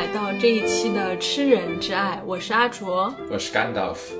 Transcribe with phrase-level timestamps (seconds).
[0.00, 4.16] 来到这一期的《吃人之爱》，我是阿卓，我是甘道夫。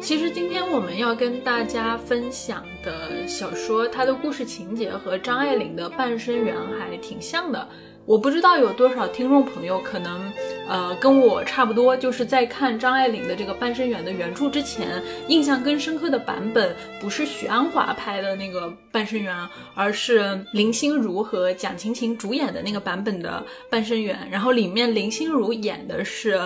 [0.00, 7.68] 其实今天我们要跟大家分享的小说，它的故事情节和张爱玲的《半生缘》还挺像的。
[8.06, 10.32] 我不知道有多少听众朋友可能，
[10.68, 19.34] 呃，跟我差不多，就是在看张爱玲的这个《半生缘》的原著之前，印象更深刻的版本不是许鞍华拍的那个《半生缘》，
[19.74, 24.14] 而是林心如和蒋勤勤主演的那个版本的《半生缘》。
[24.30, 26.38] 然后里面林心如演的是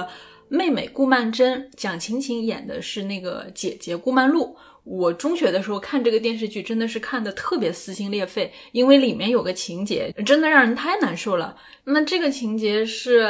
[0.49, 4.57] 妹妹顾曼桢，蒋勤勤演的是那个姐姐顾曼璐。
[4.85, 11.57] 我中学的时候看这个电视剧，真的是看的特别撕心裂肺，因为里面有个情节，真的让人太难受了。
[11.85, 13.21] 那这个情节是，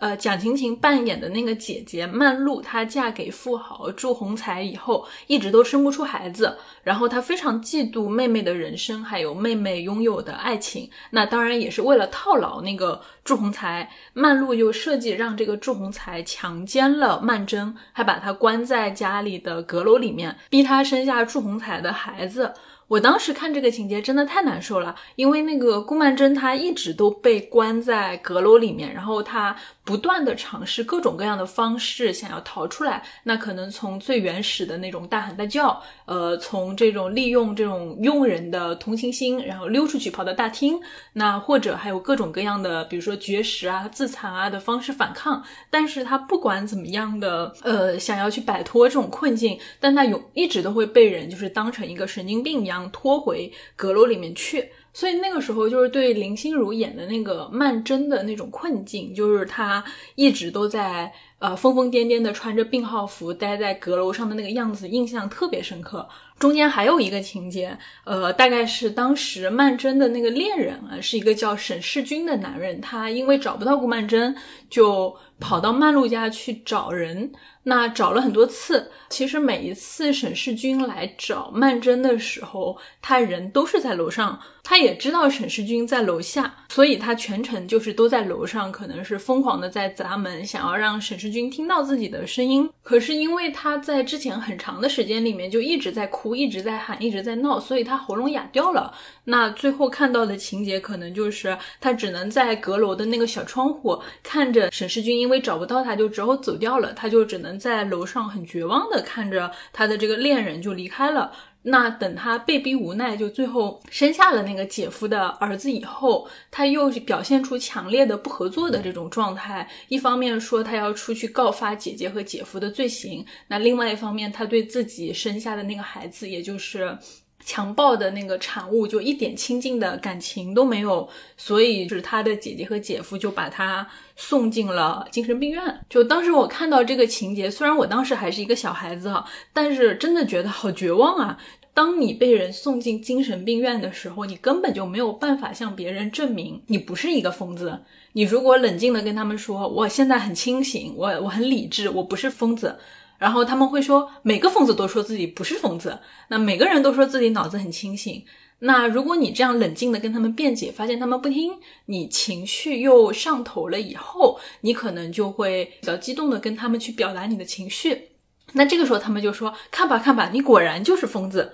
[0.00, 10.90] 呃，蒋勤勤扮演的那个姐姐曼璐，她嫁给富豪祝鸿才以后，一直都生不出孩子，然后她非常嫉妒妹妹的人生，还有妹妹拥有的爱情。
[11.10, 22.52] 那当然也是为了套牢那个祝鸿才，曼璐又设计让这个祝鸿才强奸了曼桢，还把她关在家里的阁楼里面，逼她生下祝鸿才的孩子。
[22.88, 29.54] 我当时看这个情节真的太难受了，因为那个顾曼桢她一直都被关在阁楼里面，然后她。
[29.90, 33.02] 不断的尝试各种各样的方式，想要逃出来。
[33.24, 40.78] 那可能从最原始的那种大喊大叫，呃，从这种利用这种佣人的同情心，然后溜出去跑到大厅。
[41.14, 45.42] 那或者还有各种各样的，比如说绝食啊、自残啊的方式反抗。
[45.70, 54.70] 但是他不管怎么样的，呃，想要去摆脱这种困境，但他有一直都会被人就是当成一个神经病一样拖回阁楼里面去。
[54.92, 59.82] 所以那个时候，就是对林心如演的那个曼桢的那种困境，就是她
[60.14, 66.08] 一直都在呃疯疯癫癫的穿着病号服待在阁楼上的那个样子，印象特别深刻。
[66.38, 74.34] 中间还有一个情节，呃，大概是当时曼桢的那个恋人啊，是一个叫沈世钧的男人，他因为找不到顾曼桢，
[74.70, 77.32] 就跑到曼璐家去找人。
[77.64, 84.40] 那找了很多次，其实每一次沈世钧来找曼桢的时候，他人都是在楼上。
[84.62, 92.70] 他也知道沈世钧在楼下，所以他全程就是都在楼上，可能是疯狂的在砸门，想要让沈世钧听到自己的声音。
[92.82, 98.92] 可是因为他在之前很长的时间里面就一直在哭，一直在喊，一直在闹，所以他喉咙哑掉了。
[99.24, 107.60] 那最后看到的情节可能就是他只能在阁楼的那个小窗户看着沈世钧，因为找不到他就只好走掉了，他就只能。
[107.60, 111.30] 在楼上很绝望的看着他的这个恋人就离开了。
[111.62, 119.68] 那等他被逼无奈，就最后生下了那个姐夫的儿子以后，他又表现出强烈的不合作的这种状态。
[119.88, 126.96] 一方面说他要出去告发姐姐和姐夫的罪行，那另外一方面他对自己生下的那个孩子，也就是。
[127.44, 133.86] 强暴的那个产物就一点亲近的感情都没有，所以就是他的姐姐和姐夫就把他
[134.16, 135.80] 送进了精神病院。
[135.88, 141.38] 就当时我看到这个情节，虽然我当时还是一个小孩子哈，但是真的觉得好绝望啊！
[141.72, 147.80] 当你被人送进精神病院的时候，你根本就没有办法向别人证明你不是一个疯子。
[148.12, 152.76] 你如果冷静的跟他们说，我现在很清醒，我我很理智，我不是疯子。
[153.20, 155.98] 然后他们会说，每个疯子都说自己不是疯子，
[156.28, 158.24] 那每个人都说自己脑子很清醒。
[158.60, 161.52] 那如果你这样冷静的跟他们辩解，发现他们不听，
[161.86, 168.08] 你情绪又上头了以后，你可能就会比较激动的跟他们去表达你的情绪。
[168.54, 171.52] 那这个时候他们就说，看吧看吧，你果然就是疯子。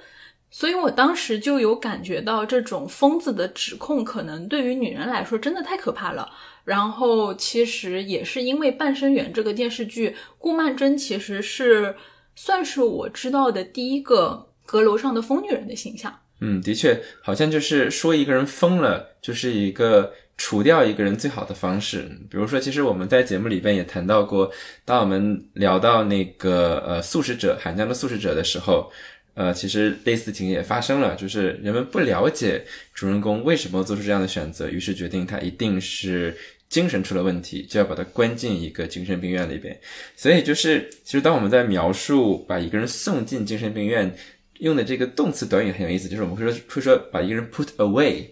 [0.48, 6.30] 所以我当时就有感觉到这种疯子的指控，可能对于女人来说真的太可怕了。
[6.66, 11.94] 然后其实也是因为《半生缘》这个电视剧，顾曼桢其实是
[12.34, 16.12] 算是我知道的第一个阁楼上的疯女人的形象。
[16.40, 22.00] 嗯，的确，好像就是说一个人疯了，就是一个除掉一个人最好的方式。
[22.28, 24.50] 比如说，其实我们在节目里边也谈到过，
[24.84, 28.90] 当我们聊到那个呃素食者韩江的素食者的时候。
[29.38, 32.64] 呃，其实类似情节也发生了，就是人们不了解
[32.94, 36.34] 主人公为什么做出这样的选择，于是决定他一定是
[36.68, 39.78] 精神出了问题，就要把他关进一个精神病院里边。
[40.16, 44.14] 所以就是，其实当我们在描述把一个人送进精神病院
[44.58, 48.26] 用的这个动词短语很有意思，就是我们会说会说把一个人 put away。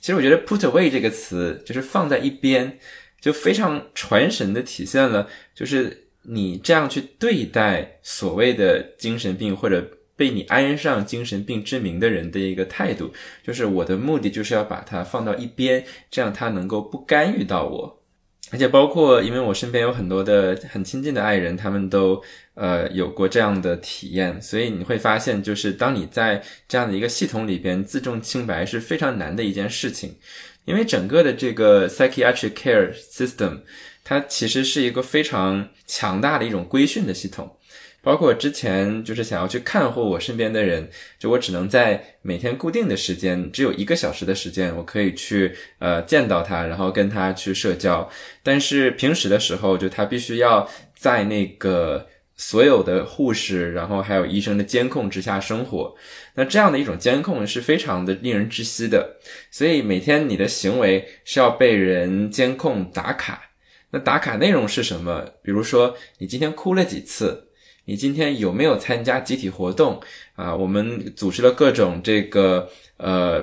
[0.00, 2.78] 其实我觉得 put away 这个词就是放在一边，
[3.20, 9.88] 就非常传神的体现了，就是你这样去对待所谓的精神病或者。
[10.18, 13.12] 被你安上精神病之名的人的一个态度，
[13.42, 18.02] 就是我的目的就是要把他放到一边，这样他能够不干预到我。
[18.50, 22.20] 而且包括，因为我身边有很多的很亲近的爱人，他们都
[22.54, 30.16] 呃有过这样的体验，所以你会发现，就是当你在这样的一个系统里边，自重清白是非常难的一件事情。
[30.64, 33.60] 因为整个的这个 psychiatric care system，
[34.02, 37.57] 它其实是一个非常强大的一种规训的系统。
[38.00, 48.08] 包括之前就是想要去看护我身边的人，就我只能在每天固定的时间，只有一个小时的时间，我可以去呃见到他，然后跟他去社交。
[48.42, 52.06] 但是平时的时候，就他必须要在那个
[52.36, 55.94] 所有的护士，然后还有医生的监控之下生活。
[56.34, 59.16] 那这样的一种监控是非常的令人窒息的。
[59.50, 63.50] 所以每天你的行为是要被人监控打卡。
[63.90, 65.24] 那打卡内容是什么？
[65.42, 67.47] 比如说你今天哭了几次。
[67.88, 69.98] 你今天有没有参加集体活动
[70.36, 70.54] 啊？
[70.54, 72.68] 我们组织了各种这个
[72.98, 73.40] 呃，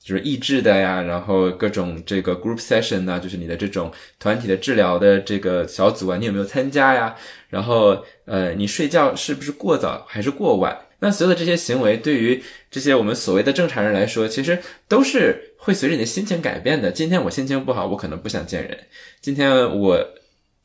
[0.00, 3.90] 就是益智的呀，然后各种这个 group session 呢，就是你的这种
[4.20, 7.16] 团体的治疗的这个小组啊，你有没有参加呀？
[7.48, 10.78] 然后呃，你睡觉是不是过早还是过晚？
[11.00, 12.40] 那所有的这些行为，对于
[12.70, 14.56] 这些我们所谓的正常人来说，其实
[14.86, 16.92] 都是会随着你的心情改变的。
[16.92, 18.76] 今天我心情不好，我可能不想见人；
[19.20, 19.98] 今天我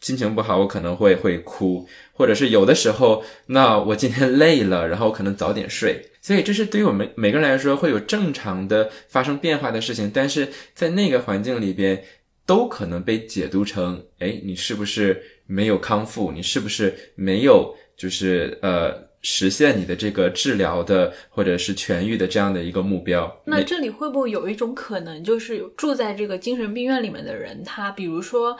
[0.04, 1.88] 心情不好，我可能会会哭。
[2.16, 12.04] 或者是有的时候，那我今天累了，然后可能早点睡，所以这是对于我们每个人来说会有正常的发生变化的事情，但是在那个环境里边，
[12.46, 16.32] 都可能被解读成，哎，你是不是没有康复？
[16.32, 23.42] 你是不是没有就是呃实现你的这个治疗的或者是痊愈的这样的一个目标？
[23.46, 28.56] 那这里会不会有一种可能，就是住在这个精神病院里面的人，他比如说。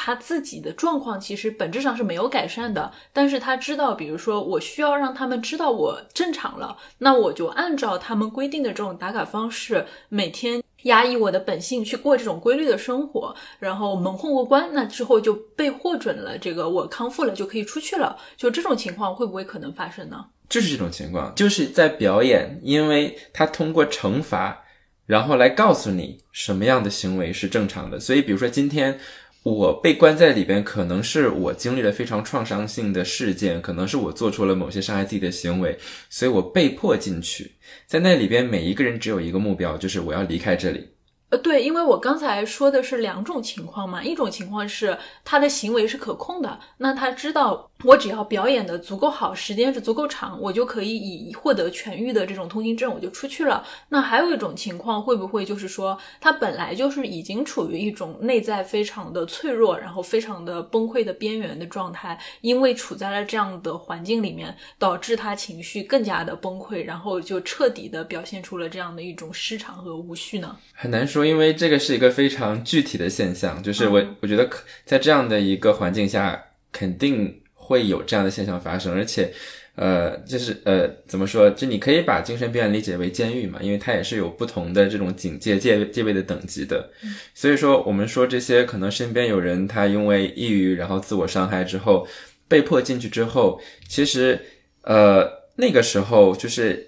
[0.00, 18.16] 他自己的状况其实本质上是没有改善的，但是他知道，比如说我需要让他们知道我正常了，那我就按照他们规定的这种打卡方式，每天压抑我的本性去过这种规律的生活，然后蒙混过关，那之后就被获准了，这个我康复了就可以出去了。
[18.36, 20.26] 就这种情况会不会可能发生呢？
[20.48, 24.62] 就是这种情况，就是在表演，因为他通过惩罚，
[25.06, 27.98] 然后来告诉你什么样的行为是正常的。
[27.98, 29.00] 所以，比如说今天。
[29.44, 35.78] 我被关在里边，可能是我经历了非常创伤性的事件，可能是我做出了某些伤害自己的行为，
[36.10, 37.52] 所以我被迫进去。
[37.86, 40.88] 在那里边，每一个人只有一个目标，就是我要离开这里。
[41.30, 53.62] 呃，对，因为我刚才说的是两种情况嘛，一种情况是他的行为是可控的，那他知道我只要表演的足够好，时间是足够长，我就可以以获得痊愈的这种通行证，我就出去了。
[53.90, 70.56] 那还有一种情况，会不会就是说他本来就是已经处于一种内在非常的脆弱，然后非常的崩溃的边缘的状态，因为处在了这样的环境里面，导致他情绪更加的崩溃，然后就彻底的表现出了这样的一种失常和无序呢？
[70.72, 71.17] 很难说。
[71.18, 79.32] 说，因为这个是一个非常具体的现象，就是我我觉得可在这样的一个环境下，肯定会有这样的现象发生，而且，
[79.74, 81.50] 呃，就是呃，怎么说？
[81.50, 86.88] 就你可以把精神病院理解为监狱嘛，因为它也是有不同的这种警戒戒戒备的等级的。
[87.34, 92.06] 所以说，我们说这些可能身边有人他因为抑郁，然后自我伤害之后，
[92.46, 94.40] 被迫进去之后，其实，
[94.82, 96.87] 呃，那个时候就是。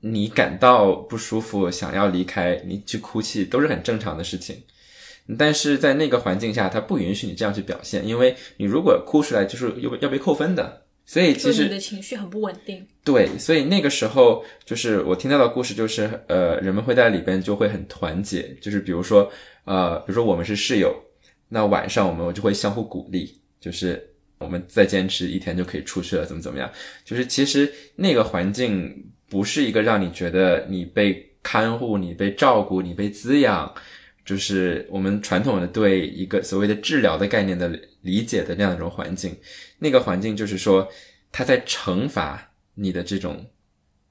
[0.00, 4.62] 你感到不舒服，想要离开，你去哭泣都是很正常的事情。
[5.36, 10.84] 但是在那个环境下，他不允许你这样去表现，因为你如果哭出来，就是要要被扣分的。
[11.04, 12.86] 所以其实你的情绪很不稳定。
[13.02, 19.30] 对，所以那个时候就是我听到的故事，就是呃，人们会在里边就会很团结，就是比如说
[19.64, 20.94] 呃，比如说我们是室友，
[21.48, 26.70] 那晚上我们就会相互鼓励，就是我们再坚持一天就可以出去了，怎么怎么样？
[27.04, 29.10] 就是其实那个环境。
[29.28, 33.74] 不是一个让你觉得你被看护、你被照顾、你被滋养，
[34.24, 37.68] 就是我们传统的对一个所谓的治疗的概念的
[38.02, 39.36] 理解的那样一种环境。
[39.78, 40.88] 那个环境就是说，
[41.30, 43.46] 他在惩罚你的这种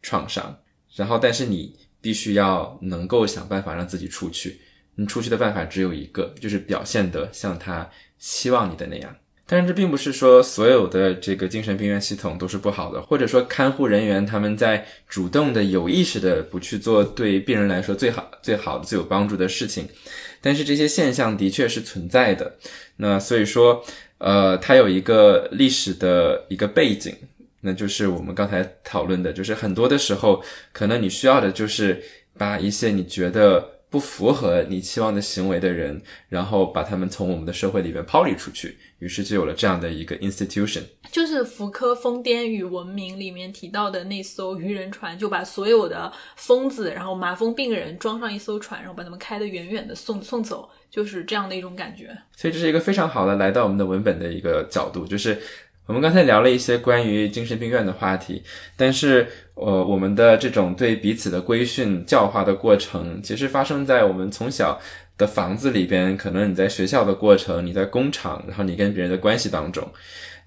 [0.02, 0.60] 创伤，
[0.96, 4.62] 然后但是你必须要能够想办法让自己出去。
[4.96, 9.16] 你出去的办法只有一个，就是表现得像他希望你的那样。
[9.50, 19.88] 但是这并不是说所有的这个精神病院系统都是不好的，或者说看护人员他们在主动的、有意识的不去做对病人来说最好、最好的、最有帮助的事情。
[20.42, 22.58] 但是这些现象的确是存在的。
[22.98, 23.82] 那所以说，
[24.18, 27.16] 呃，它有一个历史的一个背景，
[27.62, 32.04] 那就是我们刚才讨论的，就是很多的时候，可能你需要的就是
[32.38, 33.77] 把一些你觉得。
[33.90, 40.84] 不符合你期望的行为的人，然后把他们从我们的社会里面抛离出去，于是就有了这样的一个 institution。
[41.12, 52.16] 就是福柯《疯癫与文明》里面提到的那艘渔人船，就把所有的疯子，然后麻风病人装上一艘船，然后把他们开得远远的送送走，就是这样的一种感觉。
[52.36, 55.42] 所以这是一个非常好的来到我们的文本的一个角度，就是。
[55.88, 58.44] 我们刚才聊了一些关于精神病院的话题，
[58.76, 64.78] 但是，呃，我们的这种对彼此的规训、教化的过程，其实发生在我们从小
[65.18, 69.90] 的房子里边，可能你在学校的过程，你在工厂，然后你跟别人的关系当中。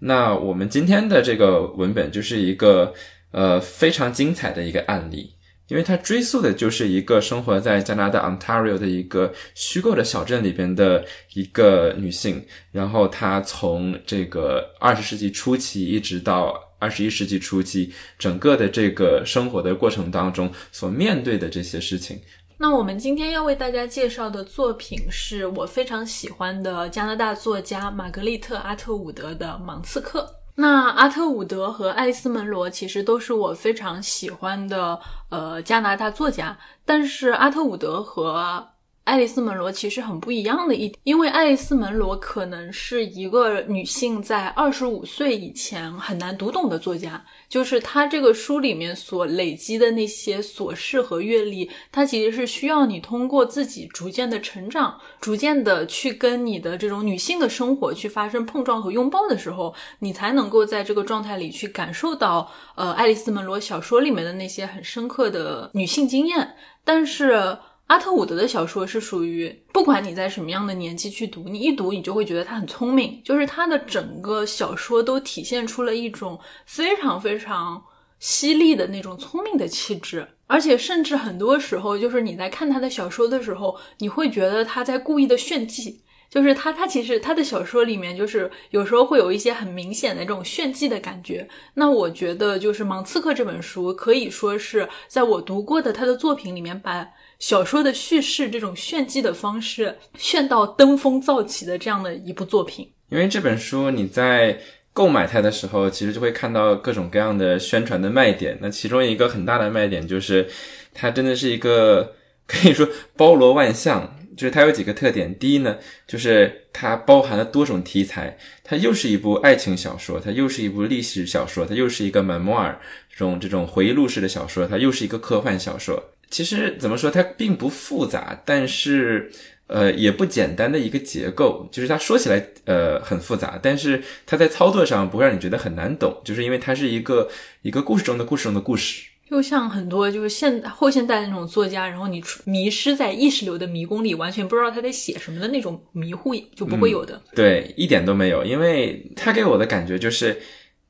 [0.00, 2.92] 那我们今天的这个文本就是一个
[3.30, 5.32] 呃非常精彩的一个案例，
[5.70, 22.20] 因为它追溯的就是一个生活在加拿大 Ontario 的一个虚构的小镇里边的一个女性，然后她从这个二十世纪初期一直到二十一世纪初期，整个的这个生活的过程当中所面对的这些事情。
[22.58, 30.20] 那我们今天要为大家介绍的作品是我非常喜欢的加拿大作家玛格丽特·阿特伍德的《芒刺客》。
[30.60, 35.00] 那阿特伍德和爱丽丝·门罗其实都是我非常喜欢的
[35.30, 38.68] 呃加拿大作家，但是阿特伍德和
[39.04, 66.54] 爱丽丝·门罗其实很不一样的一点，因为爱丽丝·门罗可能是一个女性在二十五岁以前很难读懂的作家，就是她这个书里面所累积的那些琐事和阅历，它其实是需要你通过自己逐渐的成长，逐渐的去跟你的这种女性的生活去发生碰撞和拥抱的时候，你才能够在这个状态里去感受到，呃，爱丽丝·门罗小说里面的那些很深刻的女性经验，
[66.85, 67.59] 但是。
[67.90, 77.82] 阿特伍德的小说是属于，不管你在什么样的年纪去读，你一读你就会觉得他很聪明，就是他的整个小说都体现出了一种非常非常
[78.20, 91.49] 犀利的那种聪明的气质，而且甚至很多时候，就是你在看他的小说的时候，你会觉得他在故意的炫技，就是他他其实他的小说里面就是有时候会有一些很明显的这种炫技的感觉。
[91.75, 97.09] 那我觉得就是《芒刺客》这本书可以说是在我读过的他的作品里面把。
[97.40, 102.88] 小说的叙事这种炫技的方式，炫到登峰造极的这样的一部作品。
[103.09, 104.61] 因为这本书你在
[104.92, 108.59] 购买它的时候，其实就会看到各种各样的宣传的卖点。
[108.61, 110.47] 那其中一个很大的卖点就是，
[110.92, 112.14] 它真的是一个
[112.47, 114.16] 可以说包罗万象。
[114.37, 122.76] 就是它有几个特点，第一呢，就是它包含了多种题材，它又是一部爱情小说，它又是一部历史小说，它又是一个 memoir
[123.11, 126.02] 这种这种回忆录式的小说，它又是一个科幻小说。
[126.30, 129.30] 其实怎么说，它并不复杂，但是
[129.66, 131.68] 呃也不简单的一个结构。
[131.72, 137.28] 就是它说起来呃很复杂，但是它在操作上不会让你觉得很难懂，就是因为它是一个
[137.62, 139.08] 一个故事中的故事中的故事。
[139.28, 147.20] 就像很多就是现后现代的那种作家，然后你迷失在意识流的迷宫里，完全不知道他在写什么的那种迷糊就不会有的。
[147.34, 150.40] 对，一点都没有，因为他给我的感觉就是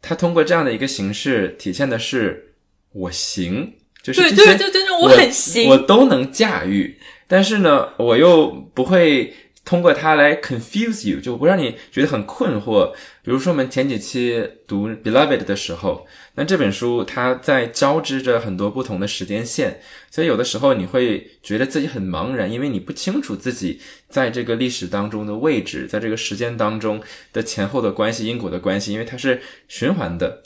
[0.00, 2.54] 他通过这样的一个形式体现的是
[2.92, 3.74] 我行。
[4.02, 12.92] 就是对对对对，我很行，我都能驾驭，但是呢，我又不会通过它来 confuse you，就不让你觉得很困惑。
[13.22, 19.80] 比如说我们前几期读 Beloved 的时候，那这本书它在交织着很多不同的时间线，
[20.10, 23.78] 所以有的时候你会觉得自己很茫然，因为你不清楚自己
[24.08, 27.00] 在这个历史当中的位置，在这个时间当中
[27.34, 30.42] 的前后的关系、因果的关系，因为它是循环的。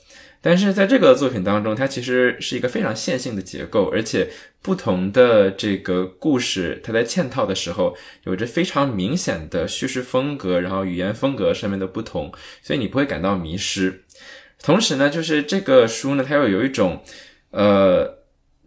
[0.47, 4.29] 但是在这个作品当中，它其实是一个非常线性的结构，而且
[4.61, 12.31] 不同的这个故事，它在嵌套的时候有着非常明显的叙事风格，然后语言风格上面的不同，
[12.63, 14.05] 所以你不会感到迷失。
[14.63, 17.03] 同时呢，就是这个书呢，它又有一种
[17.51, 18.19] 呃，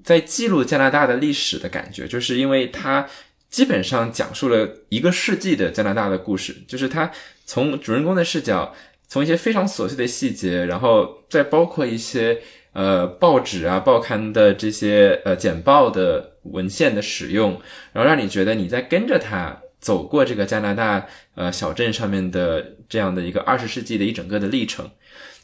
[0.03, 3.07] 在记录加拿大的历史的感觉，就是因为它
[3.51, 7.11] 基本上讲述了一个世纪的加拿大的故事，就是它
[7.45, 8.73] 从主人公的视角。
[9.07, 12.39] 从一些非常琐碎的细节，然后再包括一些
[12.73, 17.59] 呃报纸啊、报刊的这些呃简报的文献的使用，
[17.93, 24.89] 然后让你觉得你在跟着他走过这个加拿大呃小镇上面的这样的一个二十世纪的一整个的历程。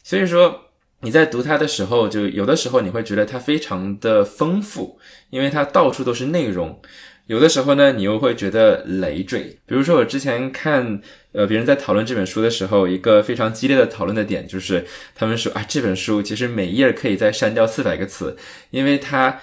[0.02, 0.60] 所以说
[1.00, 4.98] 你在读它的时候，就有的时候你会觉得它非常的丰富，
[5.30, 6.80] 因为它到处都是内容。
[7.26, 9.58] 有的时候呢，你又会觉得累赘。
[9.66, 11.00] 比如说，我之前看
[11.32, 18.36] 呃别人在讨论这本书的时候，一个非常激烈的讨论的点就是，他们说啊，这本书其实每页可以再删掉四百个词，
[18.70, 19.40] 因为它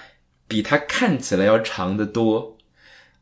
[0.47, 2.57] 比它看起来要长得多。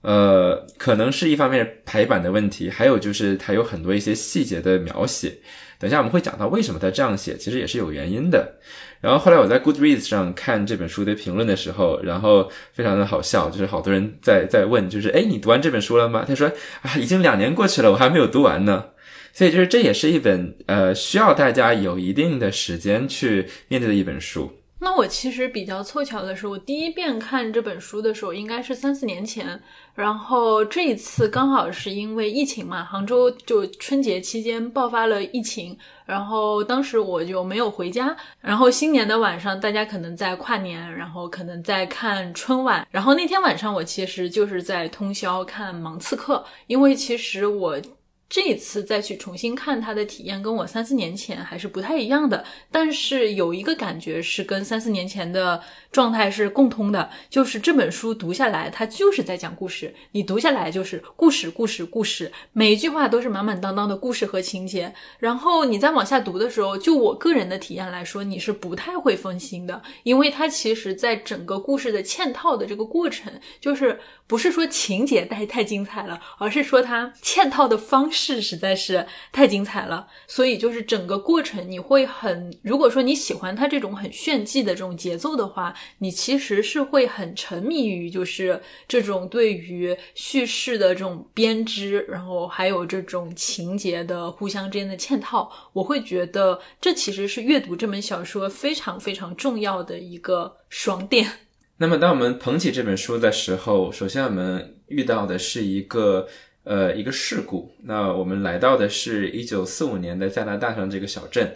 [0.01, 5.39] 呃，可能是一方面排版的问题，还有就是它有很多一些细节的描写。
[5.77, 8.59] 等一下我们会讲到为什么他这样写，其实也是有原因的。
[9.01, 16.25] 然后后来我在 Goodreads 上看这本书的评论的时候，然后非常的好笑，就是好多人在在问，就是哎，你读完这本书了吗？
[16.27, 16.51] 他说
[16.81, 18.85] 啊，已经两年过去了，我还没有读完呢。
[19.31, 24.51] 所以就是这也是一本呃需要大家有一定的时间去面对的一本书。
[24.81, 29.62] 那我其实比较凑巧的是，我第一遍看这本书的时候应该是三四年前，
[29.93, 47.77] 然后这一次刚好是因为疫情嘛，杭州就春节期间爆发了疫情，然后当时我就没有回家，然后新年的晚上大家可能在跨年，然后可能在看春晚，然后那天晚上我其实就是在通宵看《盲刺客》，因为其实我。
[48.29, 52.45] 这一次再去重新看它的体验，跟我三四年前还是不太一样的。
[52.71, 55.59] 但是有一个感觉是跟三四年前的
[55.91, 59.95] 状态是共通的，就是这本书读下来，它就是在讲故事。
[60.12, 64.93] 你读下来就是故事，故事，故事，每一句话都是满满当当的故事和情节。
[65.17, 78.18] 然后你再往下读的时候，就我个人的体验来说，你是不太会分心的，因为它其实在整个故事的嵌套的这个过程，就是不是说情节太太精彩了，而是说它嵌套的方式。
[78.19, 101.25] 是实在是太精彩了，所以就是整个过程你会很，如果说你喜欢它这种很炫技的这种节奏的话，你其实是会很沉迷于就是这种对于叙事的这种编织，然后还有这种情节的互相之间的嵌套，我会觉得这其实是阅读这本小说非常非常重要的一个爽点。
[101.77, 106.27] 那么当我们捧起这本书的时候，首先我们遇到的是一个。
[106.69, 107.73] 呃，一个事故。
[107.81, 111.51] 那我们来到的是一九四五年的加拿大上这个小镇。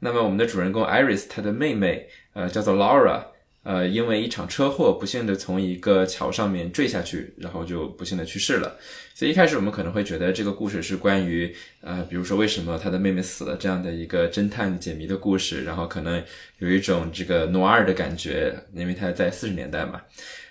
[0.00, 3.22] 那么我们的主人公 Iris，她的妹妹，呃，叫做 Laura，
[3.62, 8.76] 呃，因为一场车祸，不幸的从一个桥上面坠下去，然后就不幸的去世了。
[9.14, 16.22] 所以一开始我们可能会觉得这个故事是关于，呃，比如说为什么他的妹妹死了这样的一个侦探解谜的故事，然后可能
[16.58, 20.02] 有一种这个诺尔的感觉，因为他在四十年代嘛。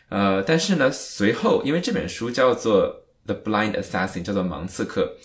[0.09, 3.03] 呃，但是呢，随后因为这本书叫做。
[3.27, 5.17] The Blind Assassin 叫做盲刺客，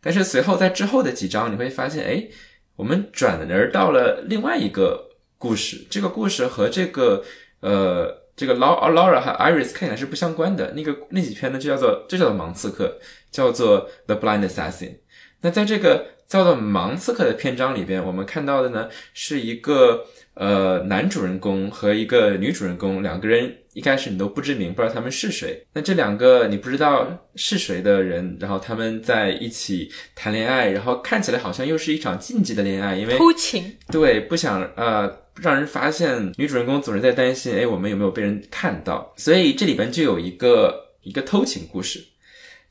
[0.00, 2.28] 但是随后在之后的几章你会发现，哎，
[2.76, 5.84] 我们转而到了另外一个故事。
[5.90, 7.24] 这个故事和这个
[7.60, 10.72] 呃这个 Laura 和 Iris 看起来是不相关的。
[10.74, 12.98] 那个那几篇呢就叫做就叫做盲刺客，
[13.32, 14.98] 叫做 The Blind Assassin。
[15.40, 20.04] 那在这个叫做盲刺客的篇章里边，我们看到的呢是一个
[20.38, 23.52] 呃男主人公和一个女主人公两个人。
[23.74, 25.64] 一开始你都不知名，不知道他们是谁。
[25.72, 33.76] 那这两个你不知道是谁的人，然后他们在一起谈恋爱，然后看起来好像又是一场禁忌的恋爱，因为偷情。
[33.92, 36.32] 对，不想呃让人发现。
[36.36, 39.14] 女主人公总是在担心，哎，我们有没有被人看到？
[39.16, 42.02] 所以这里边就有一个一个偷情故事。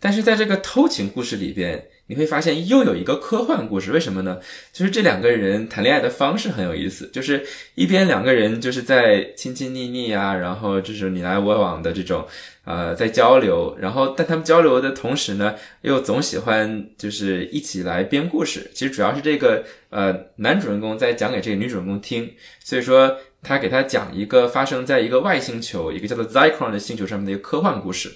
[0.01, 1.87] 但是在这个偷情故事里边。
[2.07, 4.39] 你会发现又有一个科幻故事，为什么呢？
[4.73, 12.25] 就是这两个人谈恋爱的方式很有意思，就是一边两个人就是在亲亲腻腻啊，然后就是你来我往的这种，
[12.63, 18.71] 呃，在交流，然后但他们交流的同时呢，又总喜欢就是一起来编故事。
[18.73, 28.09] 其实主要是这个呃男主人公在讲给这个女主人公听，所以说他给他讲一个发生在一个外星球，一个叫做 Zyklon 的星球上面的一个科幻故事。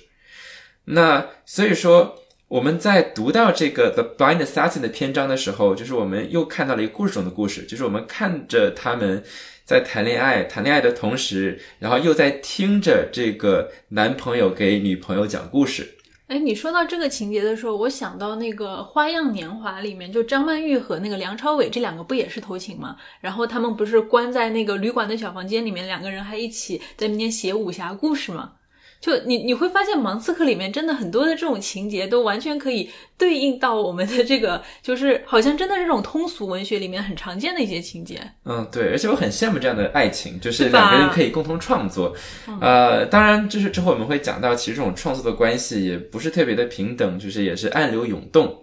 [0.85, 2.17] 那所以说。
[2.51, 9.23] 我们在读到这个 The Blind Assassin 的篇章的时候，就是我们又看到了一个故事中的故事，就是我们看着他们
[9.63, 15.95] 在谈恋爱，谈恋爱的同时，然后又在听着这个男朋友给女朋友讲故事。
[16.27, 22.97] 哎，你说到这个情节的时候，我想到那个《花样年华》里面，就张曼玉和那个梁朝伟这两个不也是偷情吗？
[23.21, 28.55] 然后他们不是关在那个旅馆的小房间里面，两个人还一起在那边写武侠故事吗？
[29.01, 32.87] 就你你会发现，《盲刺客》里面真的很多的这种情节都完全可以
[33.17, 38.21] 对应到我们的这个， 就是好像真的是这种通俗文学里面很常见的一些情节。
[38.45, 42.15] 嗯，对，而且我很羡慕这样的爱情，就是两个人可以共同创作。
[42.61, 48.61] 呃，当然，就是之后我们会讲到，其实这种创作的关系也不是特别的平等，就是也是暗流涌动。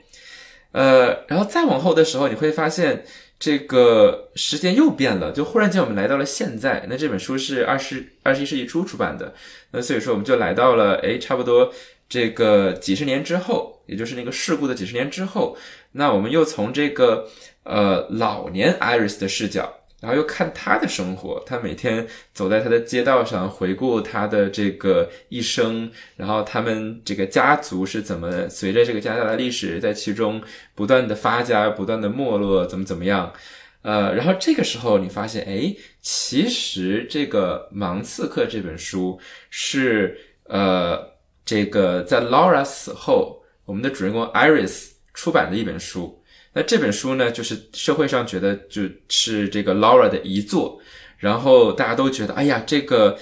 [0.71, 3.05] 呃，然后再往后的时候，你会发现。
[3.39, 6.87] 这个时间又变了，就忽然间我们来到了现在。
[6.89, 9.33] 那这本书是二十二十一世纪初出版的，
[9.71, 11.73] 那所以说我们就来到了，哎，差不多
[12.09, 15.57] 这个几十年之后，也就是那个事故的几十年之后，
[15.93, 17.29] 那我们又从这个
[17.63, 19.78] 呃老年 Iris 的视角。
[20.01, 30.41] 然后又看他的生活，他每天走在他的街道上，回顾他的这个一生，然后他们这个家族是怎么随着这个加拿大的历史在其中
[30.75, 33.33] 不断的发家、不断的没落，怎么怎么样？
[33.83, 39.19] 呃，然后这个时候你发现，哎，其实这个《盲刺客》这本书
[39.51, 46.18] 是呃，这个在 Laura 死后，我们的主人公 Iris 出版的一本书。
[46.59, 50.81] 那这本书呢，就是社会上觉得就是这个 Laura 的遗作，
[51.19, 53.17] 然后大家都觉得，哎呀，这个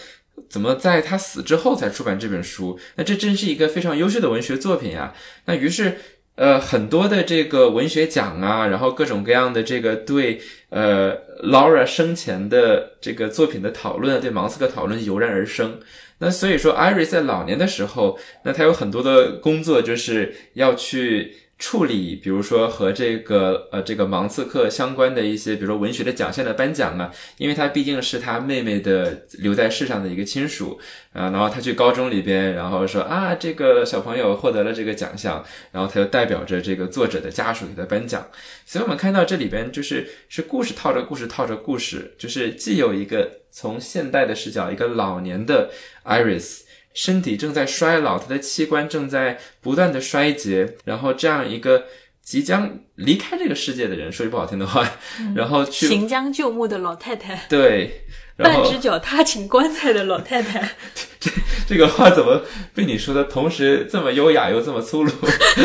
[0.48, 2.80] 怎么在他死之后才出版这本书？
[2.94, 5.12] 那这真是一个非常优秀的文学作品呀！
[5.44, 5.98] 那于是
[6.36, 15.78] 呃很多的这个文学奖啊，然后各种各样的这个对呃 Laura 生前的这个作品的讨论，对芒斯克讨论油然而生。
[16.20, 21.36] 那所以说，Iris 在老年的时候，那他有很多的工作，就是要去。
[21.58, 30.78] 处理，比如说和这个呃这个芒刺客相关的一些，比如说文学的奖项的颁奖啊，因为他毕竟是他妹妹的留在世上的一个亲属
[31.14, 35.42] 啊，然后他去高中里边，然后说啊这个小朋友获得了这个奖项，
[35.72, 38.28] 然后他就代表着这个作者的家属给他颁奖，
[38.66, 45.70] 所以我们看到这里边就是是故事套着故事套着故事，就是既有一个从现代的视角，一个老年的
[46.04, 46.65] Iris。
[46.96, 51.84] 身体正在衰老，他的器官正在不断的衰竭，然后这样一个
[52.22, 54.90] 即将离开这个世界的人，说句不好听的话，
[55.34, 58.06] 然后去行将就木的老太太，对，
[58.38, 60.72] 半只脚踏进棺材的老太太，
[61.20, 61.30] 这
[61.68, 62.40] 这个话怎么
[62.74, 65.12] 被你说的同时这么优雅又这么粗鲁？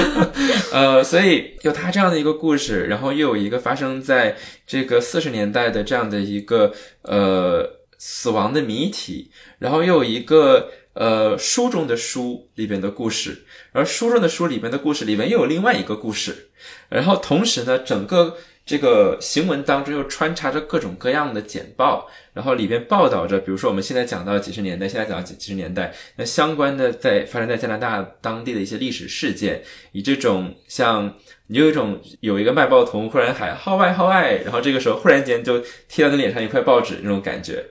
[0.74, 4.36] 呃，所以有他这样的一个故事，然后又有一个发生在
[4.68, 10.70] 这个四十年代的这样的一个呃死亡的谜题，然后又有一个。
[10.94, 16.50] 呃，书中的书里边的故事，而书中的书里边的故事里面又有另外一个故事，
[16.90, 31.16] 然后同时呢，整个这个行文当中又穿插着各种各样的简报，然后里边报道着，比如说我们现在讲到几十年代，现在讲到几几十年代，那相关的在发生在加拿大当地的一些历史事件，以这种像
[31.48, 37.68] 你有一种有一个卖报童忽然喊号外号外，然后这个时候忽然间就贴到你脸上一块报纸那种感觉，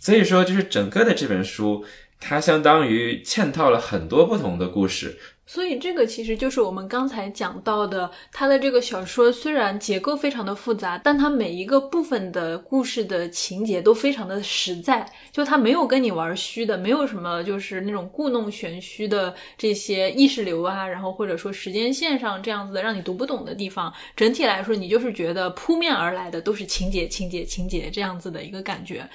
[0.00, 1.84] 所以说就是整个的这本书。
[2.20, 29.08] 它相当于嵌套了很多不同的故事，所以这个其实就是我们刚才讲到的，它的这个小说虽然结构非常的复杂，但它每一个部分的故事的情节都非常的实在，就它没有跟你玩虚的，没有什么就是那种故弄玄虚的这些意识流啊，然后或者说时间线上这样子的让你读不懂的地方，整体来说你就是觉得扑面而来的都是情节、情节、情节这样子的一个感觉。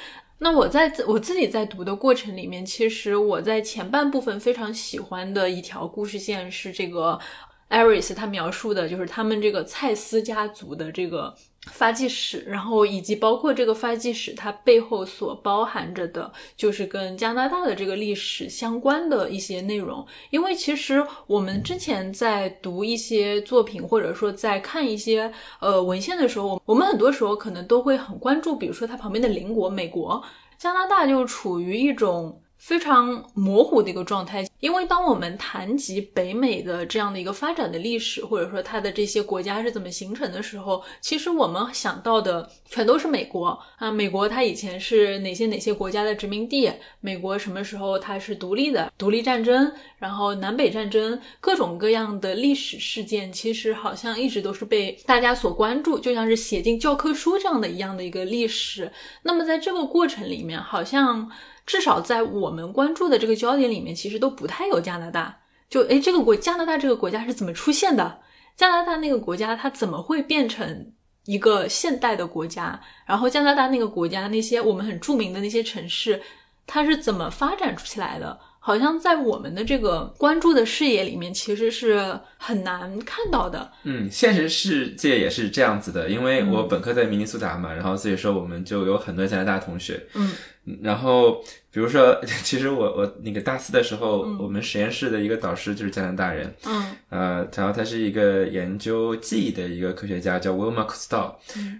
[0.44, 7.20] 那我在我自己在读的过程里面，其实我在前半部分非常喜欢的一条故事线是这个
[7.68, 11.36] 艾瑞斯他描述的，就是他们这个蔡斯家族的这个。
[11.70, 20.04] 发迹史，然后以及包括这个发迹史，它背后所包含着的，就是跟加拿大的这个历史相关的一些内容。
[20.32, 30.24] 因为其实我们之前在读一些作品，或者说在看一些呃文献的时候，我们很多时候可能都会很关注，比如说它旁边的邻国美国，
[30.58, 32.42] 加拿大就处于一种。
[32.62, 43.92] 非常模糊的一个状态，因为当我们谈及北美的这样的一个发展的历史，或者说它的这些国家是怎么形成的时候，其实我们想到的全都是美国啊。
[43.92, 46.72] 美国它以前是哪些哪些国家的殖民地？
[47.00, 48.94] 美国什么时候它是独立的？
[48.96, 58.92] 独立战争，然后南北战争，各种各样的历史事件，其实好像一直都是被大家所关注，就像是写进教科书这样的一样的一个历史。
[59.24, 61.32] 那么在这个过程里面，好像。
[61.72, 65.40] 至少在我们关注的这个焦点里面，其实都不太有加拿大。
[65.70, 68.20] 就诶，这个国加拿大这个国家是怎么出现的？
[68.58, 70.92] 加拿大那个国家它怎么会变成
[71.24, 72.78] 一个现代的国家？
[73.06, 76.22] 然后加拿大那个国家那些我们很著名的那些城市，
[76.68, 78.38] 它是怎么发展出来的？
[78.60, 83.72] 好像在我们的这个关注的视野里面，其实是很难看到的。
[83.84, 86.10] 嗯，现实世界也是这样子的。
[86.10, 90.06] 因为我本科在明尼苏达嘛，然后所以说我们就有很多加拿大同学。
[90.16, 90.34] 嗯。
[90.84, 101.34] 然后，比如说， 其实我我那个大四的时候，我们实验室的一个导师就是加拿大人，嗯，呃，然后他是一个研究记忆的一个科学家，叫 Wilma Costello。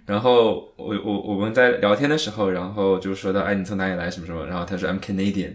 [0.04, 4.44] 然后我我我们在聊天的时候，然后就说到，哎，你从哪里来，什么什么？
[4.46, 5.54] 然后他说，I'm Canadian。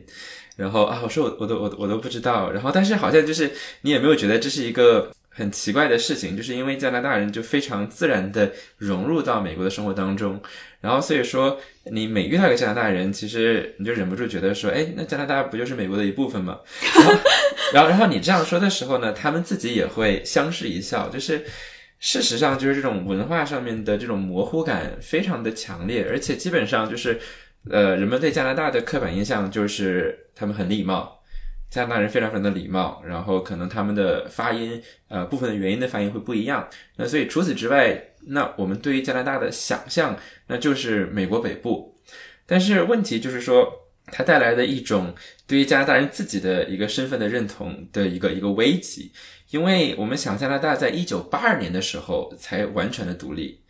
[0.56, 2.52] 然后啊，我说我我都我我都不知道。
[2.52, 5.12] 然后但是好像就是你也没有觉得这是一个。
[5.30, 10.42] 很奇怪的事情，就是因为加拿大人就非常自然的融入到美国的生活当中，
[10.80, 11.60] 然后所以说
[11.92, 16.60] 你每遇到一个加拿大人，其实你就忍不住觉得说，哎，那加拿大不就是美国的一部分吗？
[17.74, 21.44] 然后然后你这样说的时候呢，他们自己也会相视一笑，就是
[22.00, 27.20] 事实上就是这种文化上面的这种模糊感非常的强烈，而且基本上就是
[27.70, 31.16] 呃，人们对加拿大的刻板印象就是他们很礼貌。
[31.70, 36.66] 加拿大人非常非常的礼貌，然后可能他们的发音，呃，部分的元音的发音会不一样。
[36.96, 41.98] 那所以除此之外，那我们对于加拿大的想象，那就是美国北部。
[42.46, 43.68] 但是问题就是说，
[44.12, 45.14] 它带来的一种
[45.46, 49.12] 对于加拿大人自己的一个身份的认同的一个一个危机，
[49.50, 53.62] 因为我们想加拿大在一九八二年的时候才完全的独立，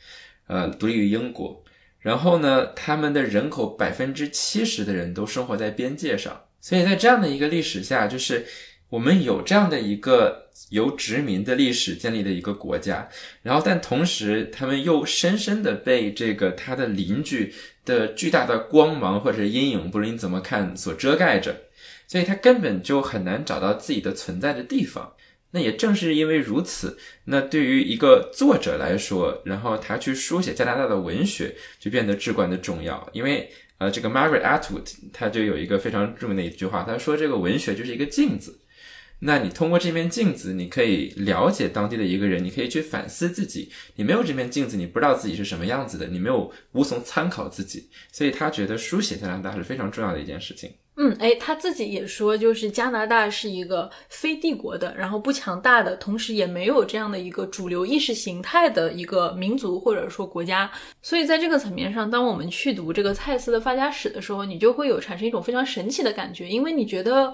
[0.48, 1.64] 呃，独立于英国。
[2.00, 6.44] 然后呢，他们的人口百分之七十的人都生活在边界上。
[6.62, 8.46] 所以在这样的一个历史下，就是
[8.90, 13.10] 我们有这样的一个由殖民的历史建立的一个国家，
[13.44, 21.64] 然后但同时他们又深深的被这个他的邻居的巨大的光芒或者阴影，不论你怎么看，所遮盖着，
[22.08, 25.14] 所以他根本就很难找到自己的存在的地方。
[25.52, 33.10] 那也正是因为如此，那对于一个作者来说，然后他去书写加拿大的文学就变得至关的重要。
[33.12, 38.60] 因为呃，这个 Margaret Atwood 他就有一个非常著名的一句话，他说这个文学就是一个镜子。
[39.20, 43.72] 那你通过这面镜子，你可以了解当地的一个人，你可以去反思自己。
[43.96, 47.90] 你没有这面镜子，你不知道自己是什么样子的，你没有无从参考自己。
[48.12, 50.72] 所以他觉得书写加拿大是非常重要的一件事情。
[51.00, 60.72] 嗯，哎，他自己也说，就是加拿大是一个非帝国的，然后不强大的，同时也没有这样的一个主流意识形态的一个民族或者说国家。
[61.04, 67.32] 所以在这个层面上，当我们去读这个蔡司的发家史的时候，你就会有产生一种非常神奇的感觉，因为你觉得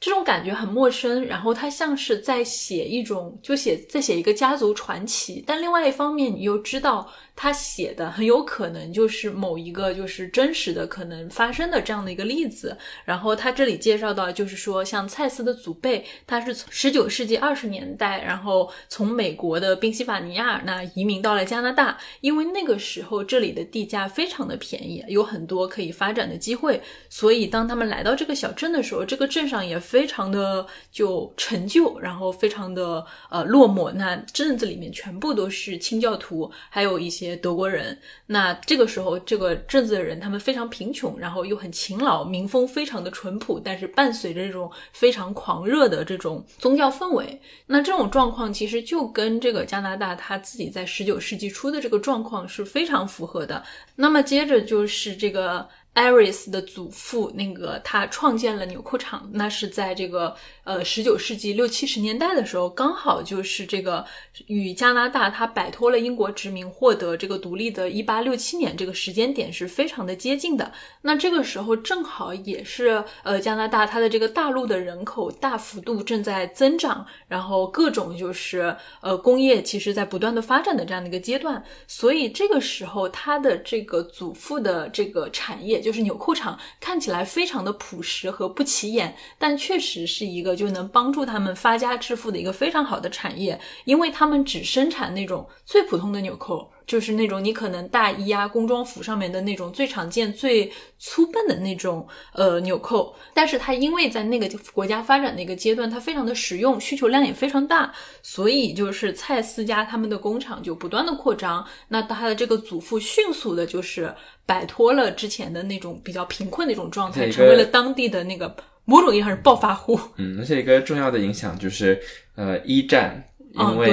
[0.00, 7.12] 这种感觉很陌生，然后他像是在写一种，就写在写一个家族传奇，但另外一方面，你又知道。
[7.42, 12.76] 他写的很有可能就是某一个就是真实的可能发生的这样的一个例子。
[13.02, 33.90] 然后他这里介绍到，就是说像蔡司的祖辈，他是从十九世纪二十年代，然后从美国的宾夕法尼亚那移民到了加拿大，因为那个时候这里的地价非常的便宜，有很多可以发展的机会，所以当他们来到这个小镇的时候，这个镇上也非常的就陈旧，然后非常的呃落寞。
[33.92, 37.29] 那镇子里面全部都是清教徒，还有一些。
[37.36, 53.62] 德国人，那这个时候这个镇子的人，他们非常贫穷，然后又很勤劳，民风非常的淳朴，但是伴随着这种非常狂热的这种宗教氛围，那这种状况其实就跟这个加拿大他自己在十九世纪初的这个状况是非常符合的。
[53.96, 55.68] 那么接着就是这个。
[55.92, 60.34] 艾瑞斯的祖父，那个他创建了纽扣厂，那是在这个
[60.70, 64.04] 呃十九世纪六七十年代的时候，刚好就是这个
[64.46, 70.72] 与加拿大它摆脱了英国殖民，获得这个独立的一八六七年这个时间点是非常的接近的。
[71.02, 85.80] 那这个时候正好也是呃加拿大它的这个大陆的人口大幅度正在增长，然后各种就是呃工业其实在不断的发展的这样的一个阶段，所以这个时候他的这个祖父的这个产业。
[85.80, 96.70] 就是纽扣厂看起来非常的朴实和不起眼，但确实是一个就能帮助他们发家致富的一个非常好的产业，因为他们只生产那种最普通的纽扣。
[96.86, 100.68] 就是那种你可能大衣啊、工装服上面的那种最常见、最
[100.98, 107.92] 粗笨的那种呃纽扣，但是它因为在那个国家发展的一个阶段，它非常的实用，需求量也非常大，
[108.24, 111.64] 所以就是蔡司家他们的工厂就不断的扩张。
[111.86, 114.12] 那他的这个祖父迅速的就是
[114.44, 118.52] 摆脱了之前的那种比较贫困的一种状态，成为了当地的那个
[118.90, 119.98] 某种意义上是暴发户。
[120.16, 121.98] 嗯，而且一个重要的影响就是
[122.34, 123.24] 呃一战。
[123.52, 123.92] 因为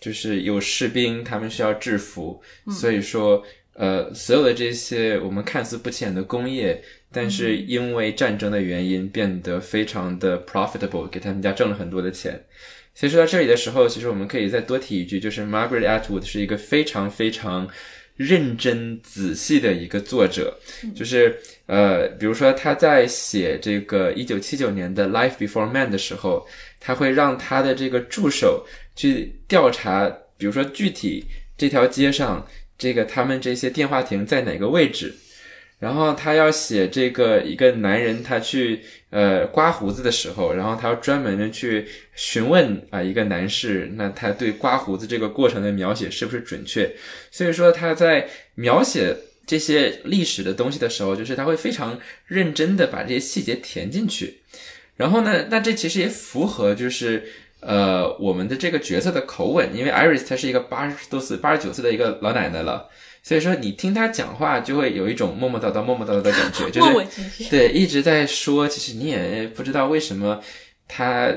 [0.00, 3.40] 就是有士兵，他们需要制服，所以说，
[3.74, 12.44] 呃，所有的这些我们看似不起眼的工业，但是因为战争的原因变得非常的 profitable，给他们家挣了很多的钱。
[12.92, 17.68] 所以说到这里的时候，其实我们可以再多提一句，就是 Margaret Atwood 是一个非常非常
[18.18, 20.52] 认真仔细的一个作者，
[20.94, 26.46] 就是呃，比如说他在写这个一九七九年的 Life Before Man 的时候，
[26.78, 28.66] 他会让他的这个助手。
[28.98, 31.24] 去调查，比如说具体
[31.56, 32.44] 这条街上
[32.76, 35.14] 这个他们这些电话亭在哪个位置，
[35.78, 46.90] 然后他要写这个一个男人他去呃刮胡子的时候，然后他要专门的去询问啊一个男士，那他对刮胡子这个过程的描写是不是准确？
[47.30, 49.16] 所以说他在描写
[49.46, 54.40] 这些历史的东西的时候，就是他会非常认真的把这些细节填进去，
[54.96, 57.24] 然后呢，那这其实也符合就是。
[57.60, 62.88] 呃，我们的这个角色的口吻，因为 Iris 她是一个八十多岁、八十九岁的一个老奶奶了，
[63.28, 70.40] 所以说你听他讲话就会有一种磨磨叨叨、磨磨叨叨的感觉， 就是对一直在说，其实你也不知道为什么
[70.86, 71.30] 他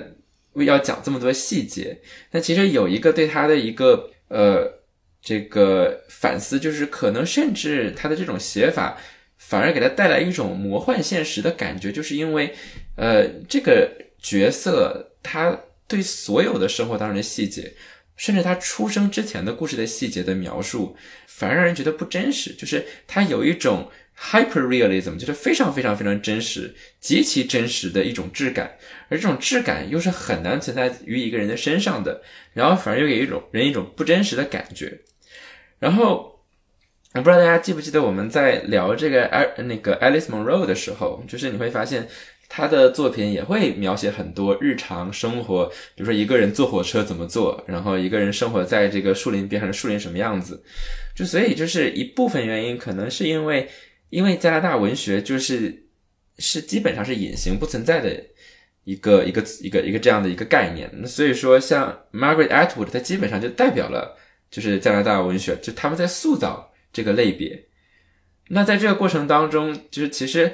[0.54, 2.00] 要讲这么多细节。
[2.32, 4.80] 那其实有一个对他的一个呃
[5.22, 8.98] 这个反思，就是可能甚至他的这种写法
[9.38, 12.56] 反而给他带来一种魔幻现实的感觉，就是因为
[12.96, 15.60] 呃这个角色他。
[15.88, 17.74] 对所有的生活当中的细节，
[18.16, 20.96] 甚至他出生之前的故事的细节的描述，
[21.42, 22.54] 反而让人觉得不真实。
[22.54, 28.78] 就是他有一种 hyper realism，就是非常非常非常真实、极其真实的一种质感，
[29.10, 32.22] 而这种质感又是很难存在于一个人的身上的，
[32.54, 35.00] 然后反而又给一种人一种不真实的感觉。
[35.80, 36.40] 然后
[37.16, 42.08] 我不知道大家记不记得我们在聊这个艾那个 Alice Monroe 的时候，就是你会发现。
[42.54, 50.62] 他的作品也会描写很多日常生活，比如说一个人坐火车怎么坐，然后一个人生活在这个树林边上的，树林什么样子。
[51.16, 53.70] 就所以就是一部分原因，可能是因为
[54.10, 55.86] 因为加拿大文学就是
[56.40, 58.22] 是基本上是隐形不存在的
[58.84, 61.08] 一个一个一个一个这样的一个概念。
[61.08, 64.18] 所以说，像 Margaret Atwood，它基本上就代表了
[64.50, 67.64] 就是加拿大文学，就他们在塑造这个类别。
[68.50, 70.52] 那在这个过程当中，就是其实。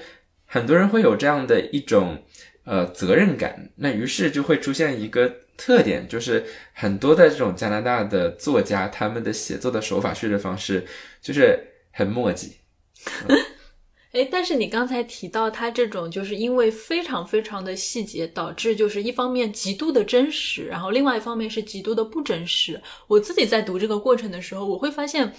[0.50, 2.24] 很多人会有这样的一种
[2.64, 10.88] 呃责任感，那于是就会出现一个特点，就是很多的这种加拿大的作家，他们的写作的手法、叙事方式
[11.22, 11.60] 就是
[11.92, 12.54] 很墨迹。
[14.14, 22.82] 哎，但是你刚才提到他这种，就是因为非常非常的细节，导致就是一方面极度的真实，然后另外一方面是极度的不真实。
[23.08, 25.34] 我自己在读这个过程的时候，我会发现。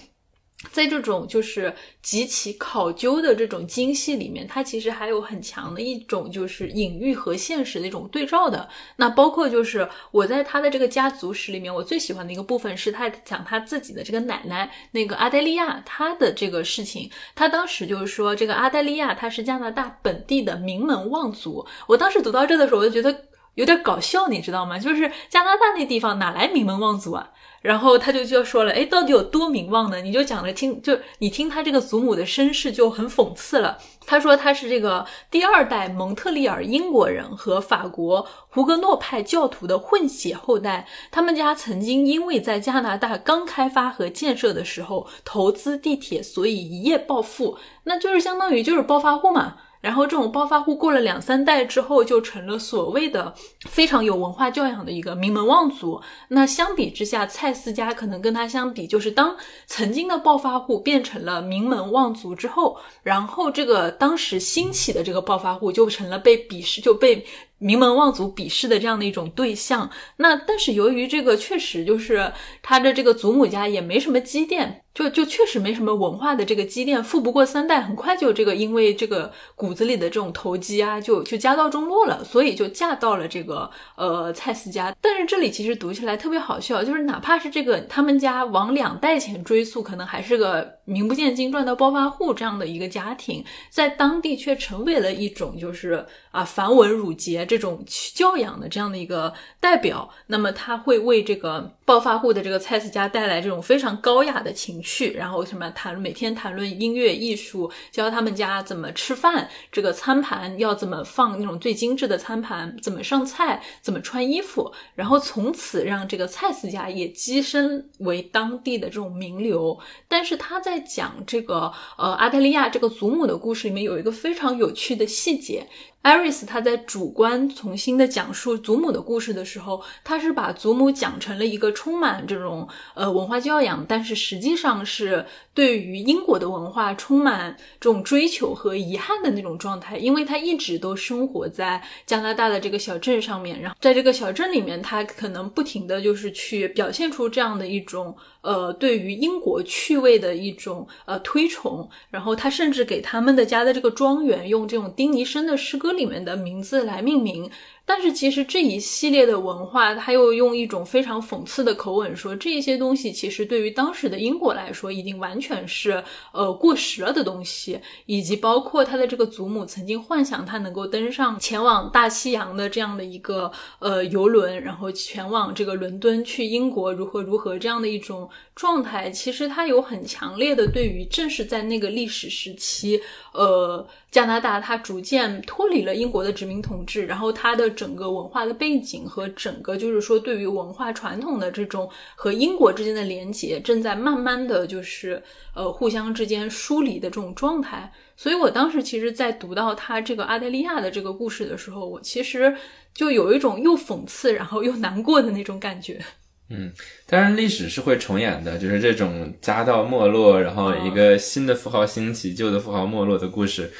[0.73, 8.67] 在这种就是极其考究的这种精细里面，它其实还有很强的一种就是隐喻和现实的一种对照的。
[8.97, 17.09] 那包括就是我在他的这个家族史里面，我最喜欢的一个部分是他讲他自己的这个奶奶那个阿黛利亚，她的这个事情。
[17.33, 21.65] 他当时就是说，这个阿黛利亚她是加拿大本地的名门望族。
[21.87, 24.79] 我当时读到这的时候，我就觉得有点搞笑，你知道吗？
[24.79, 27.31] 就是加拿大那地方哪来名门望族啊？
[27.61, 29.99] 然后他就就说了，哎，到底有多名望呢？
[29.99, 33.77] 你就讲了听，就你听他这个祖母的身世就很讽刺了。
[34.05, 40.87] 他说他是这个第二代蒙特利尔英国人和法国胡格诺派教徒的混血后代。
[41.11, 49.57] 他们家曾经因为在加拿大刚开发和建设的时候投资地铁，所以一夜暴富，那就是相当于就是暴发户嘛。
[49.81, 53.33] 然后这种暴发户过了两三代之后，就成了所谓的
[53.67, 56.01] 非常有文化教养的一个名门望族。
[56.29, 67.25] 那相比之下，蔡思家可能跟他相比，就是当曾经的暴发户变成了名门望族之后，然后这个当时兴起的这个暴发户就成了被鄙视，就被。
[67.61, 72.31] 名门望族鄙视的这样的一种对象，那但是由于这个确实就是
[72.63, 84.95] 他的这个祖母家也没什么积淀，就就确实没什么文化的这个积淀，富不过三代，很快就这个因为这个骨子里的这种投机啊，就就家道中落了，所以就嫁到了这个呃蔡司家。
[85.01, 97.45] 但是这里其实读起来特别好笑，就是哪怕是这个他们家往两代前追溯，可能还是个名不见经传的暴发户这样的一个家庭，在当地却成为了一种就是啊繁文缛节。
[97.45, 119.79] 这种教养的这样的一个代表，那么他会为这个暴发户的这个蔡司家带来这种非常高雅的情趣，然后什么谈每天谈论音乐艺术，教他们家怎么吃饭，这个餐盘要怎么放那种最精致的餐盘，怎么上菜，怎么穿衣服，然后从此让这个蔡司家也跻身为当地的这种名流。
[120.07, 125.67] 但是他在讲这个呃阿黛利亚这个祖母的故事里面有一个非常有趣的细节。
[126.01, 148.15] 艾瑞斯他在主观重新的讲述祖母的故事的时候，他是把祖母讲成了一个充满这种呃文化教养，但是实际上是对于英国的文化充满这种追求和遗憾的那种状态，因为他一直都生活在加拿大的这个小镇上面，然后在这个小镇里面，他可能不停的就是去表现出这样的一种。
[148.41, 157.49] 呃，对于英国趣味的一种呃推崇，然后他甚至给他们的家的这个庄园用这种丁尼生的诗歌里面的名字来命名。
[157.91, 183.01] 但是其实这一系列的文化，他又用一种非常讽刺的口吻说，这些东西其实对于当时的英国来说，已经完全是呃过时了的东西，以及包括他的这个祖母曾经幻想他能够登上前往大西洋的这样的一个呃游轮，然后前往这个伦敦去英国如何如何这样的一种状态，其实他有很强烈的对于正是在那个历史时期，
[183.33, 183.87] 呃。
[184.11, 195.21] 加拿大它逐渐脱离了英国的殖民统治，然后它的整个文化的背景和整个就是说对于文化传统的这种和英国之间的连结，正在慢慢的就是
[195.53, 197.91] 呃互相之间疏离的这种状态。
[198.15, 202.55] 所以我当时其实，在读到他这个阿黛利亚的这个故事的时候，我其实
[202.93, 206.03] 就有一种又讽刺然后又难过的那种感觉。
[206.49, 206.71] 嗯，
[207.05, 213.71] 当然历史是会重演的，就是这种家道没落，然后一个新的富豪兴起，旧的富豪没落的故事。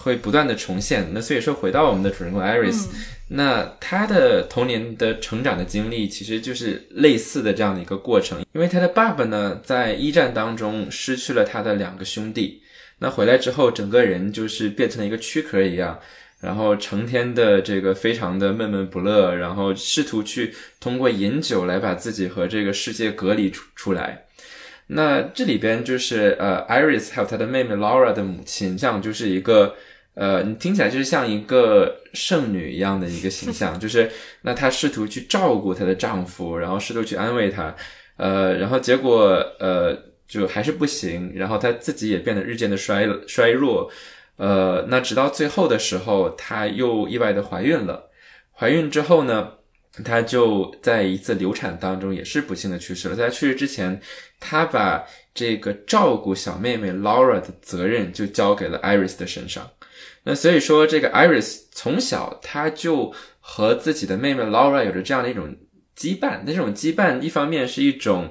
[0.00, 1.08] 会不断的重现。
[1.12, 2.86] 那所以说，回到我们的主人公 Iris，
[3.30, 8.44] 那他的童年的成长的经历，其实就是类似的这样的一个过程。
[8.52, 12.62] 因为他的爸爸呢，在一战当中失去了他的两个兄弟，
[13.00, 15.98] 那回来之后，整个人就是变成了一个躯壳一样，
[16.40, 24.24] 然后成天的这个非常的闷闷不乐，然后试图去通过饮酒来把自己和这个世界隔离出出来。
[24.88, 29.74] 那这里边就是呃，Iris 还有他的妹妹 Laura 的母亲，这样就是一个。
[30.14, 34.10] 呃，你听起来就是像一个圣女一样的一个形象，就是
[34.42, 37.72] 那她试图去照顾她的丈夫，然后试图去安慰他，
[38.16, 43.88] 呃，然后结果呃就还是不行，然后她自己也变得日渐的衰衰弱，
[44.38, 48.10] 呃，那直到最后的时候，她又意外的怀孕了，
[48.52, 49.52] 怀孕之后呢？
[50.04, 53.16] 她就在一次流产当中，也是不幸的去世了。
[53.16, 54.00] 在去世之前，
[54.38, 59.68] 她把这个照顾小妹妹 Laura 的责任就交给了 Iris 的身上。
[60.22, 65.56] 那所以说，这个 Iris 从小她就和自己的妹妹 Laura 有着这样的一种
[65.96, 66.42] 羁绊。
[66.46, 68.30] 那这种羁绊，一方面是一种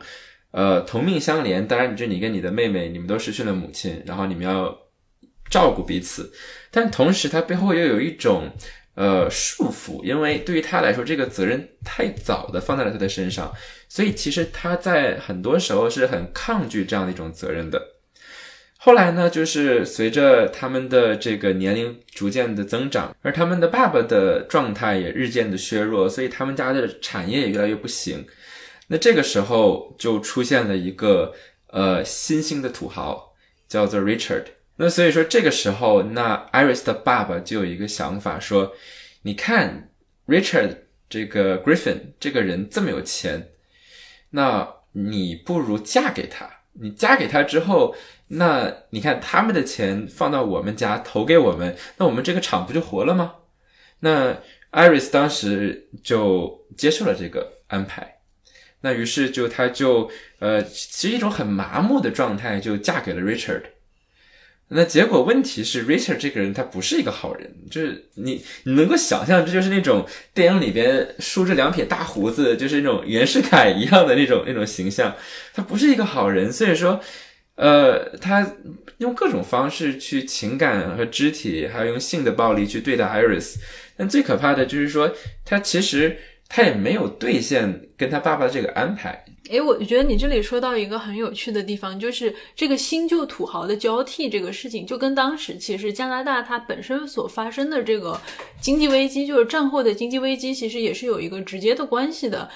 [0.51, 4.73] 呃同命相连，当然，就你跟你的妹妹，你们都失去了母亲，然后你们要
[5.49, 6.31] 照顾彼此。
[6.71, 8.51] 但同时，他背后又有一种。
[8.99, 13.53] 呃，束缚，因为对于他来说，这个责任太早的放在了他的身上，
[13.87, 17.79] 所以其实他在很多时候是很抗拒这样的一种责任的。
[18.79, 28.25] 后来呢，就是随着他们的这个年龄逐渐的增长，而他们的爸爸的状态也日渐的削弱，所以他们家的产业也越来越不行。
[28.87, 31.35] 那这个时候就出现了一个
[31.67, 33.35] 呃新兴的土豪，
[33.69, 34.45] 叫做 Richard。
[34.79, 38.73] 那所以说，这个时候，那 Iris 的爸爸就有一个想法，说
[39.23, 39.89] ：“你看
[40.27, 40.77] ，Richard
[41.09, 43.49] 这个 Griffin 这个人这么有钱，
[44.29, 46.47] 那你不如嫁给他。
[46.79, 47.95] 你嫁给他之后，
[48.27, 53.33] 那你看他们的钱放到我们家投给我们，那我们这个厂不就活了吗？”
[54.01, 54.37] 那
[54.71, 58.19] Iris 当时就接受了这个安排。
[58.81, 63.63] 那于是就他就呃，其实一种很麻木的状态，就嫁给了 Richard。
[64.69, 75.15] 那结果问题是，Richard 这个人他不是一个好人，就是你你能够想象，这就是那种电影里边梳着两撇大胡子，就是那种袁世凯一样的那种那种形象，
[75.53, 76.51] 他不是一个好人。
[76.51, 76.99] 所以说，
[77.55, 78.55] 呃，他
[78.97, 83.55] 用各种方式去情感和肢体，还有用性的暴力去对待 Iris。
[83.95, 85.13] 但最可怕的就是说，
[85.45, 86.17] 他其实
[86.49, 89.23] 他也没有兑现跟他爸爸的这个安排。
[89.49, 98.19] 诶，我觉得你这里说到一个很有趣的地方，就是这个新旧土豪的交替这个事情，就跟当时其实加拿大它本身所发生的这个
[98.59, 102.49] 经济危机，就是战后的经济危机，其实也是有一个直接的关系的。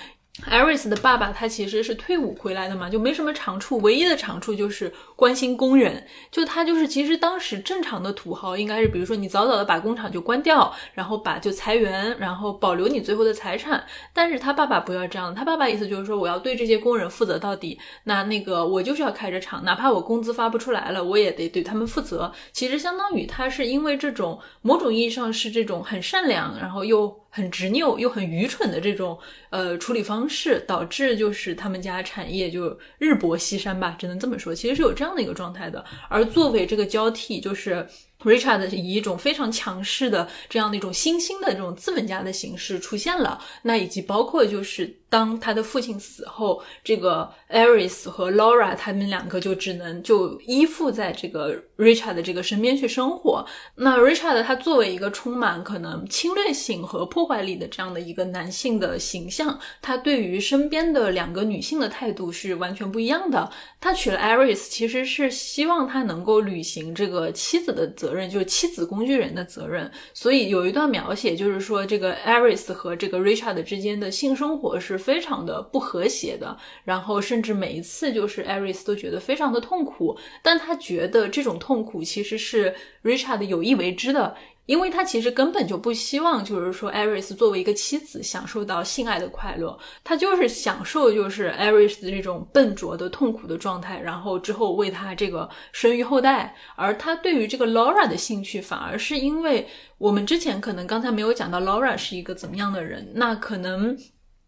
[0.49, 6.05] Iris 的爸爸他其实是退伍回来的嘛，就没什么长处，唯一的长处就是关心工人。
[6.31, 13.85] 就他就是其实当时正常的土豪应该是，比如说你早早的把工厂就关掉，然后把就裁员，然后保留你最后的财产。
[14.13, 17.79] 但是他爸爸不要这样，他爸爸意思就是说我要对这些工人负责到底。
[18.05, 22.31] 那那个我就是要开着厂，哪怕我工资发不出来了，我也得对他们负责。
[22.51, 27.20] 其实相当于他是因为这种某种意义上是这种很善良，然后又。
[27.33, 29.17] 很执拗又很愚蠢的这种
[29.49, 34.53] 呃处理方式，导致就是他们家产业就日薄西山吧，只能这么说。
[34.53, 35.83] 其实是有这样的一个状态的。
[36.09, 37.87] 而作为这个交替，就是
[38.19, 43.41] Richard 以一种非常强势的这样的一种新兴的这种资本家的形式出现了。
[43.63, 51.61] 那以及包括就是当他的父亲死后，这个 Aris 和 Laura 他们两个就只能就依附在这个。
[51.81, 53.43] Richard 的这个身边去生活，
[53.73, 63.49] 那 Richard 他作为一个充满可能侵略性和破坏力的这样的一个男性的形象，他对于身边的两个女性的态度是完全不一样的。
[63.79, 69.89] 他娶了 Iris，其实是希望他能够履行这个妻子的责任，就是妻子工具人的责任。
[70.13, 81.81] 所以有一段描写，就是说这个 Iris 和这个 Richard 之间的性生活是非常的不和谐的，然后甚至每一次就是 Iris 都觉得非常的痛苦，但他觉得这种痛。
[81.81, 84.35] 苦其实是 Richard 有意为之的，
[84.67, 96.55] 因为他其实根本就不希望，就是说 Iris 作为一个妻子享受到性爱的快乐，他就是享受就是 Iris 这种笨拙的痛苦的状态，然后之后为他这个生育后代。
[96.75, 103.97] 而他对于这个 Laura 的兴趣，反而是因为我们之前可能刚才没有讲到 Laura 是一个怎么样的人，那可能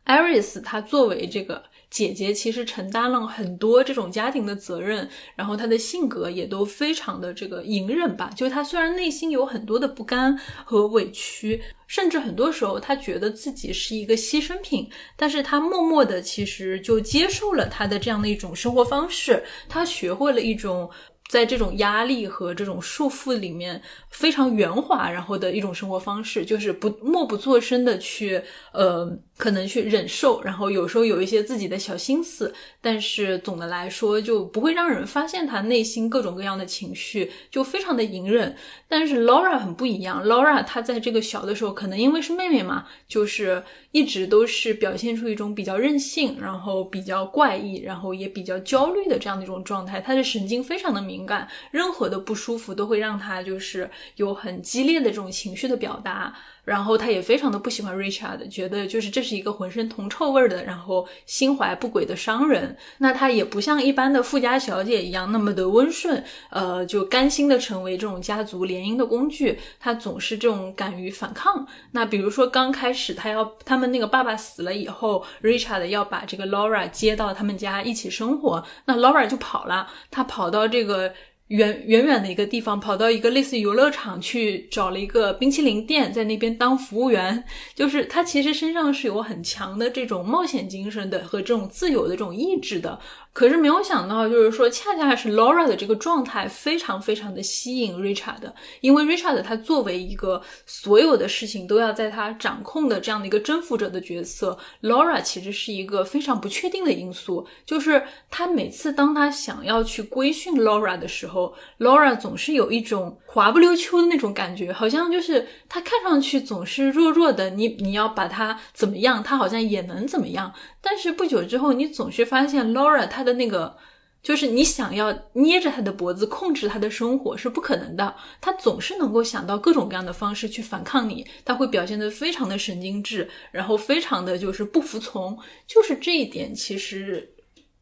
[0.05, 1.63] Iris 他作为这个。
[1.93, 8.31] 姐姐其实承担了很多这种家庭的责任，然后她的性格也都非常的这个隐忍吧。
[8.35, 10.35] 就她虽然内心有很多的不甘
[10.65, 20.89] 和委屈，甚至很多时候她觉得自己是一个牺牲品，但是她默默的其实就接受了她的这样的一种生活方式，她学会了一种。
[21.33, 23.81] 在这种压力和这种束缚里面，
[24.11, 28.39] 非常圆滑，然后的一种生活方式，就是不默不作声的去，
[28.71, 38.55] 呃，可能去忍受，然后有时候有一些自己的小心思，但是总的来说就不会让人发现他内心各种各样的情绪，就非常的隐忍。
[38.95, 51.23] 但是 Laura 很不一样，Laura 她在这个小的时候，可能因为是妹妹嘛，就是一直都是表现出一种比较任性，然后比较怪异，然后也比较焦虑的这样的一种状态，她的神经非常的敏。
[51.25, 56.35] 感，任何的不舒服都会让她就是有很激烈的这种情绪的表达。
[56.63, 62.77] 然后他也非常的不喜欢 Richard，觉得就是这是一个浑身铜臭味的，然后心怀不轨的商人。
[62.99, 69.59] 那他也不像一般的富家小姐一样那么的温顺，呃，就甘心的成为这种家族联姻的工具。
[69.79, 71.67] 他总是这种敢于反抗。
[71.91, 81.13] 那比如说刚开始他要他们那个爸爸死了以后，Richard 要把这个 Laura 接到他们家一起生活，那 Laura 就跑了，他跑到这个。
[81.53, 87.43] 远远远的一个地方，跑到一个类似游乐场去找了一个冰淇淋店，在那边当服务员。
[87.75, 92.99] 就是他其实身上是有很强的这种冒险精神的和这种自由的这种意志的。
[93.33, 98.41] 可是没有想到，就是说，恰恰是 Laura 的这个状态非常非常的吸引 Richard，
[98.81, 107.47] 因为 Richard 他作为一个所有的事情都要在他掌控的这样的一个征服者的角色，Laura 其实是一个非常不确定的因素。
[107.65, 111.42] 就是他每次当他想要去规训 Laura 的时候
[111.79, 120.53] ，Laura 总是有一种滑不溜秋的那种感觉，好像就是他看上去总是弱弱的，你你要把他怎么样，他好像也能怎么样。
[120.81, 123.77] 但是不久之后，你总是发现 Laura 她的那个，
[124.21, 128.15] 就是你想要捏着她的脖子控制她的生活是不可能的。
[128.39, 135.37] 她总是能够想到各种各样的方式去反抗你，她会表现得非常的神经质，然后非常的就是不服从。
[135.67, 137.32] 就是这一点，其实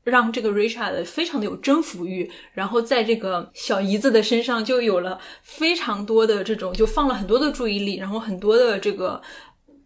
[0.04, 9.22] 让这个 Richard 非常的有征服欲，然后在这个小姨子的身上就有了非常多的这种，就放了很多的注意力，然后很多的这个。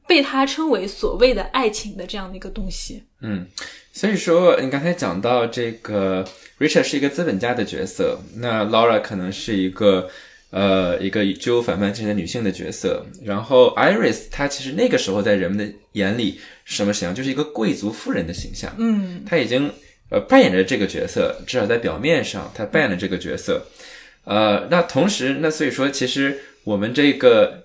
[0.07, 3.43] 被他称为所谓的爱情的这样的一个东西，嗯，
[3.91, 6.23] 所以说你刚才讲到这个
[6.59, 10.07] Richard 是一个资本家的角色，那 Laura 可能是一个
[10.51, 19.71] 呃一个具有反叛精神的女性的角色，然后 Iris 她其实那个时候在人们的眼里什么形象，就是一个贵族夫人的形象，嗯，她已经
[20.09, 23.65] 呃扮演着这个角色，至少在表面上他扮演了这个角色，
[24.23, 27.61] 呃，那同时那所以说其实我们这个。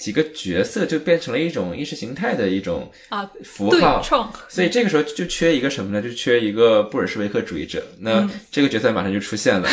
[0.00, 4.02] 几个角色就变成了一种意识形态的一种啊符号，
[4.48, 6.00] 所以这个时候就缺一个什么呢？
[6.00, 7.84] 就缺一个布尔什维克主义者。
[7.98, 9.68] 那这个角色马上就出现了，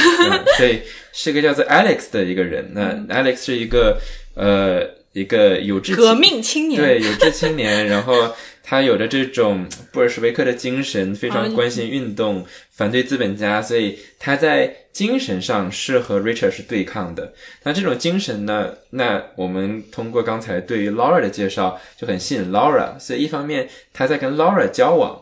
[0.57, 0.81] 所以
[1.13, 2.69] 是一个叫做 Alex 的一个人。
[2.73, 3.97] 那 Alex 是一个
[4.35, 8.35] 呃一个有志革命青年，对有志青年，然后。
[8.69, 17.33] 他有着这种 布尔什维克的精神，非常关心运动，反对资本家，所以他在精神上是和 Richard 是对抗的。
[17.63, 18.73] 那这种精神呢？
[18.89, 25.21] 那我们通过刚才对于 Laura 的介绍就很吸引 Laura，所以一方面他在跟 Laura 交往，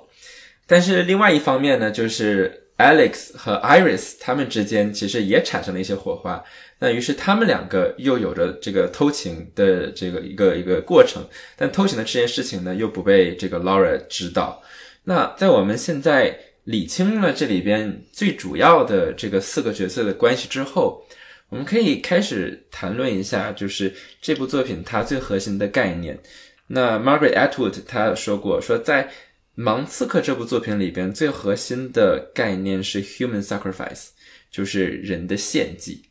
[0.66, 6.44] 但是另外一方面呢，就是 Alex 和 Iris 他们之间其实也产生了一些火花。
[6.86, 11.28] 那于是他们两个又有着这个偷情的这个一个一个过程，
[11.58, 14.62] 但偷情的这件事情呢，又不被这个 Laura 知道。
[15.06, 21.04] 那在我们现在理清了这里边最主要的这个四个角色的关系之后，
[21.50, 26.20] 我们可以开始谈论一下，就是这部作品它最核心的概念。
[26.68, 29.10] 那 Margaret Atwood 她说过，说在
[29.60, 34.10] 《盲刺客》这部作品里边，最核心的概念是 human sacrifice，
[34.52, 36.04] 就是人的献祭。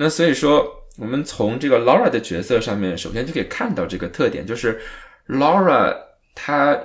[0.00, 0.64] 那所以说，
[0.96, 4.80] 我们从这个 Laura 的角色上面，首先就可以看到这个特点，就是
[5.26, 5.92] Laura
[6.36, 6.80] 她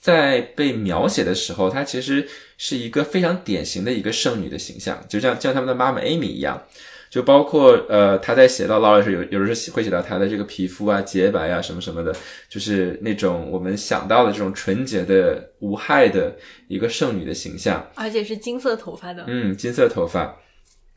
[0.00, 2.24] 在被描写的时候，她其实
[2.56, 6.62] 是一个非常典型的一个圣女的形象，就像像他们的妈妈 Amy 一样，
[7.10, 12.14] 就包括呃，他在写到 Laura 时，有有的时候会写到她的这个皮肤啊洁白啊什么什么的，
[12.48, 16.32] 就是那种我们想到的这种纯洁的无害的
[16.68, 20.36] 一个圣女的形象，而且是金色头发的，嗯，金色头发，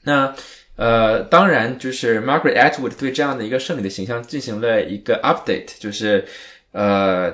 [0.04, 0.32] 那。
[0.76, 6.26] 呃，当然，就是 Margaret Atwood 对这样的一个圣女的形象进行了一个 update，就是
[6.72, 7.32] 呃，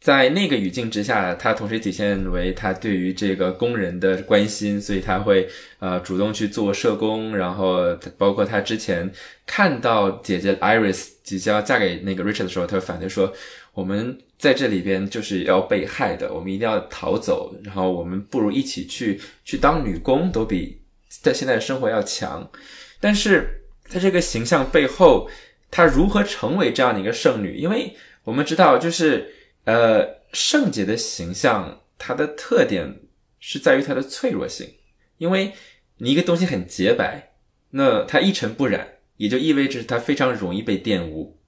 [0.00, 5.46] 在那个语境之下，她同时体现为她对于这个工人的关心，所以她会
[5.78, 9.12] 呃主动去做社工，然后包括她之前
[9.44, 13.30] 看到姐姐 Iris 即将嫁给那个 Richard 的时候，她反对说，
[13.74, 20.79] 我们在这里边就是要被害的，我们一定要逃走，然后我们不如一起去去当女工，都比。
[21.22, 22.50] 在现在的生活要强，
[22.98, 25.28] 但是在这个形象背后，
[25.70, 27.56] 她如何成为这样的一个圣女？
[27.56, 27.94] 因为
[28.24, 33.00] 我们知道，就是呃，圣洁的形象，它的特点
[33.38, 34.74] 是在于它的脆弱性。
[35.18, 35.52] 因为
[35.98, 37.32] 你一个东西很洁白，
[37.70, 41.38] 那它一尘不染，也就意味着它非常容易被玷污。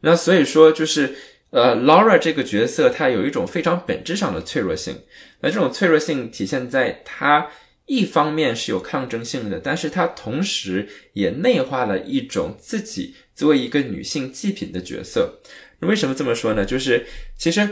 [0.00, 1.14] 那所以说，就是
[1.50, 5.02] 呃，Laura 这个角色，她有一种非常本质上的脆弱性。
[5.40, 7.50] 那这种脆弱性体现在她。
[7.86, 15.40] 一方面是有抗争性的，但是它同时也内化了一种自己作为一个女性祭品的角色。
[15.80, 16.64] 为什么这么说呢？
[16.64, 17.06] 就是
[17.36, 17.68] 其实，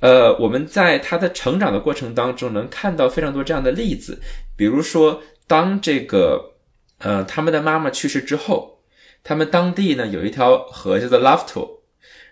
[0.00, 4.20] 呃，我们在她的成长的过程当中能看到非常多这样的例子，
[4.56, 5.22] 比如说。
[5.48, 6.54] 当这个
[6.98, 8.80] 呃他们的妈妈去世之后，
[9.22, 11.80] 他们当地呢有一条河叫做 Lofto，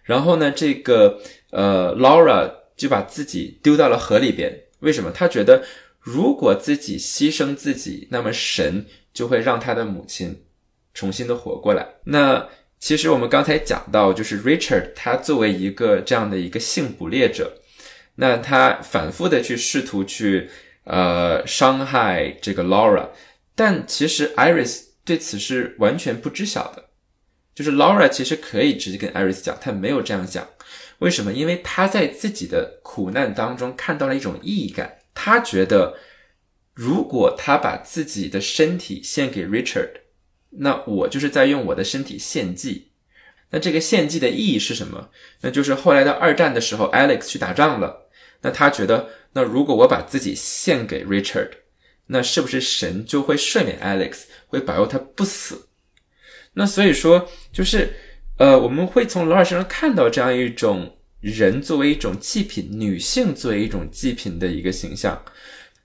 [0.05, 4.59] 然后呢这个呃 Laura 就把自己丢到了河里边。
[4.79, 5.11] 为什么？
[5.11, 5.63] 他觉得
[6.01, 10.45] 如果自己牺牲自己，那么神就会让他的母亲
[10.95, 11.87] 重新的活过来。
[12.05, 12.49] 那
[12.79, 17.61] 其实我们刚才讲到，就是 Richard 他作为一个这样的一个性捕猎者，
[18.15, 20.49] 那他反复的去试图去
[20.85, 23.11] 呃伤害这个 Laura，
[23.55, 26.87] 但其实 Iris 对此是完全不知晓的。
[27.55, 30.49] 就是 Laura 其实可以直接跟 Iris 讲，他没有这样讲。
[31.01, 31.33] 为什么？
[31.33, 34.97] 因为他在自己的苦难当中看到了一种意义感。
[35.15, 35.97] 他觉得，
[36.75, 39.91] 如果他把自己的身体献给 Richard，
[40.51, 42.93] 那我就是在用我的身体献祭。
[43.51, 45.11] 那这个献祭的意义是什么？
[45.41, 48.09] 那就是后来到二战的时候，Alex 去打仗了。
[48.43, 51.51] 那他觉得，那如果我把自己献给 Richard，
[52.07, 55.69] 那是不是神就会赦免 Alex，会保佑他不死？
[56.55, 57.95] 那所以说，就是。
[58.41, 65.23] 呃，我们会从罗尔身上看到这样一种人作为一种祭品，女性作为一种祭品的一个形象。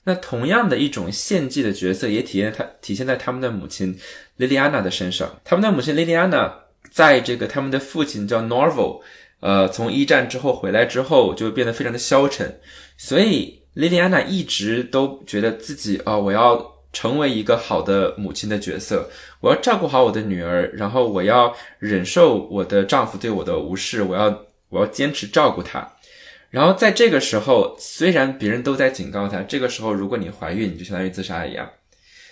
[0.05, 3.97] 那同样的一种献祭的角色，也体现他体现在他们的母亲
[4.37, 5.39] 莉莉安娜的身上。
[5.43, 6.53] 他们的母亲莉莉安娜，
[6.91, 9.01] 在这个他们的父亲叫 Norval，
[9.39, 12.59] 呃，从一战之后回来之后，就变得非常的消沉。
[12.97, 16.75] 所以莉莉安娜一直都觉得自己啊，我要。
[16.95, 19.09] 成为一个好的母亲的角色，
[19.41, 25.95] 我要照顾好我的女儿，然后我要忍受我的丈夫对我的无视，我要我要坚持照顾她。
[26.49, 31.69] 然后在这个时候，虽然别人都在警告她，这个时候如果你怀孕，你就相当于自杀一样，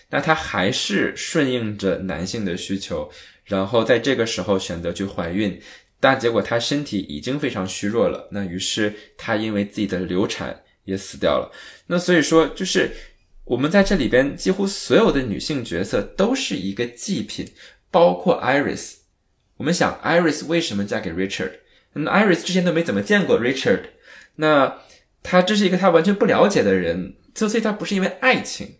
[0.09, 3.09] 那她还是顺应着男性的需求，
[3.45, 5.61] 然后在这个时候选择去怀孕，
[5.99, 11.51] 但结果她身体已经非常虚弱了，那于是她因为自己的流产也死掉了。
[11.88, 12.91] 那所以说就是。
[13.45, 17.45] 我们在这里边几乎所有的女性角色都是一个祭品，
[17.91, 18.93] 包括 Iris。
[19.57, 21.51] 我们想，Iris 为什么嫁给 Richard？
[21.93, 23.81] 那 Iris 之前都没怎么见过 Richard，
[24.35, 24.81] 那
[25.21, 28.75] 她这是一个她完全不了解的人，所以她不是因为爱情，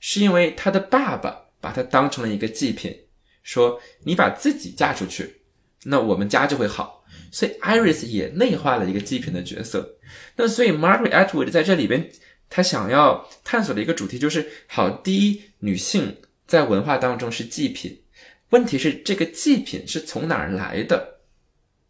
[0.00, 2.94] 是因为她的爸爸把她当成了一个祭品，
[3.42, 5.42] 说你把自己嫁出去，
[5.84, 7.04] 那我们家就会好。
[7.30, 9.96] 所以 Iris 也内化了一个祭品的角色。
[10.36, 12.10] 那所以 Margaret Atwood 在这里边。
[12.50, 18.02] 他想要探索的一个主题就是：好，第一，女性在文化当中是祭品，
[18.50, 21.13] 问题是这个祭品是从哪儿来的？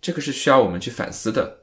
[0.05, 1.61] 这个是需要我们去反思的。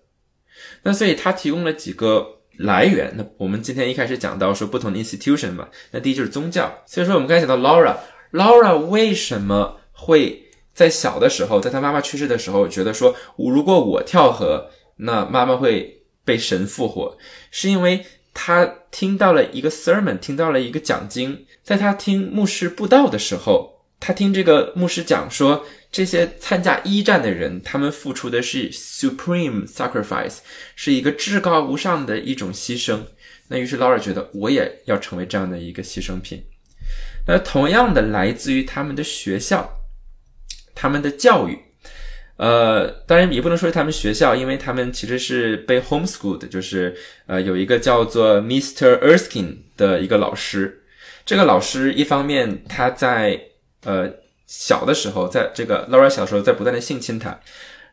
[0.82, 2.26] 那所以他提供了几个
[2.58, 3.14] 来源。
[3.16, 6.84] 那我们今天一开始讲到说不同的 institution 嘛，那第一就是宗教。
[6.88, 17.18] 所以说我们刚才讲到 Laura，Laura 为什么会在小的时候，在她妈妈去世的时候，觉得说如果我跳河，那妈妈会被神复活，
[17.52, 18.04] 是因为。
[18.34, 30.38] 他听到了一个 sermon，听到了一个讲经，在他听牧师布道的时候，他听这个牧师讲说，这些参加一战的人，他们付出的是 supreme sacrifice，
[30.76, 33.02] 是一个至高无上的一种牺牲。
[33.50, 36.42] 那于是劳尔觉得，我也要成为这样的一个牺牲品。
[37.28, 39.82] 那同样的，来自于他们的学校，
[40.74, 41.60] 他们的教育。
[42.38, 46.96] 呃，当然也不能说是他们学校，因为他们其实是被 homeschooled，就是
[47.28, 48.98] 呃有一个叫做 Mr.
[49.00, 50.84] Erskine 的一个老师。
[51.24, 53.40] 这个老师一方面他在
[53.84, 54.12] 呃
[54.52, 57.40] 小的时候，在这个 Laura 小时候在不断的性侵他，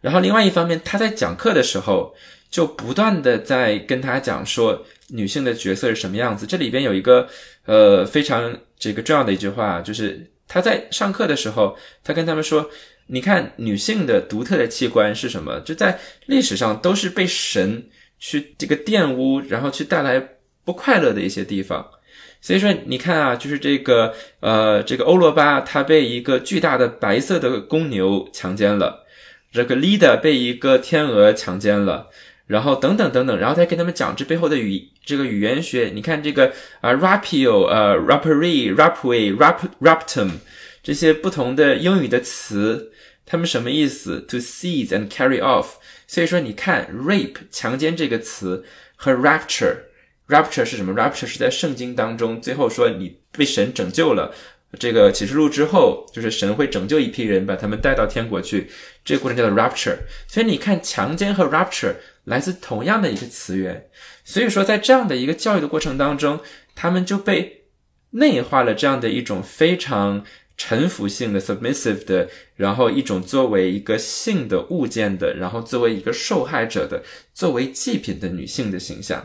[0.00, 2.12] 然后另外一方面他在讲课的时候
[2.50, 6.44] 就不断的在跟他讲说女性的角色是什么样子。
[6.44, 7.28] 这里边有一个
[7.66, 12.68] 呃非常这个重要的一句话，就是他在上课的时候，他跟他们说。
[13.11, 15.59] 你看，女性的独特的器官是什么？
[15.61, 17.88] 就在历史上都是被神
[18.18, 20.22] 去这个玷污，然后去带来
[20.62, 21.88] 不快乐的一些地方。
[22.41, 29.05] 所以说，你看啊，就是这个呃，这个欧罗巴他被一个巨大的白色的公牛强奸了，
[29.51, 32.09] 这个 Lida 被一个天鹅强奸了，
[32.47, 35.91] 然后等等等等，然后再跟他们讲这背后的语这个语言学。
[35.93, 40.30] 你看这个啊，rapio，呃，rappery，rapway，rap，raptum
[40.82, 42.93] 这些不同的英语的词。
[43.26, 45.72] 他们什么意思？To seize and carry off。
[46.07, 48.64] 所以说，你看 rape 强奸这个词
[48.97, 49.76] 和 rapture
[50.28, 54.34] Rapture 是什么？rapture 是在圣经当中最后说你被神拯救了，
[54.78, 58.70] 这个启示录之后，就是神会拯救一批人，把他们带到天国去，
[59.04, 59.96] 这个过程叫做 rapture。
[60.26, 63.88] 所以你看，强奸和 rapture 来自同样的一个词源。
[64.24, 66.40] 所以说，在这样的一个教育的过程当中，
[66.74, 67.64] 他们就被
[68.10, 70.24] 内化了这样的一种非常。
[70.60, 79.24] 臣服性的 submissive 的，然后一种作为一个性的物件的，然后作为一个受害者的，作为祭品的女性的形象，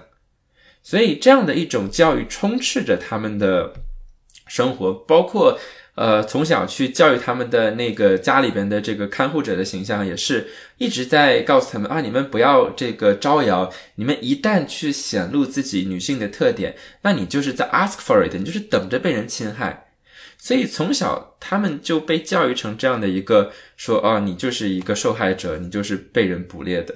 [0.83, 3.73] 所以这样的一种教育充斥着他们的
[4.47, 5.57] 生活，包括
[5.95, 19.87] 呃从小去教育他们的那个家里边的这个看护者的形象，也是一直在告诉他们啊，你们不要这个招摇，你们一旦去显露自己女性的特点，那你就是在 ask for it，你就是等着被人侵害。
[20.37, 26.93] 所以从小他们就被教育成这样的一个说啊，你就是一个受害者，你就是被人捕猎的。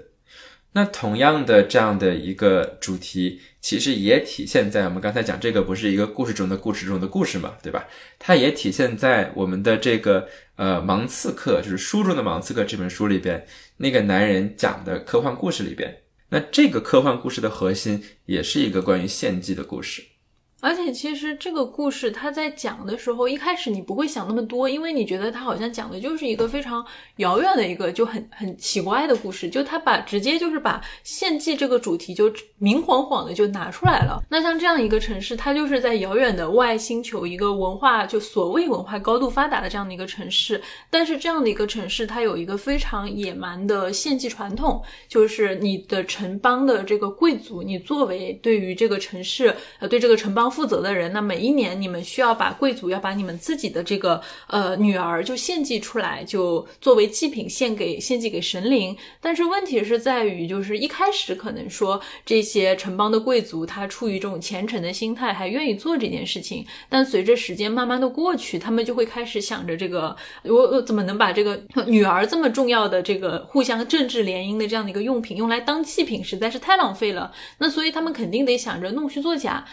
[0.74, 7.86] 那同样的这样的一个主题，其实也体现在我们刚才讲这个不是一个故事中的故事中的故事嘛，对吧？
[8.18, 13.46] 它也体现在我们的这个呃盲刺客，就是书中的盲刺客这本书里边，
[13.76, 15.98] 那个男人讲的科幻故事里边。
[16.30, 20.02] 那这个科幻故事的核心也是一个关于献祭的故事。
[20.68, 26.86] 而且其实这个故事他在讲的时候，一开始你不会想那么多，因为你觉得他好像讲的就是一个非常
[27.18, 34.22] 遥远的一个就很很奇怪的故事，就他把直接就是把献祭这个主题就明晃晃的就拿出来了。
[34.30, 50.52] 那像这样一个城市，它就是在遥远的外星球，一个文化就所谓文化高度发达的这样的一个城市，但是这样的一个城市，它有一个非常野蛮的献祭传统，就是你的城邦的这个贵族，你作为对于这个城市呃对这个城邦。
[50.58, 58.98] 负责的人，那每一年你们需要把贵族要把你们自己的这个呃女儿就献祭出来，就作为祭品献给献祭给神灵。
[59.22, 66.66] 但是问题是在于，就是一开始可能说这些城邦的贵族他出于这种虔诚的心态，还愿意做这件事情。
[66.90, 77.32] 但随着时间慢慢的过去，他们就会开始想着这个我我怎么能把这个女儿这么重要的这个互相政治联姻的这样的一个用品用来当祭品，实在是太浪费了。
[77.60, 79.64] 那所以他们肯定得想着弄虚作假。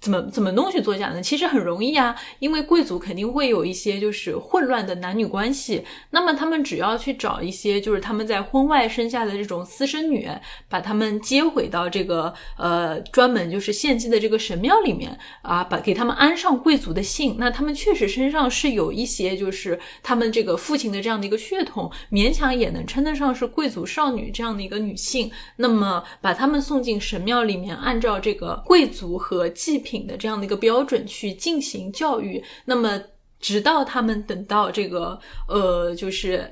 [0.00, 1.22] 怎么怎么弄去作假呢？
[1.22, 10.26] 其实很容易啊，因为贵族肯定会有一些就是混乱的男女关系，那么他们只要去找一些就是他们在婚外生下的这种私生女，
[10.70, 29.89] 把他们接回到这个呃专门就是献祭的这个神庙里面啊，把给他们安上贵族的姓，那他们确实身上是有一些就是他们这个父亲的这样的一个血统，勉强也能称得上是贵族少女这样的一个女性，那么把他们送进神庙里面，按照这个贵族和祭品。
[29.90, 33.02] 品的这样的一个标准去进行教育，那么
[33.40, 35.18] 直到他们等到这个
[35.48, 36.48] 呃，就是。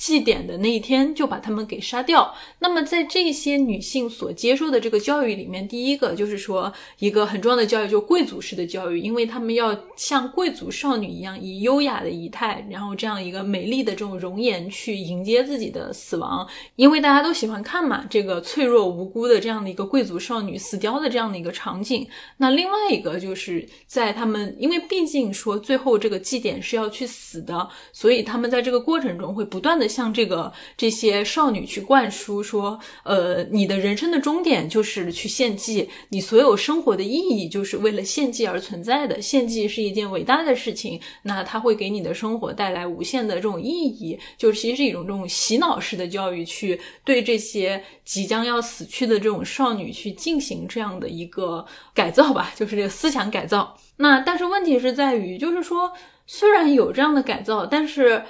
[0.00, 2.34] 祭典的那一天就把他们给杀掉。
[2.60, 16.48] 那么在这些女性所接受的这个教育里面，第一个就是说一个很重要的教育，就贵族式的教育，因为他们要像贵族少女一样，以优雅的仪态，然后这样一个美丽的这种容颜去迎接自己的死亡。
[16.76, 22.08] 因为大家都喜欢看嘛，这个脆弱无辜的这样的一个贵族少女死掉的这样的一个场景。
[22.38, 29.89] 那另外一个就是在他们，因为毕竟说最后这个祭典是要去死的，所以他们在这个过程中会不断的。
[29.90, 39.20] 向这个这些少女去灌输说，呃，你的人生的终点就是去献祭，你所有生活的意义就是为了献祭而存在的。
[39.20, 53.76] 献祭是一件伟大的事情，那它会给你的生活带来无限的这种意义，就其实是一种这种洗脑式的教育，去对这些即将要死去的这种少女去进行这样的一个改造吧，就是这个思想改造。
[53.96, 55.92] 那但是问题是在于，就是说
[56.26, 58.22] 虽然有这样的改造，但是。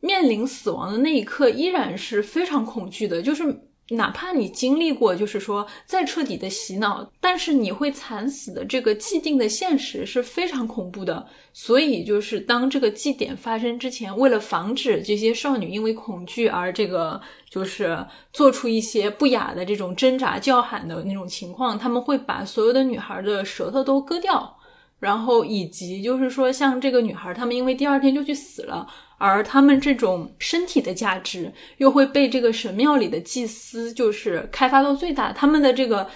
[0.00, 3.22] 面临死亡的那一刻，依然是非常恐惧的。
[3.22, 11.26] 就是哪怕你经历过，就是说再彻底的洗脑，但是你会惨死的这个既定的现实是非常恐怖的。
[11.52, 17.20] 所以，就是当这个祭典发生之前，为了防止这些少女因为恐惧而这个
[17.50, 24.56] 就是做出一些不雅的这种挣扎叫喊的那种情况，他们会把所有的女孩的舌头都割掉，
[25.00, 28.86] 然后以及就是说像这个女孩，她们因为第二天就去死了。
[29.20, 36.08] 而他们这种身体的价值又会被这个神庙里的祭司就是开发到最大，他们的这个。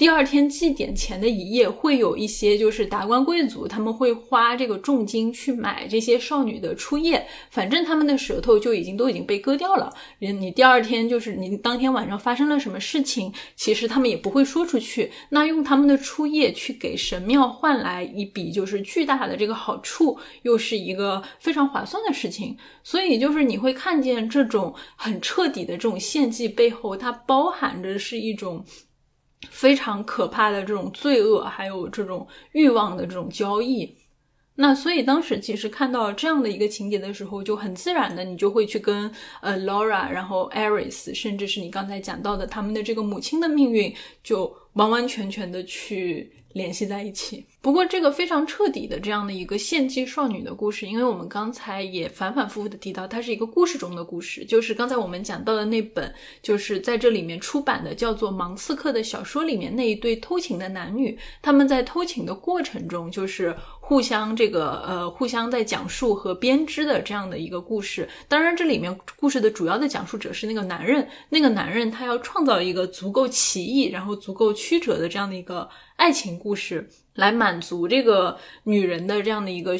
[0.00, 9.92] 第二天祭典前的一夜，会有一些就是达官贵族，他们会花这个重金去买这些少女的初夜，反正他们的舌头就已经都已经被割掉了。
[10.18, 15.12] 人你第二天就是你当天晚上发生了什么事情，其实他们也不会说出去。
[15.28, 22.56] 那用他们的初夜去给神庙换来一笔就是巨大的这个好处，又是一个非常划算的事情。
[22.82, 28.64] 所以就是你会看见这种很彻底的这种献祭背后，它包含着是一种。
[29.48, 33.96] 非常可怕的这种罪恶，还有这种欲望的这种交易。
[34.56, 39.10] 那所以当时其实看到这样的一个情节的时候，就很自然的，你就会去跟
[39.40, 47.46] 呃 Laura，然后 Aris，甚至是你刚才讲到的他们的这个母亲的命运，就完完全全的去联系在一起。
[47.62, 54.42] 不过，这个非常彻底的这样的一个献祭少女的故事，因为我们刚才也反反复复的提到，它是一个故事中的故事。
[54.46, 68.08] 就是刚才我们讲到的那本，就是在这里面出版的叫做《芒刺客》的小说里面那一对偷情的男女，他们在偷情的过程中，就是互相这个呃互相在讲述和编织的这样的一个故事。
[68.26, 76.88] 当然，这里面故事的主要的讲述者是那个男人，那个男人他要创造一个足够奇异，然后足够曲折的这样的一个爱情故事。
[77.14, 79.72] 来满足这个女人的这样的一个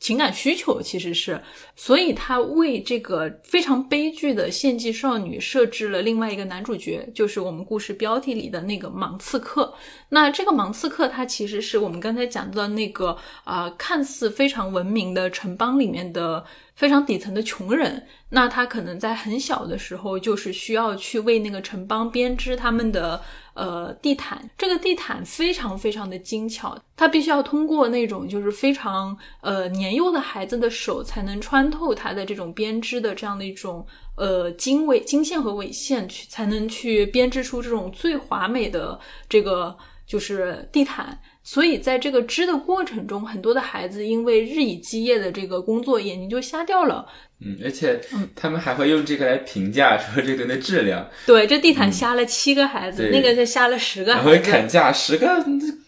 [0.00, 1.40] 情感需求，其实是，
[1.76, 9.72] 所以他为这个非常悲剧的献祭少女设置了另外一个男主角，就是我们故事标题里的那个芒刺客。
[10.08, 18.04] 那这个芒刺客，他其实是我们刚才讲到的那个啊，看似非常文明的城邦里面的非常底层的穷人。
[18.30, 23.22] 那他可能在很小的时候，就是需要去为那个城邦编织他们的。
[23.54, 33.86] 呃，地毯这个地毯非常非常的精巧，它必须要通过那种就是非常呃年幼的孩子的手才能穿透它的这种编织的这样的一种
[34.16, 38.98] 呃经纬经线和纬线去才能去编织出这种最华美的
[39.28, 39.76] 这个
[40.06, 41.18] 就是地毯。
[41.44, 47.04] 所以在这个织的过程中，很多的孩子因为日以继夜的这个工作，眼睛就瞎掉了。
[47.44, 48.00] 嗯，而且
[48.36, 51.08] 他们还会用这个来评价说这个的质量。
[51.26, 54.14] 对，这地毯瞎了七个孩子，那个就瞎了十个。
[54.14, 55.44] 还会砍价十个，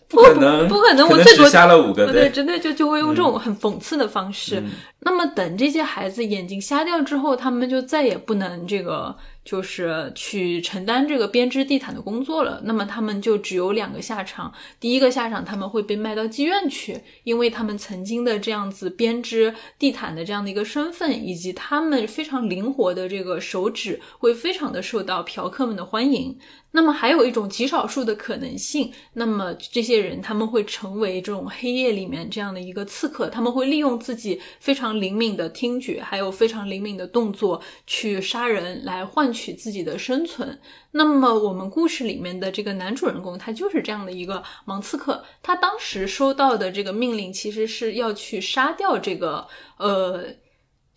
[0.08, 2.12] 不可能，不可能，我最多瞎了五个。
[2.12, 4.60] 对，真的就就会用这种很讽刺的方式。
[5.00, 9.16] 那么等这些孩子眼睛瞎掉之后，他们就再也不能这个。
[9.44, 14.52] 就是去承担这个编织地毯的工作了，那么他们就只有两个下场。
[14.80, 26.38] 第一个下场，他们会被卖到妓院去，因为他们曾经的这样子编织地毯的这样的一个身份，以及他们非常灵活的这个手指，会非常的受到嫖客们的欢迎。
[26.76, 40.58] 那么还有一种极少数的可能性，那么这些人他们会成为这种黑夜里面这样的一个刺客，他们会利用自己非常灵敏的听觉，还有非常灵敏的动作去杀人，来换取自己的生存。
[40.90, 49.46] 那么我们故事里面的这个男主人公，他就是这样的一个盲刺客，他当时收到的这个命令其实是要去杀掉这个
[49.76, 50.24] 呃。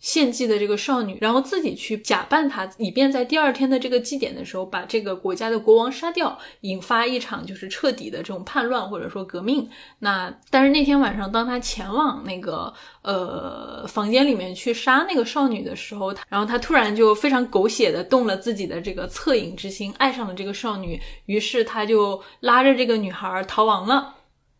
[0.00, 9.68] 献祭的这个少女，然后自己去假扮她，以便在第二天的这个祭典的时候把这个国家的国王杀掉，引发一场就是彻底的这种叛乱或者说革命。
[9.98, 12.72] 那但是那天晚上，当他前往那个
[13.02, 24.14] 呃房间里面去杀那个少女的时候，然后他突然就非常狗血的动了自己的这个恻隐之心，爱上了这个少女，于是他就拉着这个女孩逃亡了。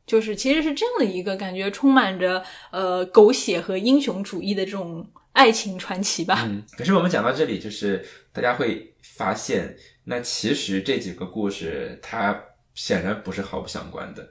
[0.04, 5.06] 就是其实是这样的一个感觉，充满着呃狗血和英雄主义的这种。
[5.38, 6.50] 爱情传奇吧。
[6.76, 12.36] 可是我们讲到这里，就是大家会发现，那其实这几个故事它
[12.74, 14.28] 显然不是毫不相关的。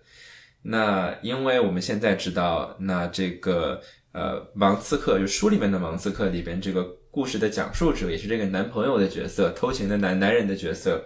[0.63, 3.81] 那因为我们现在知道，那这个
[4.11, 11.01] 呃芒刺客，就书里面的芒刺客里边这个故事的讲述者，也是这个男朋友的角色，偷情的男男人的角色。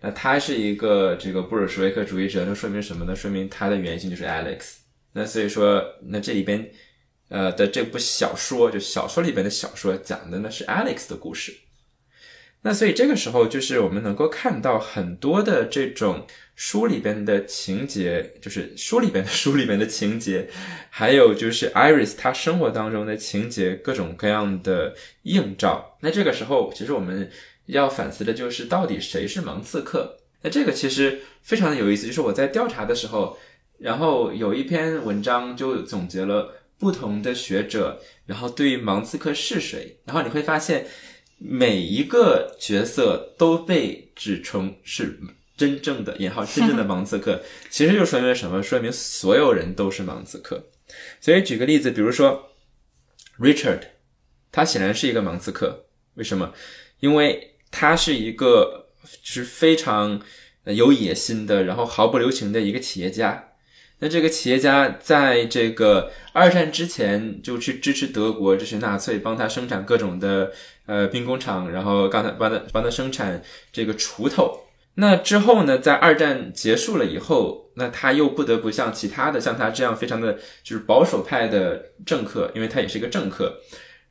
[0.00, 3.14] 那他是一个这个布尔什维克主义者，那说明什么呢？
[3.14, 4.78] 说明他的原型就是 Alex。
[5.12, 6.68] 那所以说，那这里边。
[7.34, 11.52] 呃的这部小说，就小说里边的小说讲的呢是 Alex 的故事。
[12.62, 20.48] 那所以这个时候，就是我们能够看到很多的这种书里边的情节，就是书里边的 书里边的情节，
[20.90, 25.98] 还有就是 Iris 他生活当中的情节，各种各样的映照。
[26.02, 27.28] 那这个时候，其实我们
[27.66, 30.18] 要反思的就是到底谁是盲刺客？
[30.42, 33.36] 那这个其实非常的有意思，就是我在调查的时候，
[33.78, 36.60] 然后有一篇文章就总结了。
[36.84, 40.86] 不同的学者，然后对于芒刺客是谁，然后你会发现
[41.38, 45.18] 每一个角色都被指称是
[45.56, 48.62] 真正的（引号）真正的芒刺客， 其实就说明什么？
[48.62, 50.68] 说明所有人都是芒刺客。
[51.22, 52.50] 所以举个例子，比如说
[53.38, 53.80] Richard，
[54.52, 55.86] 他显然是一个芒刺客。
[56.16, 56.52] 为什么？
[57.00, 58.90] 因为他是一个
[59.22, 60.20] 是非常
[60.66, 63.53] 有野心的，然后毫不留情的一个企业家。
[64.04, 70.52] 那这个企业家在这个二战之前就去支持德国，支持纳粹，帮他生产各种的
[70.84, 73.42] 呃兵工厂，然后刚才帮他帮他生产
[73.72, 74.60] 这个锄头。
[74.96, 83.56] 那之后呢，在二战结束了以后，那他又不得不像其他的像他这样非常的就是保守派的政客，因为他也是一个政客，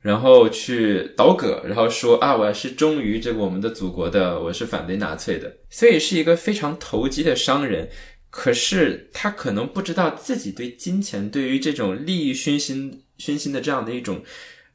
[0.01, 7.87] 然后去倒戈，然后说啊，我是忠于这个我们的祖国的，我是反对纳粹的，所以是一个非常投机的商人。
[8.35, 14.23] 可是他可能不知道自己对金钱、对于这种利益熏心、熏心的这样的一种，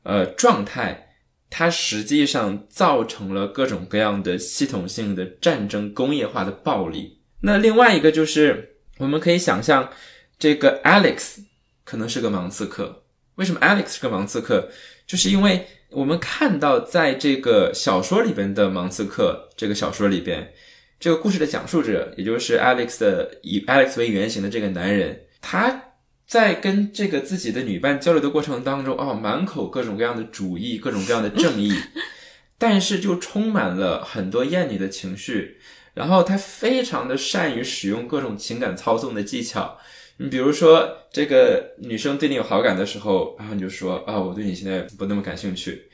[0.05, 1.09] 呃状态，
[1.51, 7.19] 它实际上造成了各种各样的系统性的战争、工业化的暴力。
[7.41, 9.91] 那另外一个就是，我们可以想象，
[10.39, 11.39] 这个 Alex
[11.83, 13.03] 可能是个盲刺客。
[13.35, 14.71] 为什么 Alex 是个盲刺客？
[15.05, 20.53] 就是因为我们看到在这个小说里边的盲刺客，这个小说里边，
[21.01, 25.85] 这个故事的讲述者，也就是 Alex 的以 Alex 为原型的这个男人，他
[26.27, 31.73] 在跟这个自己的女伴交流的过程当中，哦，满口各种各样的主义，各种各样的正义，
[32.59, 35.59] 但是就充满了很多厌女的情绪。
[35.95, 39.79] 然后他非常的善于使用各种情感操纵的技巧。
[40.19, 45.89] 你比如说，这个女生对你有好感的时候，然后你就说啊，我对你现在不那么感兴趣。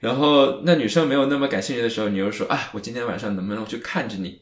[0.00, 4.40] 然后那女生没有那么感兴趣的时候，你又说啊，我今天晚上能不能去看着你？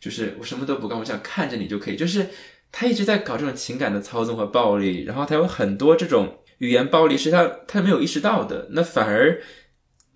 [0.00, 1.96] 就是我什么都不干，我想看着你就可以。
[1.96, 2.26] 就是
[2.72, 9.40] 他一直在搞这种情感的操纵和暴力，然后他有很多这种语言暴力是他他没有意识到的，那反而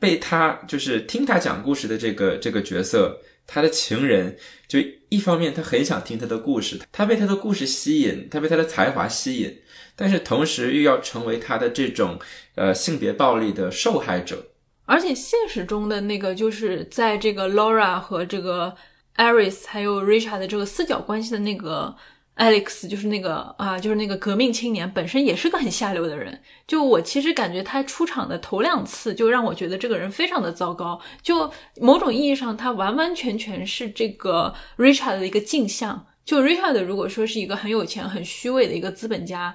[0.00, 3.20] 被他就是听他讲故事的这个这个角色。
[3.46, 4.78] 他的情人就
[5.10, 9.58] 一方面，他很想听他的故事，他被他的故事吸引，他被他的才华吸引，
[9.94, 12.18] 但是同时又要成为他的这种
[12.54, 14.46] 呃性别暴力的受害者。
[14.86, 18.74] 而且现实中的那个，就是在这个 Laura 和这个
[19.16, 21.96] Aris 还有 Richard 的这个四角关系的那个。
[22.36, 26.42] Alex 就是那个啊，就是那个革命青年，本身也是个很下流的人。
[26.66, 31.00] 就我其实感觉他出场的头两次，就让我觉得这个人非常的糟糕。
[31.22, 31.48] 就
[31.80, 36.06] 某种意义上，他完完全全是这个 Richard 的一个镜像。
[36.24, 39.54] 就 Richard 如果说是一个很有钱、很虚伪的一个资本家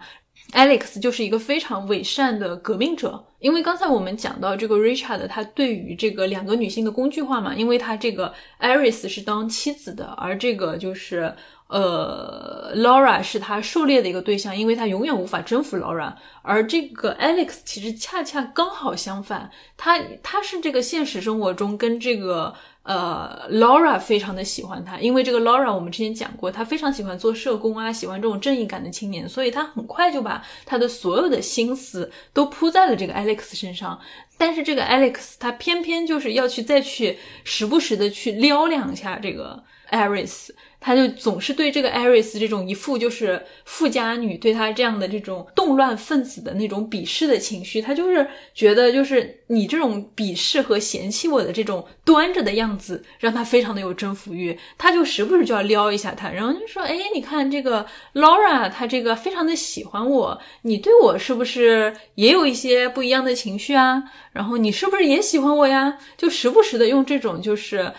[0.54, 3.26] ，Alex 就是一个非常伪善的革命者。
[3.40, 11.34] 因为刚才我们讲到这个 Richard，他对于这个两个女性的工具化嘛，因为他这个 Aris 是当妻子的，而这个就是。
[11.70, 16.12] 呃，Laura 是他狩猎的一个对象，因为他永远无法征服 Laura。
[16.42, 22.56] 而这个 Alex 其实恰恰刚好相反，他他是这个现实生活中跟这个
[22.90, 34.00] 呃 Laura 非常的喜欢他，因为这个 Laura 我们之前讲过，他非常喜欢做社工啊，喜欢这种正义感的青年，所以他很快就把他的所有的心思都扑在了这个 Alex 身上。
[34.40, 40.50] 但是这个 Alex 他偏偏就是要去再去时不时的去撩两下这个 Aris。
[40.80, 54.58] 他就总是对这个艾瑞斯这种一副就是富家女对他这样的这种动乱分子的那种鄙视的情绪，他就是觉得就是你这种鄙视和嫌弃我的这种端着的样子，让他非常的有征服欲。
[54.78, 64.04] 他就时不时就要撩一下他，然后就说：“哎，你看这个 Laura，她这个非常的喜欢我，你对我是不是也有一些不一样的情绪啊？
[64.32, 67.92] 然后你是不是也喜欢我呀？”就时不时的用这种就是。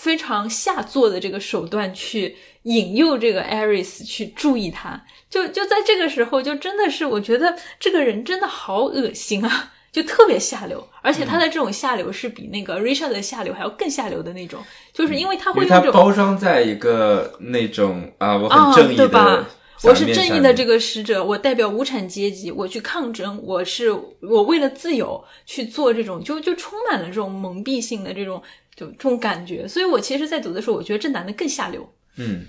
[0.00, 4.98] 非常下作的这个手段去引诱这个艾瑞斯去注意他，
[5.28, 19.46] 就就在这个时候，就真的是我觉得这个人真的好恶心啊，就特别下流，而且他的这种下流是比那个 Richard 的下流还要更下流的那种，就是因为他会用这种包装在一个那种啊，我很正义的，
[19.82, 23.90] 我是正义的这个使者，我代表无产阶级，我去抗争，我是
[24.22, 28.42] 我为了自由去做这种，就就充满了这种蒙蔽性的这种。
[28.80, 31.92] 就这种感觉，所以我其实，在读的时候，我觉得这男的更下流。
[32.16, 32.46] 嗯，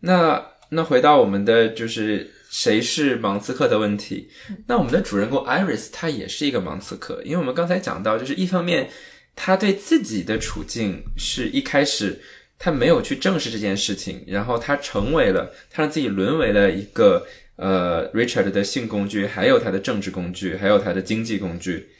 [0.00, 4.28] 那那回到我们的就是谁是盲刺客的问题，
[4.66, 8.90] 那我们的主人公 Iris 他也是一个盲刺客，因为我们刚才讲到，就是一方面
[9.36, 12.20] 他对自己的处境是一开始
[12.58, 21.90] 他没有去正视这件事情，然后他成为了他让自己沦为了一个呃 Richard 的性工具，还有他的政治工具，还有他的经济工具。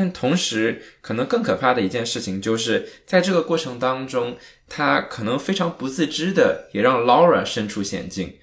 [0.00, 8.38] 但同时，可能更可怕的一件事情，就是在这个过程当中，他可能非常不自知的，也让 Laura 身处险境。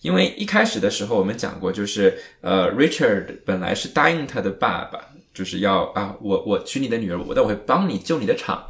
[0.00, 8.68] 因为一开始的时候，我们讲过，就是呃，Richard 本来是答应他的爸爸，就是要啊，我我娶你的女儿，我但我会帮你救你的场，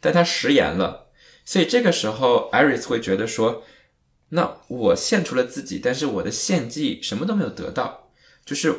[0.00, 1.08] 但他食言了。
[1.44, 3.64] 所以这个时候，Iris 会觉得说，
[4.30, 8.08] 那我献出了自己，但是我的献祭什么都没有得到，
[8.46, 8.72] 就是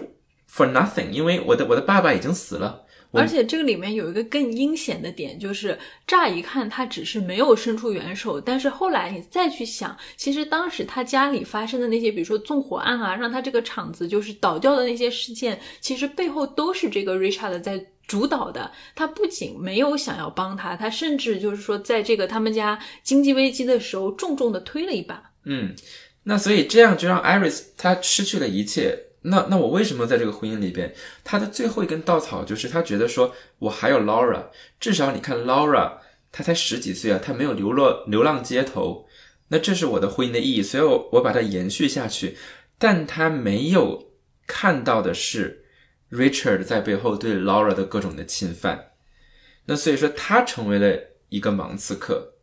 [0.51, 2.82] for nothing，因为我的我的爸爸已经死了。
[3.14, 18.72] 而且这个里面有一个更阴险的点，就是乍一看他只是没有伸出援手，但是后来你再去想，其实当时他家里发生的那些，比如说纵火案啊，让他这个厂子就是倒掉的那些事件，其实背后都是这个 Richard 在主导的。
[18.95, 25.32] 他不仅没有想要帮他，他甚至就是说，在这个他们家经济危机的时候，重重的推了一把。
[25.45, 25.76] 嗯，
[26.24, 29.03] 那所以这样就让 Iris 他失去了一切。
[29.26, 30.93] 那那我为什么在这个婚姻里边，
[31.24, 34.47] 他的最后一根稻草就是他觉得说，我还有 Laura，
[34.82, 35.93] 至少你看 Laura，
[36.30, 39.07] 她才十几岁啊，她没有流落流浪街头，
[39.47, 42.38] 那这是我的婚姻的意义，所以我我把它延续下去。
[42.78, 44.11] 但他没有
[44.45, 45.67] 看到的是
[46.11, 48.91] Richard 在背后对 Laura 的各种的侵犯，
[49.67, 50.99] 那所以说他成为了
[51.30, 52.34] 一个盲刺客，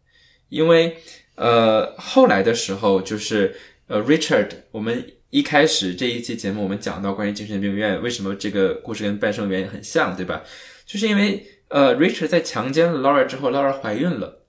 [0.49, 0.97] 因为
[1.35, 3.55] 呃后来的时候就是
[3.89, 5.05] 呃 Richard 我们。
[5.31, 10.43] 一开始这一期节目我们讲到关于精神病院，为什么这个故事跟半生缘很像，对吧？
[10.85, 14.45] 就是因为呃，Richard 在强奸了 Laura 之后，Laura 怀孕了，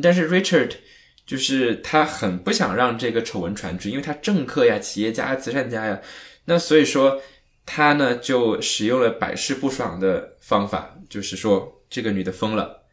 [0.00, 0.70] 但是 Richard
[1.26, 6.00] 就是他很不想让这个丑闻传出，因为他政客呀、企业家、慈善家呀，
[6.44, 7.20] 那所以说
[7.66, 12.84] 他呢就使用了百试不爽的方法，就是说这个女的疯了，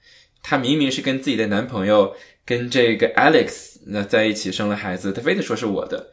[0.41, 6.11] 她明明是跟自己的男朋友跟这个 Alex 那在一起生了孩子，他非得说是我的，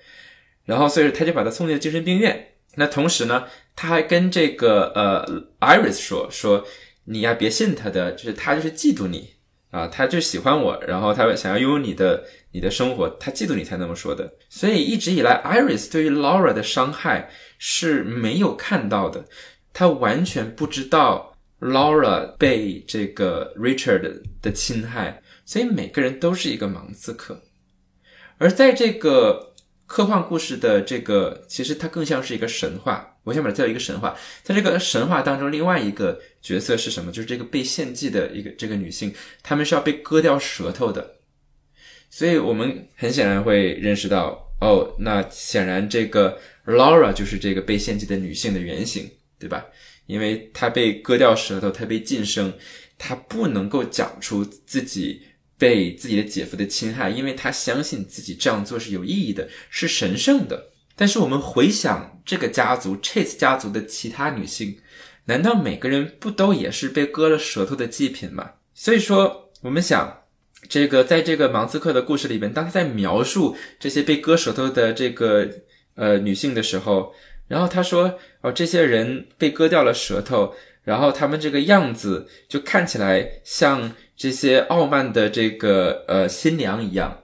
[0.65, 2.49] 然后所以他就把他送进了精神病院。
[2.77, 3.45] 那同时呢，
[3.77, 6.67] 他还跟这个呃 Iris 说说
[7.05, 9.35] 你呀别信他的，就是他就是嫉妒你
[9.71, 14.35] 啊，他就喜欢我，然后他想要拥有你的你的生活，他嫉妒你才那么说的。
[14.49, 19.25] 所以一直以来，Iris 对于 Laura 的伤害是没有看到的，
[19.73, 27.43] 他完全不知道 Laura 被这个 Richard 的侵害，所以每个人都是一个盲刺客。
[28.39, 29.54] 而在这个
[29.95, 33.17] 科幻故事的这个，其实它更像是一个神话。
[33.23, 34.17] 我想把它叫一个神话。
[34.43, 37.13] 在这个神话当中，另外一个角色是什么？
[37.13, 41.19] 就是这个被献祭的一个这个女性，她们是要被割掉舌头的。
[42.11, 49.65] 所以我们很显然会认识到，哦，那显然这个 Laura 就是这个被献祭的女性的原型，对吧？
[50.07, 52.53] 因为她被割掉舌头，她被晋升，
[52.99, 55.23] 她不能够讲出自己。
[55.57, 60.71] 被自己的姐夫的侵害，因为他相信自己这样做是有意义的，是神圣的。
[60.97, 64.79] 但是我们回想这个家族 Chase 家族的其他女性，
[65.25, 68.53] 难道每个人不都也是被割了舌头的祭品吗？
[68.75, 70.23] 所以说，我们想，
[70.69, 75.49] 这个在这个芒刺客的故事里边，当他在描述这些被割舌头的这个
[75.95, 77.13] 呃女性的时候，
[77.49, 83.93] 然后他说哦，这些人被割掉了舌头，然后他们这个样子就看起来像。
[84.17, 87.23] 这些傲慢的这个呃新娘一样，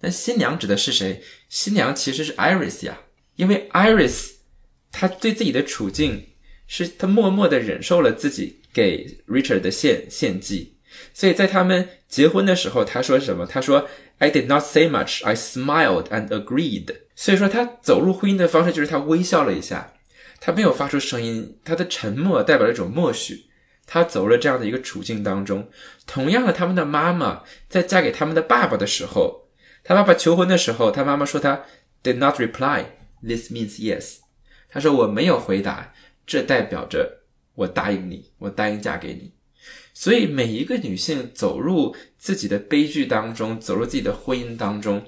[0.00, 1.22] 那新娘指的是谁？
[1.48, 3.00] 新娘其实是 Iris 呀，
[3.36, 4.32] 因为 Iris
[4.92, 6.28] 她对自己的处境
[6.66, 10.76] 是她默默的忍受了自己给 Richard 的献献祭，
[11.12, 13.44] 所以在他们结婚的时候，他说什么？
[13.44, 13.88] 他说
[14.18, 16.94] I did not say much, I smiled and agreed。
[17.16, 19.94] 所以说他走入婚姻的方式就是他微笑了一下，
[20.40, 23.46] 他没有发出声音，他的沉默代表了一种默许。
[23.86, 25.68] 他走入了这样的一个处境当中，
[26.06, 29.48] 同样的，他们的妈妈在嫁给他们的爸爸的时候，
[29.82, 31.64] 他爸爸求婚的时候，他妈妈说他
[32.02, 32.84] did not reply.
[33.22, 34.16] This means yes.
[34.68, 35.94] 他说我没有回答，
[36.26, 37.22] 这代表着
[37.54, 39.32] 我答应你，我答应嫁给你。
[39.92, 45.04] 所以每一个女性走入自己的悲剧当中，走入自己的婚姻当中，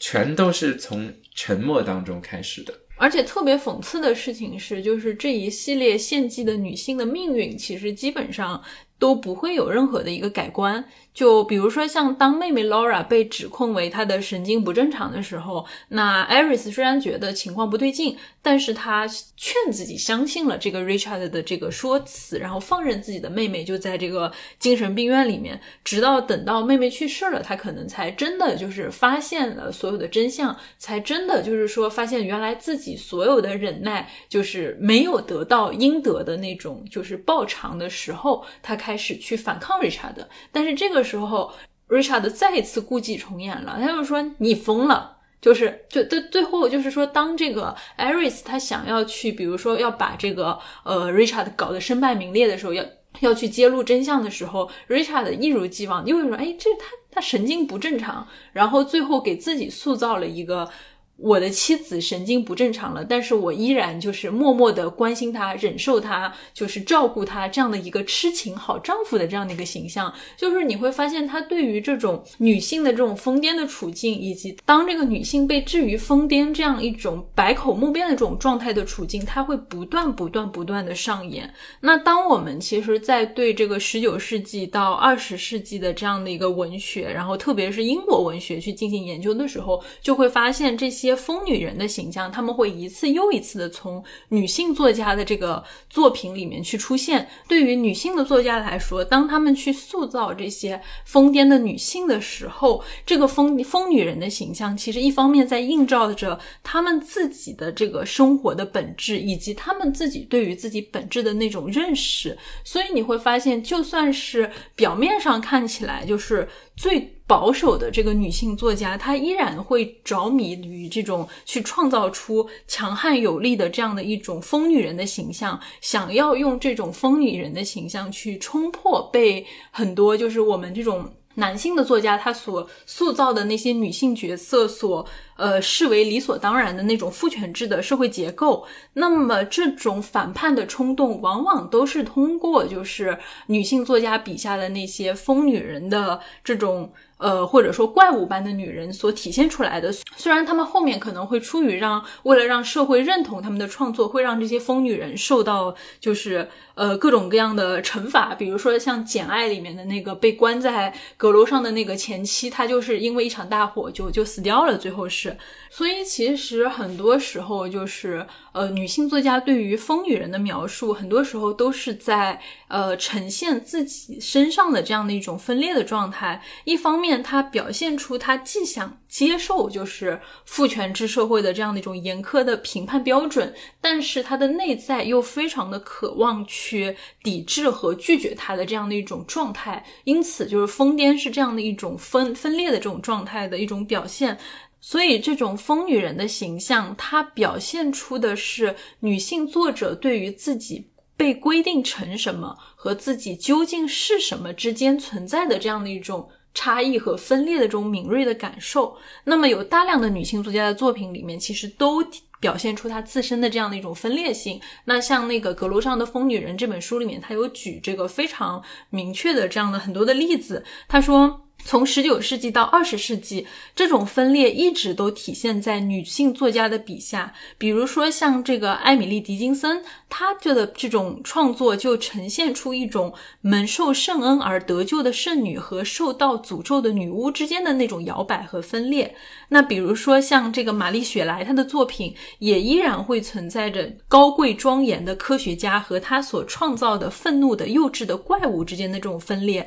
[0.00, 2.74] 全都是从沉默当中开始的。
[2.96, 8.62] 而且特别讽刺的事情是，就是这一系列献祭的女性的命运，其实基本上
[8.98, 10.84] 都不会有任何的一个改观。
[11.14, 19.06] 就比如说，像当妹妹 Laura 被指控为她的神经不正常的时候，那 Iris 虽然觉得情况不对劲，但是她
[19.36, 40.16] 劝自己相信了这个 Richard 的这个说辞，然后放任自己的妹妹就在这个精神病院里面，直到等到妹妹去世了，她可能才真的就是发现了所有的真相，才真的就是说发现原来自己所有的忍耐就是没有得到应得的那种就是报偿的时候，她开始去反抗 Richard，
[40.50, 41.03] 但是这个。
[41.04, 41.52] 时候
[41.88, 43.78] ，Richard 再一次故伎重演了。
[43.80, 52.82] 他就说：“你疯了！”就是就最最后就是说，当这个 Iris 他想要去，比如说要把这个呃 Richard 搞得身败名裂的时候，要
[53.20, 60.68] 要去揭露真相的时候，Richard 一如既往又说：“哎，这他他神经不正常。”然后最后给自己塑造了一个。
[61.16, 70.12] 我的妻子神经不正常了，但是我依然就是默默的关心她，忍受她，就是照顾她这样的一个痴情好丈夫的这样的一个形象。
[70.36, 81.48] 就是你会发现，他对于这种女性的这种疯癫的处境，以及当这个女性被置于疯癫这样一种百口莫辩的这种状态的处境，他会不断不断不断的上演。
[81.80, 91.03] 那当我们其实，在对这个十九世纪到二十世纪的这样的一个文学，然后特别是英国文学去进行研究的时候，就会发现这些。
[91.04, 97.28] 些疯女人的形象，他们会一次又一次的从女性作家的这个作品里面去出现。
[97.46, 112.36] 对于女性的作家来说，当他们去塑造这些疯癫的女性的时候，这个疯疯女人的形象，其实一方面在映照着他们自己的这个生活的本质，以及他们自己对于自己本质的那种认识。
[112.64, 117.13] 所以你会发现，就算是表面上看起来就是最。
[117.26, 135.04] 保守的这个女性作家，她依然会着迷于这种去创造出强悍有力的这样的一种疯女人的形象，想要用这种疯女人的形象去冲破被很多就是我们这种男性的作家他所塑造的那些女性角色所
[135.36, 138.66] 呃视为理所当然的那种父权制的社会结构。
[138.92, 146.92] 那么这种反叛的冲动，往往都是通过就是女性作家笔下的那些疯女人的这种。
[147.24, 165.34] 呃，或者说怪物般的女人所体现出来的，虽然他们后面可能会出于让为了让社会认同他们的创作，会让这些疯女人受到就是呃各种各样的惩罚，比如说像《简爱》里面的那个被关在阁楼上的那个前妻，她就是因为一场大火就就死掉了，最后是。
[165.70, 172.38] 所以其实很多时候就是呃女性作家对于疯女人的描述，很多时候都是在
[172.68, 177.13] 呃呈现自己身上的这样的一种分裂的状态，一方面。
[177.22, 194.38] 他表现出他既想接受就是父权制社会的这样的一种严苛的评判标准，但是他的内在又非常的渴望去抵制和拒绝他的这样的一种状态，因此就是疯癫是这样的一种分分裂的这种状态的一种表现。
[194.80, 206.28] 所以这种疯女人的形象，它表现出的是女性作者对于自己被规定成什么和自己究竟是什么之间存在的这样的一种。
[206.54, 212.02] 差异和分裂的这种敏锐的感受，那么有大量的女性作家的作品里面，其实都
[212.40, 214.60] 表现出她自身的这样的一种分裂性。
[214.84, 220.64] 那像那个《阁楼上的疯女人》这本书里面，她有举这个非常明确的这样的很多的例子。
[220.88, 221.43] 她说。
[221.64, 227.32] 从十九世纪到二十世纪，这种分裂一直都体现在女性作家的笔下。
[227.56, 239.16] 比如说，像这个艾米丽·狄金森，她的这种创作就呈现出一种蒙受圣恩而得救的圣女和受到诅咒的女巫之间的那种摇摆和分裂。
[239.48, 249.66] 那比如说，像这个玛丽·雪莱，她的作品也依然会存在着高贵庄严的科学家和她所创造的愤怒的幼稚的怪物之间的这种分裂，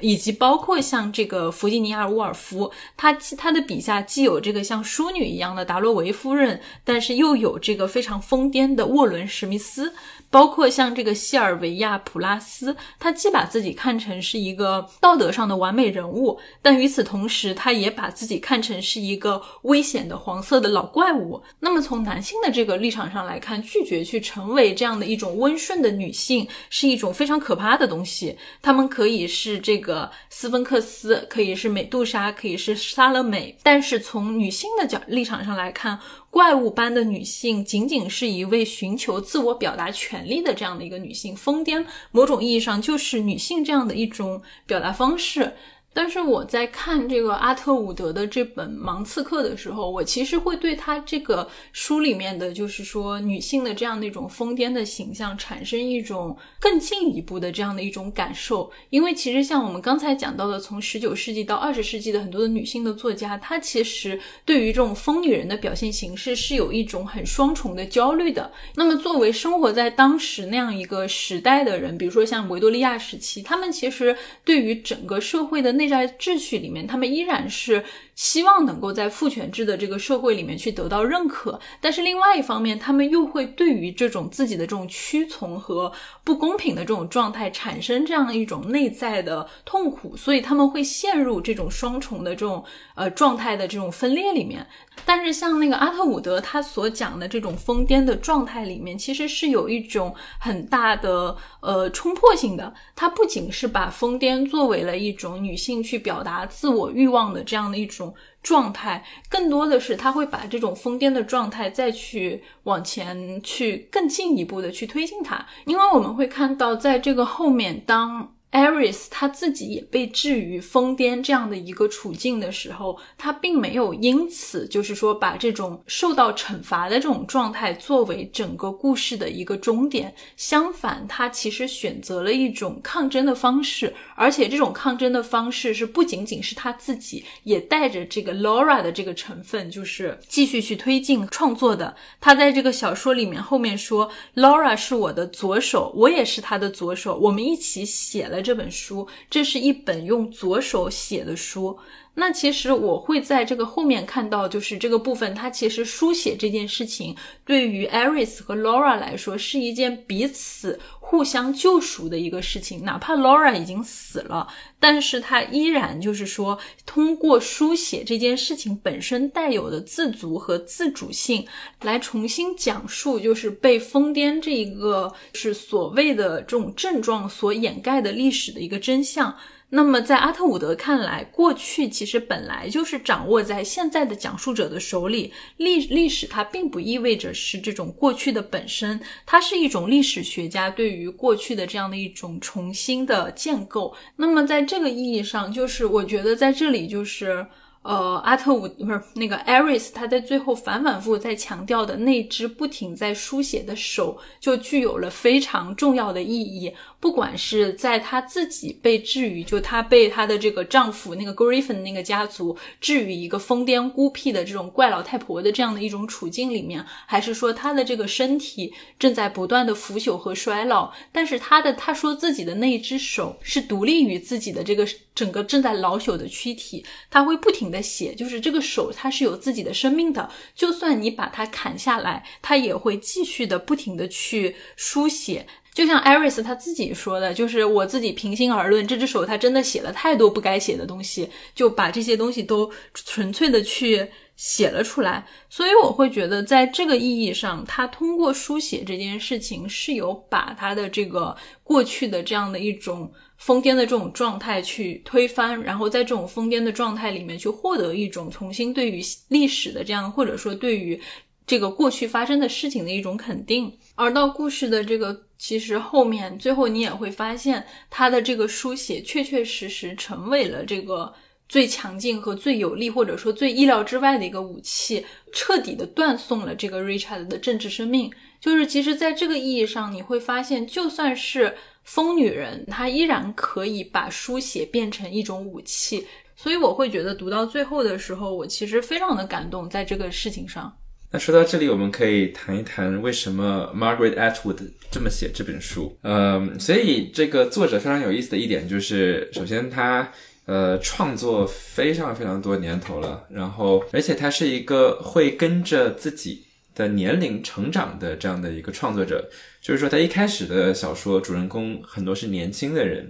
[0.00, 1.35] 以及包括像这个。
[1.36, 9.92] 呃，弗吉尼亚·沃尔夫，他他的笔下既有这个像淑女一样的达洛维夫人，但是又有这个非常疯癫的沃伦·史密斯。
[10.28, 21.40] 包括像这个西尔维亚·普拉斯，他既把自己看成是一个道德上的完美人物，但与此同时，他也把自己看成是一个危险的黄色的老怪物。
[21.60, 28.36] 那么从男性的这个立场上来看，拒绝去成为这样的一种温顺的女性，是一种非常可怕的东西。
[28.60, 35.98] 他们可以是这个斯芬克斯，可以是美杜莎，可以是莎乐美，但是从女性的角立场上来看。
[36.28, 45.54] 怪物般的女性，仅仅是一位寻求自我表达权利的这样的一个女性，疯癫，某种意义上就是女性这样的一种表达方式。
[45.96, 58.70] 但是我在看这个阿特伍德的这本《盲刺客》的时候，我其实会对他这个书里面的，就是说女性的这样的一种疯癫的形象，产生一种更进一步的这样的一种感受。
[58.90, 68.52] 因为其实像我们刚才讲到的，从十九世纪到二十世纪的很多的女性的作家，她其实对于这种疯女人的表现形式是有一种很双重的焦虑的。
[68.74, 74.14] 那么作为生活在当时那样一个时代的人，比如说像维多利亚时期，他们其实
[74.44, 77.84] 对于整个社会的内在秩序里面，他们依然是。
[78.16, 85.92] 希望能够在父权制的这个社会里面去得到认可，但是另外一方面，他们又会对于这种自己的这种屈从和
[86.24, 92.64] 不公平的这种状态产生这样一种内在的痛苦，所以他们会陷入这种双重的这种
[92.94, 94.66] 呃状态的这种分裂里面。
[95.04, 102.72] 但是像那个阿特伍德他所讲的这种疯癫的状态里面，其实是有一种很大的呃冲破性的。
[102.94, 108.05] 他不仅是把疯癫作为了一种女性去表达自我欲望的这样的一种。
[108.42, 118.35] 状态更多的是他会把这种疯癫的状态再去往前去更进一步的去推进它，因为我们会看到在这个后面当。
[118.56, 130.14] 艾瑞斯他自己也被置于疯癫这样的一个处境的时候，他并没有因此就是说把这种受到惩罚的这种状态作为整个故事的一个终点。
[130.38, 141.94] 相反，他其实选择了一种抗争的方式，而且这种抗争的方式是不仅仅是他自己，也带着这个 Laura 的这个成分，就是继续去推进创作的。
[142.22, 151.76] 他在这个小说里面后面说：“Laura 是我的左手，我也是他的左手，我们一起写了。”这本书，这是一本用左手写的书。
[152.18, 157.14] 那其实我会在这个后面看到，就是这个部分，它其实书写这件事情，
[157.44, 160.80] 对于 Aris 和 Laura 来说，是一件彼此。
[161.08, 164.48] 互相救赎的一个事情，哪怕 Laura 已经死了，
[164.80, 171.46] 但是他依然就是说，通过书写这件事情本身带有的自足和自主性，
[171.82, 179.32] 来重新讲述，就是被疯癫这一个是所谓的这种症状所掩盖的历史的一个真相。
[179.70, 185.32] 那么在阿特伍德看来，过去其实本来就是掌握在现在的讲述者的手里。
[185.56, 193.94] 历历史它并不意味着是这种过去的本身，它是一种历史学家对于过去的这样的一种重新的建构。
[194.16, 197.46] 那么在这个意义上，就是我觉得在这里就是。
[197.88, 206.74] 呃，阿特伍不是那个艾瑞斯，他在最后反反复复在强调的那只不停在书写的手，就具有了非常重要的意义。
[206.98, 235.46] 不管是在她自己被置于，就她被她的这个丈夫那个 Griffin 那个家族置于一个疯癫孤僻的这种怪老太婆的这样的一种处境里面，还是说她的这个身体正在不断的腐朽和衰老，但是她的她说自己的那只手是独立于自己的这个整个正在老朽的躯体，她会不停的写，就是这个手它是有自己的生命的，就算你把它砍下来，它也会继续的不停的去书写。
[235.76, 245.26] 就像艾瑞斯他自己说的，就是我自己平心而论，这只手他真的写了太多不该写的东西，就把这些东西都纯粹的去写了出来。
[245.50, 260.98] 所以我会觉得，在这个意义上，他通过书写这件事情，是有把他的这个过去的这样的一种疯癫的这种状态去推翻，然后在这种疯癫的状态里面去获得一种重新对于历史的这样，或者说对于
[261.46, 263.70] 这个过去发生的事情的一种肯定。
[263.96, 265.24] 而到故事的这个。
[265.38, 271.12] 其实后面最后你也会发现，他的这个书写确确实实成为了这个
[271.46, 275.04] 最强劲和最有力，或者说最意料之外的一个武器，
[275.34, 278.10] 彻底的断送了这个 Richard 的政治生命。
[278.40, 281.54] 就是其实，在这个意义上，你会发现，就算是
[281.84, 286.06] 疯女人，她依然可以把书写变成一种武器。
[286.34, 290.74] 所以我会觉得，读到最后的时候，我其实非常的感动，在这个事情上。
[291.12, 294.58] 那说到这里，我们可以谈一谈为什么 Margaret Atwood
[294.90, 295.96] 这么写这本书。
[296.02, 300.12] 嗯，所以这个作者非常有意思的一点就是，首先他
[300.46, 309.30] 呃创作非常非常多年头了，然后而且他是一个会跟着自己的年龄成长的这样的一个创作者。
[309.62, 313.08] 就是说，他一开始的小说主人公很多是年轻的人，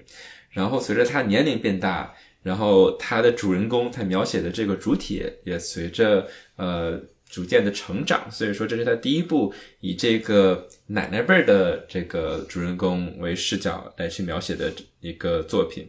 [0.50, 7.00] 然后随着他年龄变大，然后他的主人公他描写的这个主体也随着呃。
[7.36, 15.86] 逐渐的成长，所以说这是他第一部以这个奶奶辈儿的这个主人公为视角来去描写的一个作品。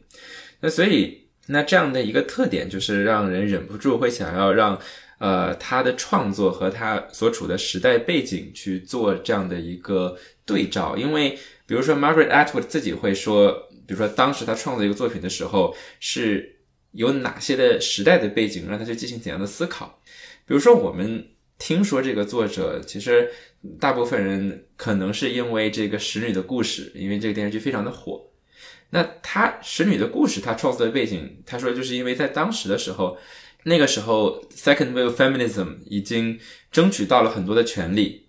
[0.60, 4.78] 那所以那这样的一个特点，就是让人忍不住会想要让
[5.19, 10.98] 呃他的创作和他所处的时代背景去做这样的一个对照。
[10.98, 13.53] 因为比如说 Margaret Atwood 自己会说，
[13.88, 16.57] 比如说当时他创作一个作品的时候，是
[16.91, 20.02] 有哪些的时代的背景让他去进行怎样的思考。
[20.45, 21.28] 比如说，我们
[21.58, 23.30] 听说这个作者，其实
[23.80, 28.30] 大部分人可能是因为这个《使女的故事》，因为这个电视剧非常的火。
[28.92, 33.18] 那他《使女的故事》他创作的背景，他说就是因为在当时的时候，
[33.64, 36.40] 那个时候 Second Wave Feminism 已经
[36.72, 38.28] 争取到了很多的权利，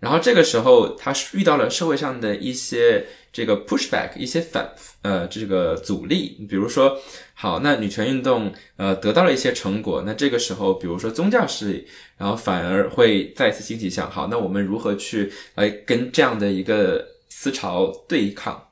[0.00, 3.06] 然后这个时候他遇到了社会上的一些。
[3.32, 4.72] 这个 pushback 一些反
[5.06, 6.20] 呃这个阻力，
[6.50, 6.98] 比如说
[7.34, 11.86] 好，那女权运动呃得到了一些成果，那这个时候比如说宗教势力，
[12.18, 18.70] 然后反而会再次兴起想，好，那我们如何去来跟这样的一个思潮对抗？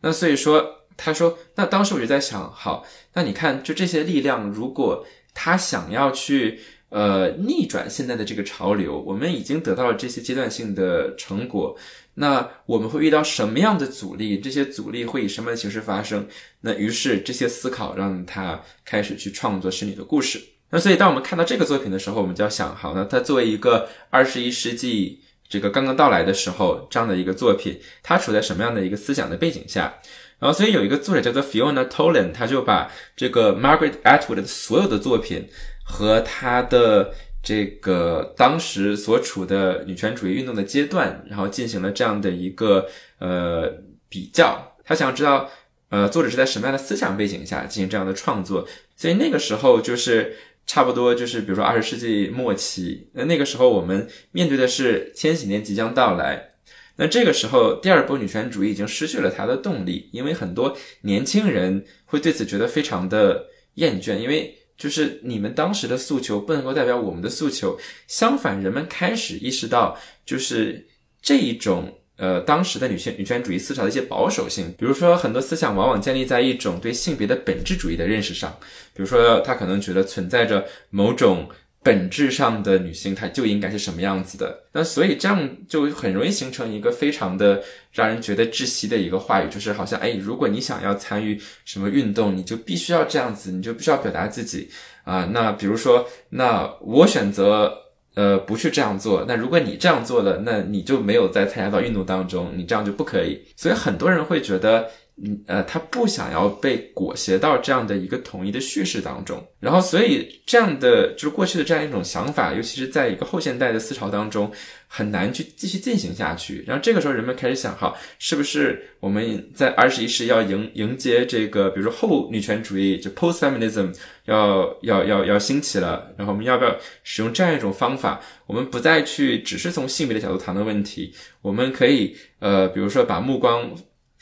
[0.00, 0.54] 那所以说
[0.96, 5.04] 他说，那当时我就在想，好，那你看就这些力量，如果
[5.34, 11.76] 他想要去呃逆转现在的这个潮流，我们已经得到了这些阶段性的成果。
[12.18, 14.38] 那我们会遇到什么样的阻力？
[14.38, 16.26] 这些阻力会以什么样的形式发生？
[16.62, 20.38] 那于是这些思考让他开始去创作《使女的故事》。
[20.70, 29.94] 那所以当我们看到这个作品的时候，我们就要想：好，那它作为一个二十一世纪这个刚刚到来的时候这样的一个作品，它处在什么样的一个思想的背景下？
[30.38, 35.48] 然后，所以有一个作者叫做 Fiona Toland，他就把这个 Margaret Atwood 的所有的作品
[35.84, 37.12] 和他的。
[37.46, 42.88] 这个当时所处的女权主义运动的阶段，然后进行了这样的一个
[43.20, 43.72] 呃
[44.08, 44.74] 比较。
[44.84, 45.48] 他想知道，
[45.90, 48.66] 呃，作者是在什么样的思想背景下进行这样的创作。
[48.96, 50.34] 所以那个时候就是
[50.66, 56.54] 差不多就是比如说二十世纪末期，那那个时候我们面对的是千禧年即将到来。
[56.96, 64.55] 那这个时候第二波女权主义已经失去了它的动力，因为很多年轻人会对此觉得非常的厌倦，因为。
[64.76, 70.86] 就是你们当时的诉求不能够代表我们的诉求，相反，人们开始意识到，就是
[71.22, 78.54] 这一种呃当时的女性女权主义思潮的一些保守性，比如说很多思想往往建立在一种对性别的本质主义的认识上，
[78.94, 81.48] 比如说他可能觉得存在着某种
[81.86, 84.64] 本质上的女性她就应该是什么样子的。
[84.72, 94.68] 那所以这样就很容易形成一个非常的让人觉得窒息的一个话语，就是好像哎，如果你想要参与什么运动，你就必须要这样子，你就必须要表达自己
[95.04, 95.28] 啊。
[95.32, 97.72] 那比如说，那我选择
[98.16, 103.40] 呃不去这样做，那如果你这样做了，那你就没有在参加到运动当中，你这样就不可以。
[103.54, 104.90] 所以很多人会觉得。
[105.24, 114.52] 嗯呃，他不想要被裹挟到这样的一个统一的叙事当中，然后所以这样的就是过去的这样一种想法，尤其是在一个后现代的思潮当中，
[114.86, 116.62] 很难去继续进行下去。
[116.66, 123.94] 然后这个时候人们开始想，哈，是不是我们在二十一世要迎迎接这个，比如说后女权主义，就 post feminism
[124.26, 128.20] 要要要要兴起了，然后我们要不要使用这样一种方法？
[128.46, 133.74] 我们不再去只是从性别的角度谈论问题，我们可以呃，比如说把目光。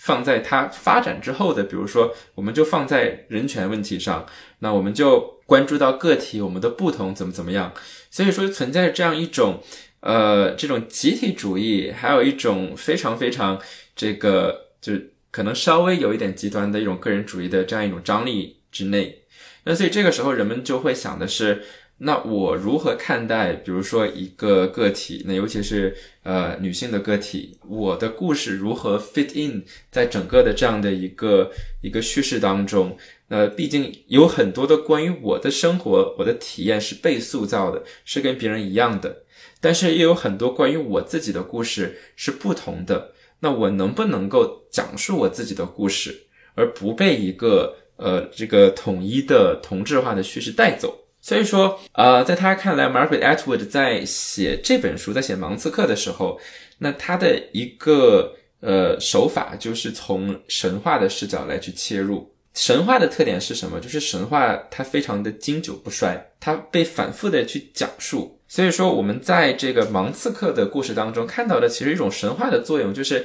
[0.05, 4.27] 放在它发展之后的，比如说，我们就放在人权问题上，
[4.59, 7.73] 那我们就关注到个体我们的不同怎么怎么样。
[8.11, 9.63] 所以说存在这样一种，
[10.01, 13.59] 呃，这种集体主义，还有一种非常非常
[13.97, 19.23] 这个，就是可能稍微有一点极端的一种个人主义的这样一种张力之内。
[19.65, 21.65] 那所以这个时候人们就会想的是。
[21.99, 31.51] 那我如何看待，比如说一个个体，那尤其是呃女性的个体，我的故事如何 fit in 在整个的这样的一个
[31.81, 32.97] 一个叙事当中？
[33.29, 39.23] 那毕竟有很多的关于我的生活、我的体验是被塑造的，是跟别人一样的，
[39.61, 43.13] 但是也有很多关于我自己的故事是不同的。
[43.41, 51.04] 那我能不能够讲述我自己的故事，而不被一个呃这个统一的同质化的叙事带走？
[51.25, 56.39] 所以说，呃，在他看来，Margaret Atwood 在写这本书，在写《盲刺客》的时候，
[56.77, 62.31] 那他的一个呃手法就是从神话的视角来去切入。
[62.53, 63.81] 神话的特点是什么？
[63.81, 68.39] 就是神话它非常的经久不衰，它被反复的去讲述。
[68.47, 73.25] 所以说，我们在这个盲刺客的故事当中看到的，其实一种神话的作用，就是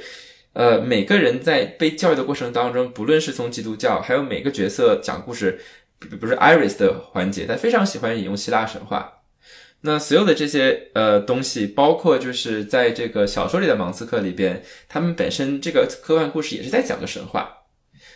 [0.54, 5.60] 呃，每个人在被教育的过程当中，不论是从基督教，还有每个角色讲故事。
[6.18, 9.18] 不是 Iris 的环节，他非常喜欢引用希腊神话。
[9.82, 17.64] 那所有的这些呃东西，包括就是在这个小说里的芒刺客里边，他们本身这个科幻故事也是在讲个神话，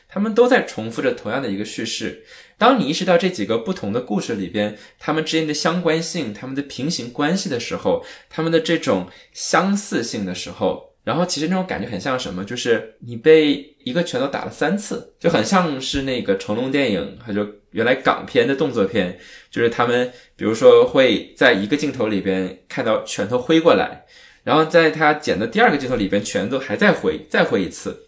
[0.08, 2.24] 他们都在重复着同样的一个叙事。
[2.58, 10.93] 当你意识到这几个不同的故事里边，他们之间的相关性、他们的平行关系的时候，他们的这种相似性的时候。
[11.04, 12.44] 然后其实那种感觉很像什么？
[12.44, 19.18] 就是你被一个拳头打了三次，就很像是那个成龙电影，他就原来港片的动作片，
[19.50, 24.04] 就是他们比如说会在一个镜头里边看到拳头挥过来，
[24.44, 28.03] 然后在他剪的第二个镜头里边，拳头还在挥，再挥一次。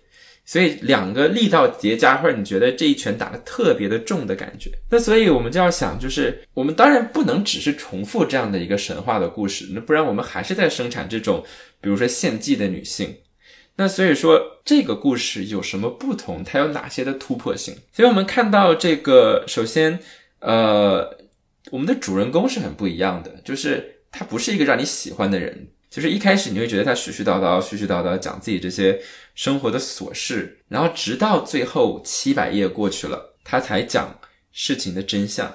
[0.47, 11.45] 所以两个力道叠加，或者你觉得这一拳打的特别的重的感觉，那所以我们就要想，就是我们当然不能只是重复这样的一个神话的故事，那不然我们还是在生产这种，
[11.81, 13.15] 比如说献祭的女性。
[13.79, 16.43] 那所以说这个故事有什么不同？
[16.45, 17.75] 它有哪些的突破性？
[17.93, 19.99] 所以我们看到这个，首先，
[20.39, 21.19] 呃，
[21.71, 25.69] 我们的主人公是很不一样的，就是他不是一个让你喜欢的人。
[25.97, 29.01] 就是一开始你会觉得他絮絮叨叨、絮絮叨叨讲自己这些
[29.35, 34.21] 生活的琐事，然后直到最后七百页过去了，他才讲
[34.53, 35.51] 事情的真相。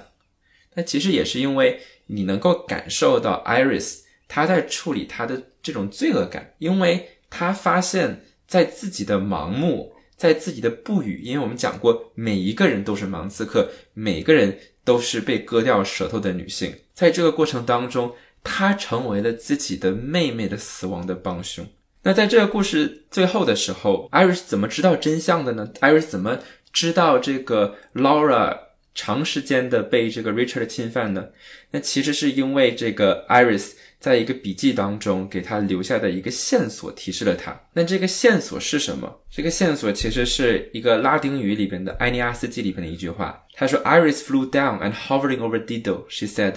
[0.74, 18.12] 那其实也是因为你能够感受到 Iris 他在处理他的这种罪恶感，因为他发现，在自己的盲目，在自己的不语，因为我们讲过，每一个人都是盲刺客，每个人都是被割掉舌头的女性，在这个过程当中。
[18.44, 21.66] 他成为了自己的妹妹的死亡的帮凶。
[22.02, 26.38] 那在这个故事最后的时候，Iris 怎么知道真相的呢？Iris 怎么
[26.72, 28.58] 知道这个 Laura
[28.94, 31.28] 长时间的被这个 Richard 侵犯呢？
[31.70, 37.58] 那其实是因为这个 Iris 在一个笔记当中给他留下的一个线索提示了他。
[37.72, 39.20] 那这个线索是什么？
[39.30, 43.44] 这个线索其实是一个拉丁语里边的《埃尼阿斯纪》里边的一句话。
[43.54, 46.56] 他说：“Iris flew down and hovering over Dido, she said。”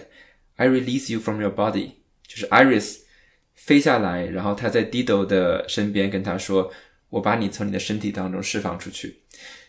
[0.55, 1.91] I release you from your body，
[2.27, 2.99] 就是 Iris
[3.55, 6.71] 飞下来，然后他在 Dido 的身边跟他说
[7.09, 9.23] ：“我把你从你的身体当中释放出去。”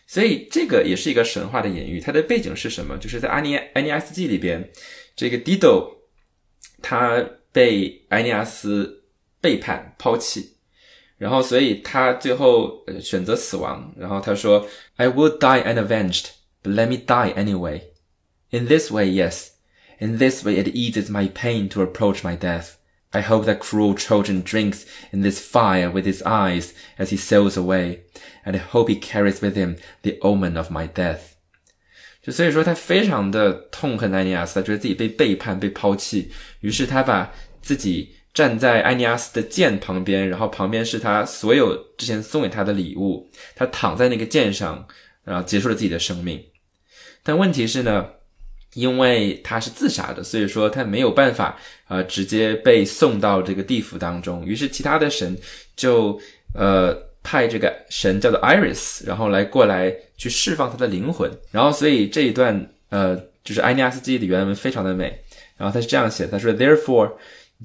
[0.07, 1.99] 所以这个也是一个神话的隐喻。
[1.99, 2.97] 它的背景是什么？
[2.97, 4.69] 就是在《阿尼埃尼阿斯记》里边，
[5.15, 5.97] 这个 Dido
[6.81, 9.03] 他被埃尼阿斯
[9.41, 10.55] 背叛抛弃，
[11.17, 13.93] 然后所以他最后呃选择死亡。
[13.97, 14.65] 然后他说
[14.95, 16.27] ：“I will die unavenged,
[16.63, 17.81] but let me die anyway.
[18.51, 19.56] In this way, yes.”
[19.99, 22.75] In this way it eases my pain to approach my death.
[23.11, 27.57] I hope that cruel Trojan drinks in this fire with his eyes as he sails
[27.57, 28.01] away,
[28.45, 31.35] and I hope he carries with him the omen of my death.
[32.21, 36.29] 就所以说他非常的痛恨埃尼阿斯，他觉得自己被背叛、被抛弃，
[36.59, 44.85] 于是他把自己站在埃尼阿斯的剑旁边，然后旁边是他所有之前送给他的礼物，他躺在那个剑上，
[45.23, 46.43] 然后结束了自己的生命。
[47.23, 48.05] 但问题是呢，
[48.77, 55.37] 因为他是自杀的，所以说他没有办法呃直接被送到这个地府当中，于是其他的神
[55.75, 56.19] 就
[56.53, 57.05] 呃。
[57.29, 65.11] 派这个神叫做 Iris，然后来过来去释放他的灵魂，然后所以这一段呃就是埃尼阿斯记的原文非常的美，
[65.57, 67.15] 然后他是这样写，他说，Therefore,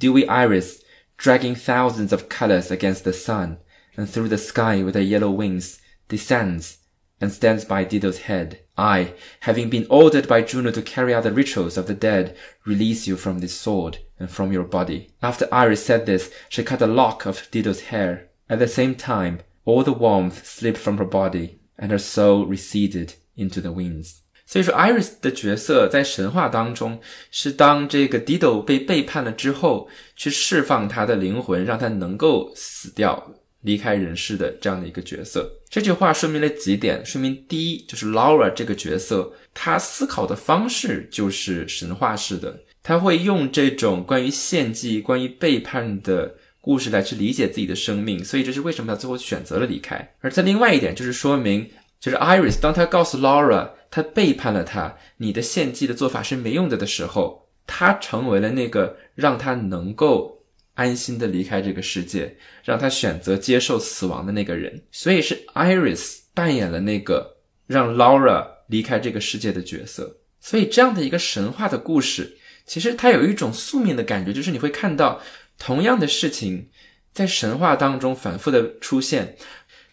[0.01, 0.79] do we Iris,
[1.17, 3.59] dragging thousands of colors against the sun
[3.95, 5.77] and through the sky with her yellow wings,
[6.09, 6.73] descends
[7.22, 8.60] and stands by Dido's head.
[8.78, 13.08] I, having been ordered by Juno to carry out the rituals of the dead, release
[13.08, 15.10] you from this sword and from your body.
[15.22, 18.30] After Iris said this, she cut a lock of Dido's hair.
[18.50, 23.16] At the same time, All the warmth slipped from her body, and her soul receded
[23.36, 24.22] into the winds.
[24.46, 27.02] 所以说，Iris 的角色在神话当中
[27.32, 35.51] 是当这个 Dido 被背叛了之后，去释放他的灵魂，让他能够死掉、 离开人世的这样的一个角色。
[35.69, 46.37] 这句话说明了几点：说明第一，就是 Laura 这个角色，他思考的方式就是神话式的，他会用这种关于献祭、关于背叛的。
[46.65, 50.15] 故事来去理解自己的生命，所以这是为什么他最后选择了离开。
[50.21, 51.69] 而在另外一点，就是说明，
[51.99, 60.42] 就是 Iris 当他告诉 Laura 他背叛了他，你的献祭的做法是没用的的时候，他成为了那个让他能够
[60.75, 64.83] 安心的离开这个世界，让他选择接受死亡的那个人。
[64.91, 70.19] 所以是 Iris 扮演了那个让 Laura 离开这个世界的角色。
[70.41, 72.37] 所以这样的一个神话的故事，
[72.67, 75.21] 其实它有一种宿命的感觉，就是你会看到。
[75.59, 76.71] 同样的事情，
[77.13, 79.37] 在神话当中反复的出现，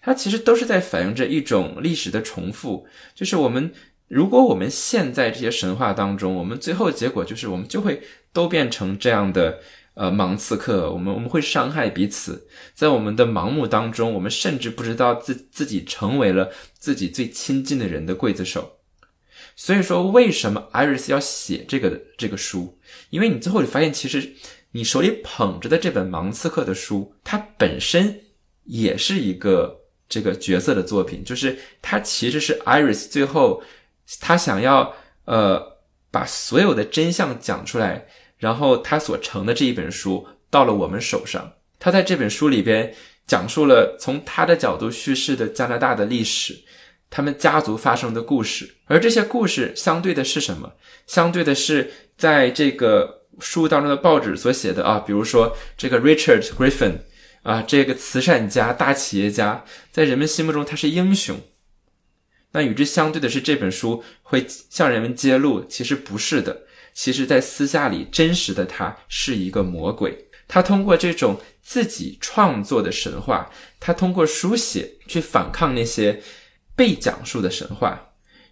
[0.01, 2.87] 它其实都是在反映着一种历史的重复。
[3.13, 3.71] 就是我们，
[4.07, 8.01] 如果我们现在这些神话当中，我们最后结果就是我们就会
[8.33, 9.59] 都变成这样的
[9.93, 18.79] 呃盲刺客，我们我们会伤害彼此，在我们的盲目当中，我们甚至不知道自自己成为了自己最亲近的人的刽子手。
[19.55, 22.79] 所以说，为什么 Iris 要写这个这个书？
[23.09, 24.33] 因为你最后你发现，其实。
[24.71, 28.21] 你手里捧着的这本盲刺客的书，它本身
[28.65, 33.63] 也是一个这个角色的作品，就是它其实是 Iris 最后
[34.21, 34.93] 他想要
[35.25, 35.79] 呃
[36.11, 38.05] 把所有的真相讲出来，
[38.39, 41.53] 然后他所成的这一本书到了我们手上。
[41.77, 42.95] 他在这本书里边
[43.27, 46.57] 讲述了从他的角度叙事的加拿大的历史，
[47.11, 50.73] 他们家族发生的故事，而这些故事相对的是什么？
[51.05, 53.19] 相对的是在这个。
[53.41, 56.95] 书当中的报纸所写的啊，比如说这个 Richard Griffin
[57.41, 59.63] 啊，这个慈善家、大企业家，
[59.93, 61.39] 在人们心目中他是英雄。
[62.51, 66.63] 那与之相对的是，这本书会向人们揭露，其实不是的。
[66.93, 70.25] 其实，在私下里，真实的他是一个魔鬼。
[70.47, 73.49] 他通过这种自己创作的神话，
[73.79, 76.21] 他通过书写去反抗那些
[76.75, 78.07] 被讲述的神话。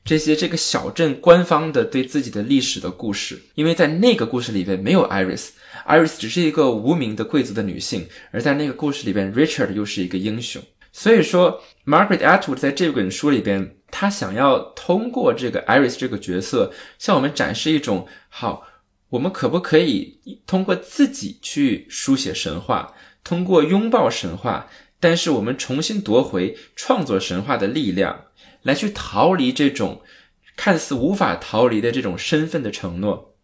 [0.06, 10.64] 这些这个小镇官方的对自己的历史的故事，因为在那个故事里边没有 Iris，Iris 只是一个无名的贵族的女性，而在那个故事里边，Richard 又是一个英雄。
[10.98, 18.66] 所以说，Margaret Atwood 在这本书里边，她想要通过这个 Iris 这个角色，向我们展示一种好，
[19.10, 28.24] 我们可不可以通过自己去书写神话，通过拥抱神话，但是我们重新夺回创作神话的力量。
[28.64, 30.02] 来去逃离这种
[30.56, 33.36] 看似无法逃离的这种身份的承诺，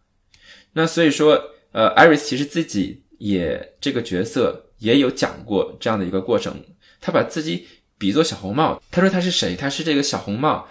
[0.74, 1.40] 那所以说，
[1.72, 6.62] 呃，艾瑞斯其实自己也这个角色也有讲过这样的一个过程，
[7.04, 7.68] 他把自己
[7.98, 9.56] 比作小红帽，他说他是谁？
[9.56, 10.66] 他是这个小红帽，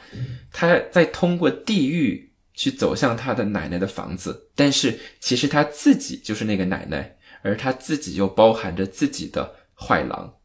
[0.50, 10.36] 他在通过地狱去走向他的奶奶的房子，但是其实他自己就是那个奶奶，而他自己又包含着自己的坏狼，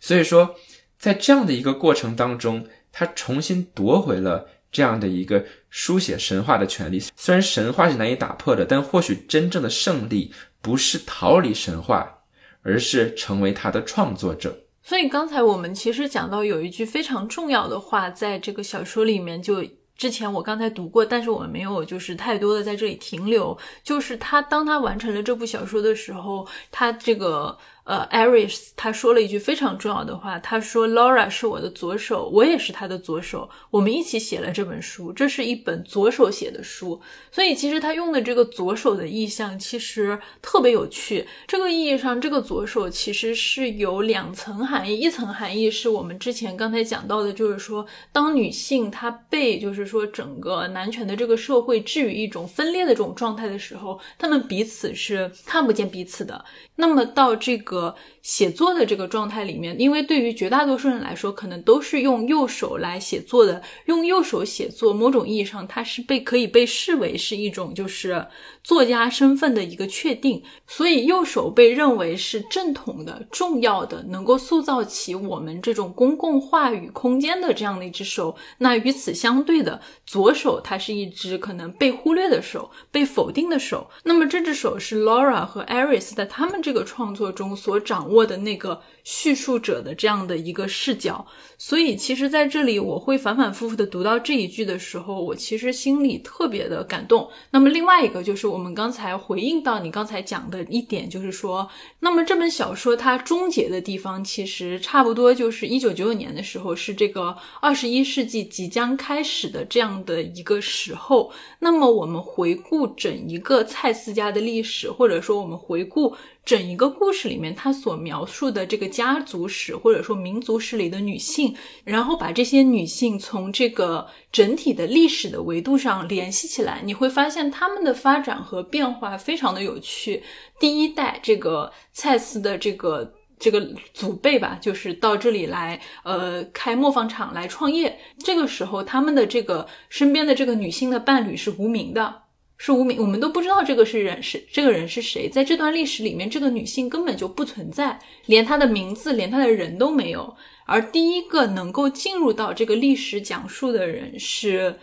[0.00, 0.56] 所以说，
[0.98, 2.66] 在这样的一个过程当中。
[2.90, 6.98] 他重新夺回了这样的一个书写神话的权利。
[7.16, 12.22] 虽然神话是难以打破的，但或许真正的胜利不是逃离神话，
[12.62, 14.64] 而是成为他的创作者。
[14.88, 19.62] 所以刚才我们其实讲到有一句非常重要的话，在这个小说里面，就
[19.98, 23.54] 之前我刚才读过，但是我们没有就是太多的在这里停留。
[23.84, 27.58] 就是他当他完成了这部小说的时候，他这个。
[27.88, 37.00] 呃，Aris 他说了一句非常重要的话，他说：“Laura 是我的左手，我也是他的左手，我们一起写了这本书，这是一本左手写的书。”
[37.32, 41.26] 所以其实他用的这个左手的意象其实特别有趣。
[41.46, 56.44] 这个意义上，这个左手其实是有两层含义，一层含义是我们之前刚才讲到的，就是说当女性她被就是说整个男权的这个社会置于一种分裂的这种状态的时候，他们彼此是看不见彼此的。
[56.76, 57.77] 那么到这个。
[57.78, 57.94] 个
[58.28, 63.62] 写作的这个状态里面，因为对于绝大多数人来说，可能都是用右手来写作的。
[63.86, 68.26] 用右手写作，某种意义上，它是被可以被视为是一种就是
[68.62, 70.42] 作家身份的一个确定。
[70.66, 78.36] 所以，右手被认为是正统的、重要的，能够塑造起我们这种公共话语空间的这样的一只手。
[78.58, 83.88] 那与此相对的，左手它是一只可能被忽略的手、被否定的手。
[84.04, 88.80] 那么，这只手是 Laura 和 Aris 在他们这个创作中所掌握的那个。
[89.10, 91.26] 叙述者的这样的一个视角，
[91.56, 97.26] 所以其实在这里我会反反复复的读到这一句的时候，我其实心里特别的感动。
[97.50, 101.66] 那么另外一个就是我们刚才回应到你刚才讲的一点，就是说，
[102.00, 111.32] 那么这本小说它终结的地方，其实差不多就是一九九九年的时候，是这个二十一世纪即将开始的这样的一个时候。
[111.60, 116.14] 那么我们回顾整一个蔡司家的历史，或者说我们回顾。
[116.44, 121.54] 整一个故事里面，他所描述的这个家族史或者说民族史里的女性，
[121.84, 130.24] 然后把这些女性从这个整体的历史的维度上联系起来，你会发现她们的发展和变化非常的有趣。
[130.58, 133.64] 第一代这个蔡司的这个这个
[133.94, 137.96] 祖辈吧，就是到这里来，呃，开磨坊厂来创业。
[138.18, 142.22] 这个时候，他们的这个身边的这个女性的伴侣是无名的。
[142.58, 150.36] 是无名，我们都不知道这个是人是这个人是谁，在这段历史里面，这个女性根本就不存在，连她的名字，连她的人都没有。
[150.66, 154.78] 而第一个能够进入到这个历史讲述的人是。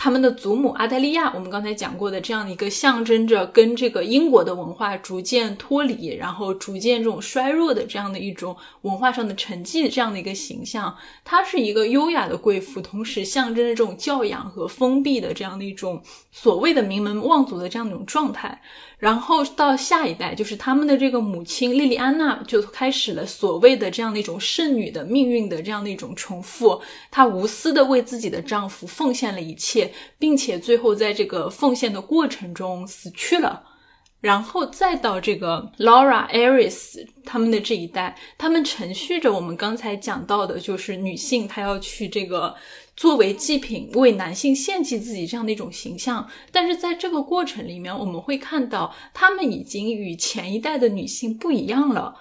[0.00, 16.00] 他们的祖母阿黛利亚，我们刚才讲过的这样的一个象征着跟这个英国的文化逐渐脱离，然后逐渐这种衰弱的这样的一种文化上的沉寂这样的一个形象，她是一个优雅的贵妇，同时象征着这种教养和封闭的这样的一种
[16.30, 18.62] 所谓的名门望族的这样一种状态。
[18.98, 26.80] 然后到下一代，就是他们的这个母亲莉莉安娜，就开始了所谓的这样的一种圣女的命运的这样的一种重复。
[27.08, 33.62] 她无私的为自己的丈夫奉献了一切，并且最后在这个奉献的过程中死去了。
[34.20, 42.52] 然后再到这个 Laura Aris 他们的这一代，他们承续着我们刚才讲到的，就是女性她要去这个。
[42.98, 52.16] 作为祭品为男性献祭自己这样的一种形象，但是在这个过程里面，我们会看到他们已经与前一代的女性不一样了。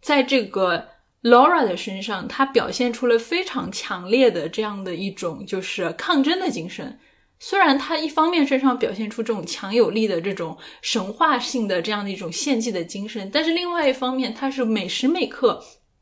[0.00, 0.86] 在这个
[1.24, 7.00] Laura 的身上，她表现出了非常强烈的这样的一种就是抗争的精神。
[7.40, 15.60] 虽然她一方面身上表现出这种强有力的这种神话性的这样的一种献祭的精神，但是另外一方面，她是每时每刻。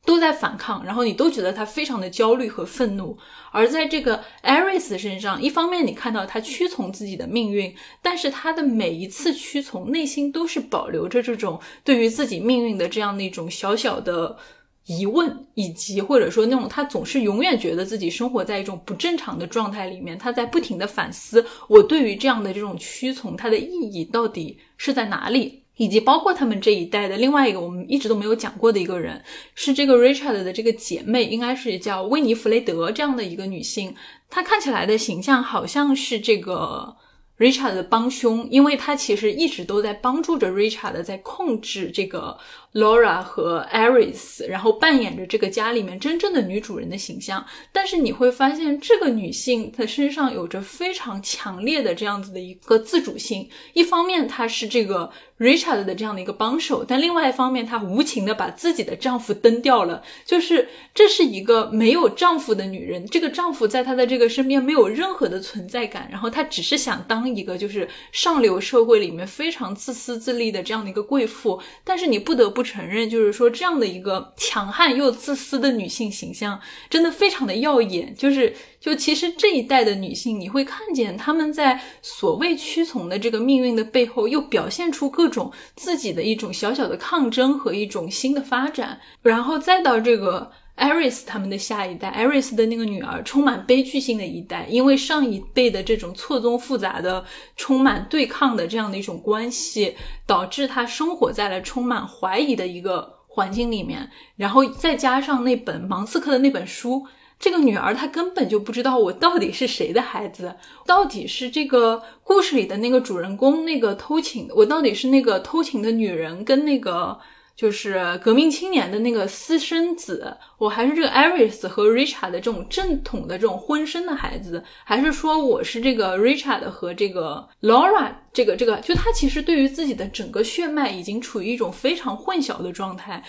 [0.09, 3.18] 都在反抗，然后你都觉得他非常的焦虑和愤怒。
[3.52, 14.39] 而在这个艾瑞斯身上，一方面你看到他屈从自己的命运，但是他的每一次屈从，内心都是保留着这种对于自己命运的这样的一种小小的
[14.86, 20.16] 疑问，以及或者说那种他总是永远觉得自己生活在一种不正常的状态里面。
[20.16, 25.64] 他在不停的反思，我对于这样的这种屈从，它的意义到底是在哪里？
[25.78, 29.24] 以及包括他们这一代的另外一个我们一直都没有讲过的一个人，
[29.55, 33.94] 是这个 Richard 的这个姐妹，应该是叫威尼弗雷德这样的一个女性。
[34.28, 36.94] 她看起来的形象好像是这个
[37.38, 42.36] Richard 的帮凶，因为她其实一直都在帮助着 Richard 在控制这个
[42.74, 47.45] Laura 和 Aris，然后扮演着这个家里面真正的女主人的形象。
[47.73, 55.11] 但是你会发现，这个女性她身上有着非常强烈的这样子的一个自主性，一方面她是这个。
[55.39, 60.03] Richard 的这样的一个帮手，但另外一方面，她无情的把自己的丈夫蹬掉了。
[60.24, 71.62] 就是这是一个没有丈夫的女人，这个丈夫在她的这个身边没有任何的存在感，然后她只是想当一个就是上流社会里面非常自私自利的这样的一个贵妇。
[71.85, 76.60] 但是你不得不不承认，就是说这样的一个强悍又自私的女性形象，
[76.90, 78.12] 真的非常的耀眼。
[78.16, 78.52] 就是。
[78.80, 89.01] 就其实这一代的女性，你会看见她们在所谓屈从的这个命运的背后，又表现出各种自己的一种小小的抗争和一种新的发展。
[89.20, 97.24] 然后再到这个艾瑞斯他们的下一代，艾瑞斯的那个女儿，充满悲剧性的一代，因为上一辈的这种错综复杂的、
[97.56, 99.94] 充满对抗的这样的一种关系，
[100.26, 103.18] 导致她生活在了充满怀疑的一个。
[103.30, 107.06] 环境里面，然后再加上那本芒刺客的那本书，
[107.38, 117.16] 这个女儿她根本就不知道我到底是谁的孩子，到底是这个故事里的那个主人公那个偷情，我到底是那个偷情的女人跟那个。
[117.59, 128.76] 就是革命青年的那个私生子，我还是这个 Aris 和 Richard 的这种正统的这种婚生的孩子，还是说我是这个 Richard 和这个 Laura 这个这个？
[128.76, 133.24] 就他其实对于自己的整个血脉已经处于一种非常混淆的状态，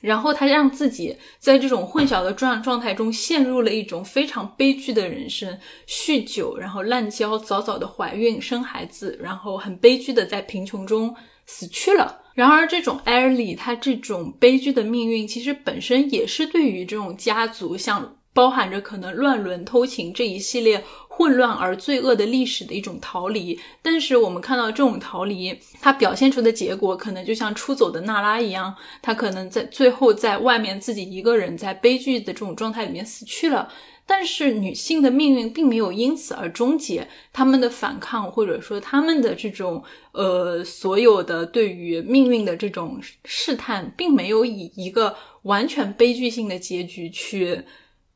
[0.00, 11.12] 然后他让自己在这种混淆的状状态中陷入了一种非常悲剧的人生：酗酒，然后滥交，早早的怀孕生孩子，然后很悲剧的在贫穷中
[11.44, 12.22] 死去了。
[12.38, 23.58] 然而，这种艾莉她这种悲剧的命运，其实本身也是对于这种家族，像包含着可能乱伦、偷情这一系列混乱而罪恶的历史的一种逃离。
[23.82, 33.68] 但是，我们看到这种逃离，它表现出的结果，可能就像出走的娜拉一样，她可能在最后在外面自己一个人在悲剧的这种状态里面死去了。
[34.10, 47.62] 但是女性的命运并没有因此而终结，他们的反抗或者说他们的这种呃所有的对于命运的这种试探，并没有以一个完全悲剧性的结局去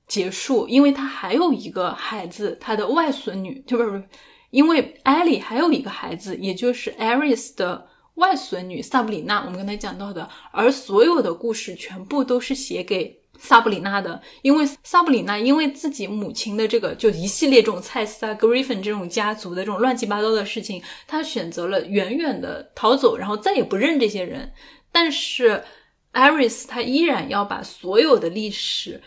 [0.07, 4.03] 结束，因为他还有一个孩子，他的外孙女，就不是
[4.49, 13.22] 因为艾莉还有一个孩子，也就是艾瑞斯的外孙女萨布里娜，我们刚才讲到的，而所有的故事全部都是写给。
[13.45, 24.53] 萨布里娜的，因为萨布里娜因为自己母亲的这个就一系列这种蔡斯啊、Griffin 这种家族的这种乱七八糟的事情，她选择了远远的逃走，然后再也不认这些人。
[24.93, 25.65] 但是
[26.13, 29.03] 艾瑞斯他依然要把所有的历史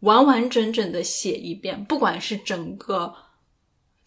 [0.00, 3.14] 完完整整的写一遍，不管是整个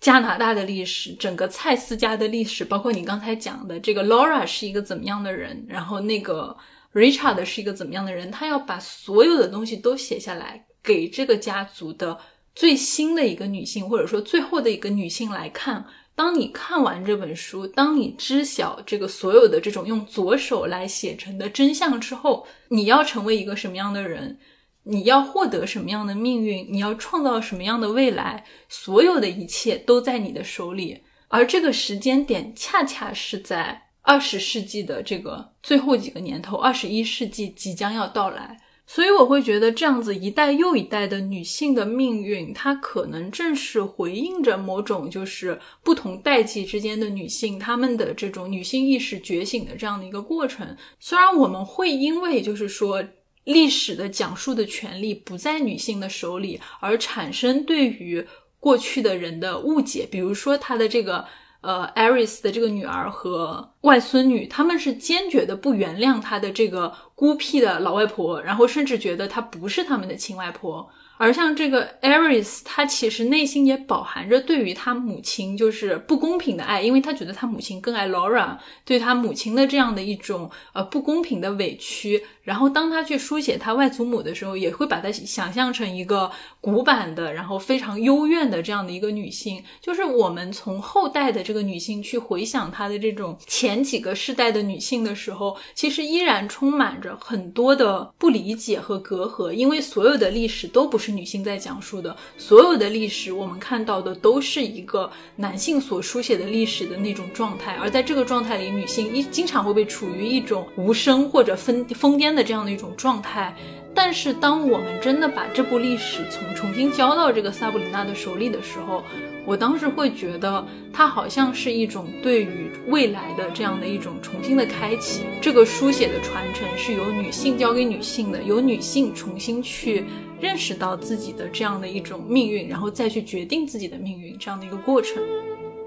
[0.01, 6.57] 加拿大的历史，整个蔡斯家的历史，包括你刚才讲的这个 Laura 是一个怎么样的人，然后那个。
[6.93, 8.31] Richard 是一个怎么样的人？
[8.31, 12.19] 他要把所有的东西都写下来，给这个家族的
[12.55, 15.85] 最新的一个女性，或者说最后的一个女性来看。
[16.15, 24.37] 当你看完这本书，当你知晓这个所有的这种用左手来写成的真相之后，你要成为一个什么样的人？
[24.83, 26.67] 你要获得什么样的命运？
[26.69, 28.43] 你要创造什么样的未来？
[28.67, 33.88] 所有的一切都在你的手里，而这个时间点恰恰是在。
[34.09, 38.57] 二十世纪的这个最后几个年头，二十一世纪即将要到来，
[38.87, 50.75] 所以我会觉得这样子一代又一代的女性的命运，它可能正是回应着某种就是不同代际之间的女性她们的这种女性意识觉醒的这样的一个过程。
[50.99, 53.03] 虽然我们会因为就是说
[53.43, 58.25] 历史的讲述的权利不在女性的手里，而产生对于
[58.59, 61.23] 过去的人的误解，比如说她的这个。
[61.61, 70.89] 呃，艾瑞斯的这个女儿和外孙女，他们是坚决的不原谅她的这个孤僻的老外婆，然后甚至觉得她不是他们的亲外婆。
[71.17, 82.23] 而像这个艾瑞斯，他其实内心也饱含着对于他母亲就是不公平的爱，因为他觉得他母亲更爱 Laura，对他母亲的这样的一种呃不公平的委屈。
[82.41, 86.31] 然后当他去书写他外祖母的时候，也会把他想象成一个
[86.61, 89.61] 古板的，然后非常幽怨的这样的一个女性。
[89.81, 101.09] 就是我们从后代的这个女性去回想她的这种前几个世代的女性的时候，其实依然充满着很多的不理解和隔阂，因为所有的历史都不是。
[101.09, 113.53] 女性在讲述的所有的历史，我们看到的都是一个男性所书写的历史的那种状态，而在这个状态里，女性一经常会被处于一种无声或者疯疯癫的这样的一种状态。
[113.93, 119.03] 但是，当我们真的把这部历史从重新交到这个萨布里娜的手里的时候，
[119.45, 125.25] 我当时会觉得，它好像是一种对于未来的这样的一种重新的开启。
[125.41, 130.05] 这个书写的传承是由女性交给女性的，由女性重新去
[130.39, 135.21] 认识到自己的这样的一种命运，然后再去决定自己的命运这样的一个过程。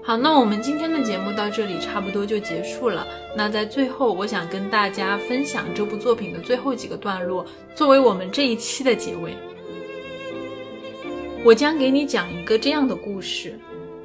[0.05, 3.07] 好，那我们今天的节目到这里差不多就结束了。
[3.37, 9.33] 那在最后，我想跟大家分享这部作品的最后几个段落，作为我们这一期的结尾。
[11.41, 13.57] 我将给你讲一个这样的故事：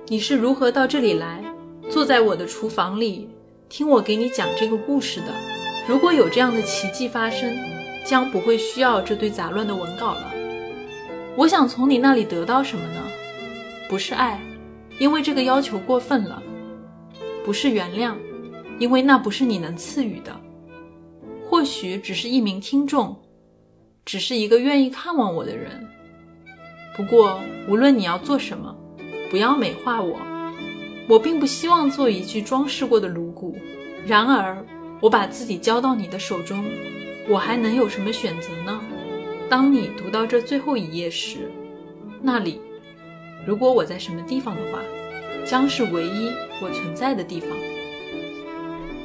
[0.06, 1.42] 你是如何到这里来，
[1.90, 3.28] 坐在我的厨房里，
[3.68, 5.34] 听我给你讲这个故事的？
[5.88, 7.52] 如果有这样的奇迹发生，
[8.06, 10.32] 将不会需要这堆杂乱的文稿了。
[11.34, 13.02] 我想从你那里得到什么呢？
[13.88, 14.40] 不是爱。
[14.98, 16.42] 因为这个要求过分了，
[17.44, 18.14] 不是原谅，
[18.78, 20.34] 因为那不是你能赐予的。
[21.48, 23.16] 或许只是一名听众，
[24.04, 25.88] 只是一个愿意看望我的人。
[26.96, 28.76] 不过，无论你要做什么，
[29.30, 30.18] 不要美化我。
[31.08, 33.56] 我并不希望做一具装饰过的颅骨。
[34.06, 34.62] 然而，
[35.00, 36.64] 我把自己交到你的手中，
[37.28, 38.80] 我还能有什么选择呢？
[39.48, 41.50] 当你读到这最后一页时，
[42.20, 42.60] 那里，
[43.48, 44.78] 如果我在什么地方的话，
[45.46, 46.30] 将是唯一
[46.60, 47.48] 我存在的地方。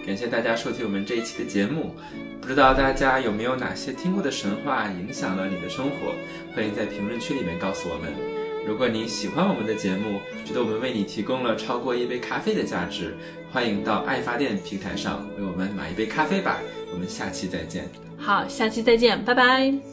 [0.06, 1.96] 感谢大家收听我们这一期的节目。
[2.42, 6.14] 不知道大家有没有哪些听过的神话影响了你的生活？
[6.54, 8.12] 欢迎在评论区里面告诉我们。
[8.68, 13.16] 如果你喜欢我们的节目，觉得我们为你提供了超过一杯咖啡的价值，
[13.50, 16.60] 欢迎到爱发电平台上为我们买一杯咖啡吧。
[16.92, 17.90] 我们下期再见。
[18.18, 19.93] 好，下期再见，拜拜。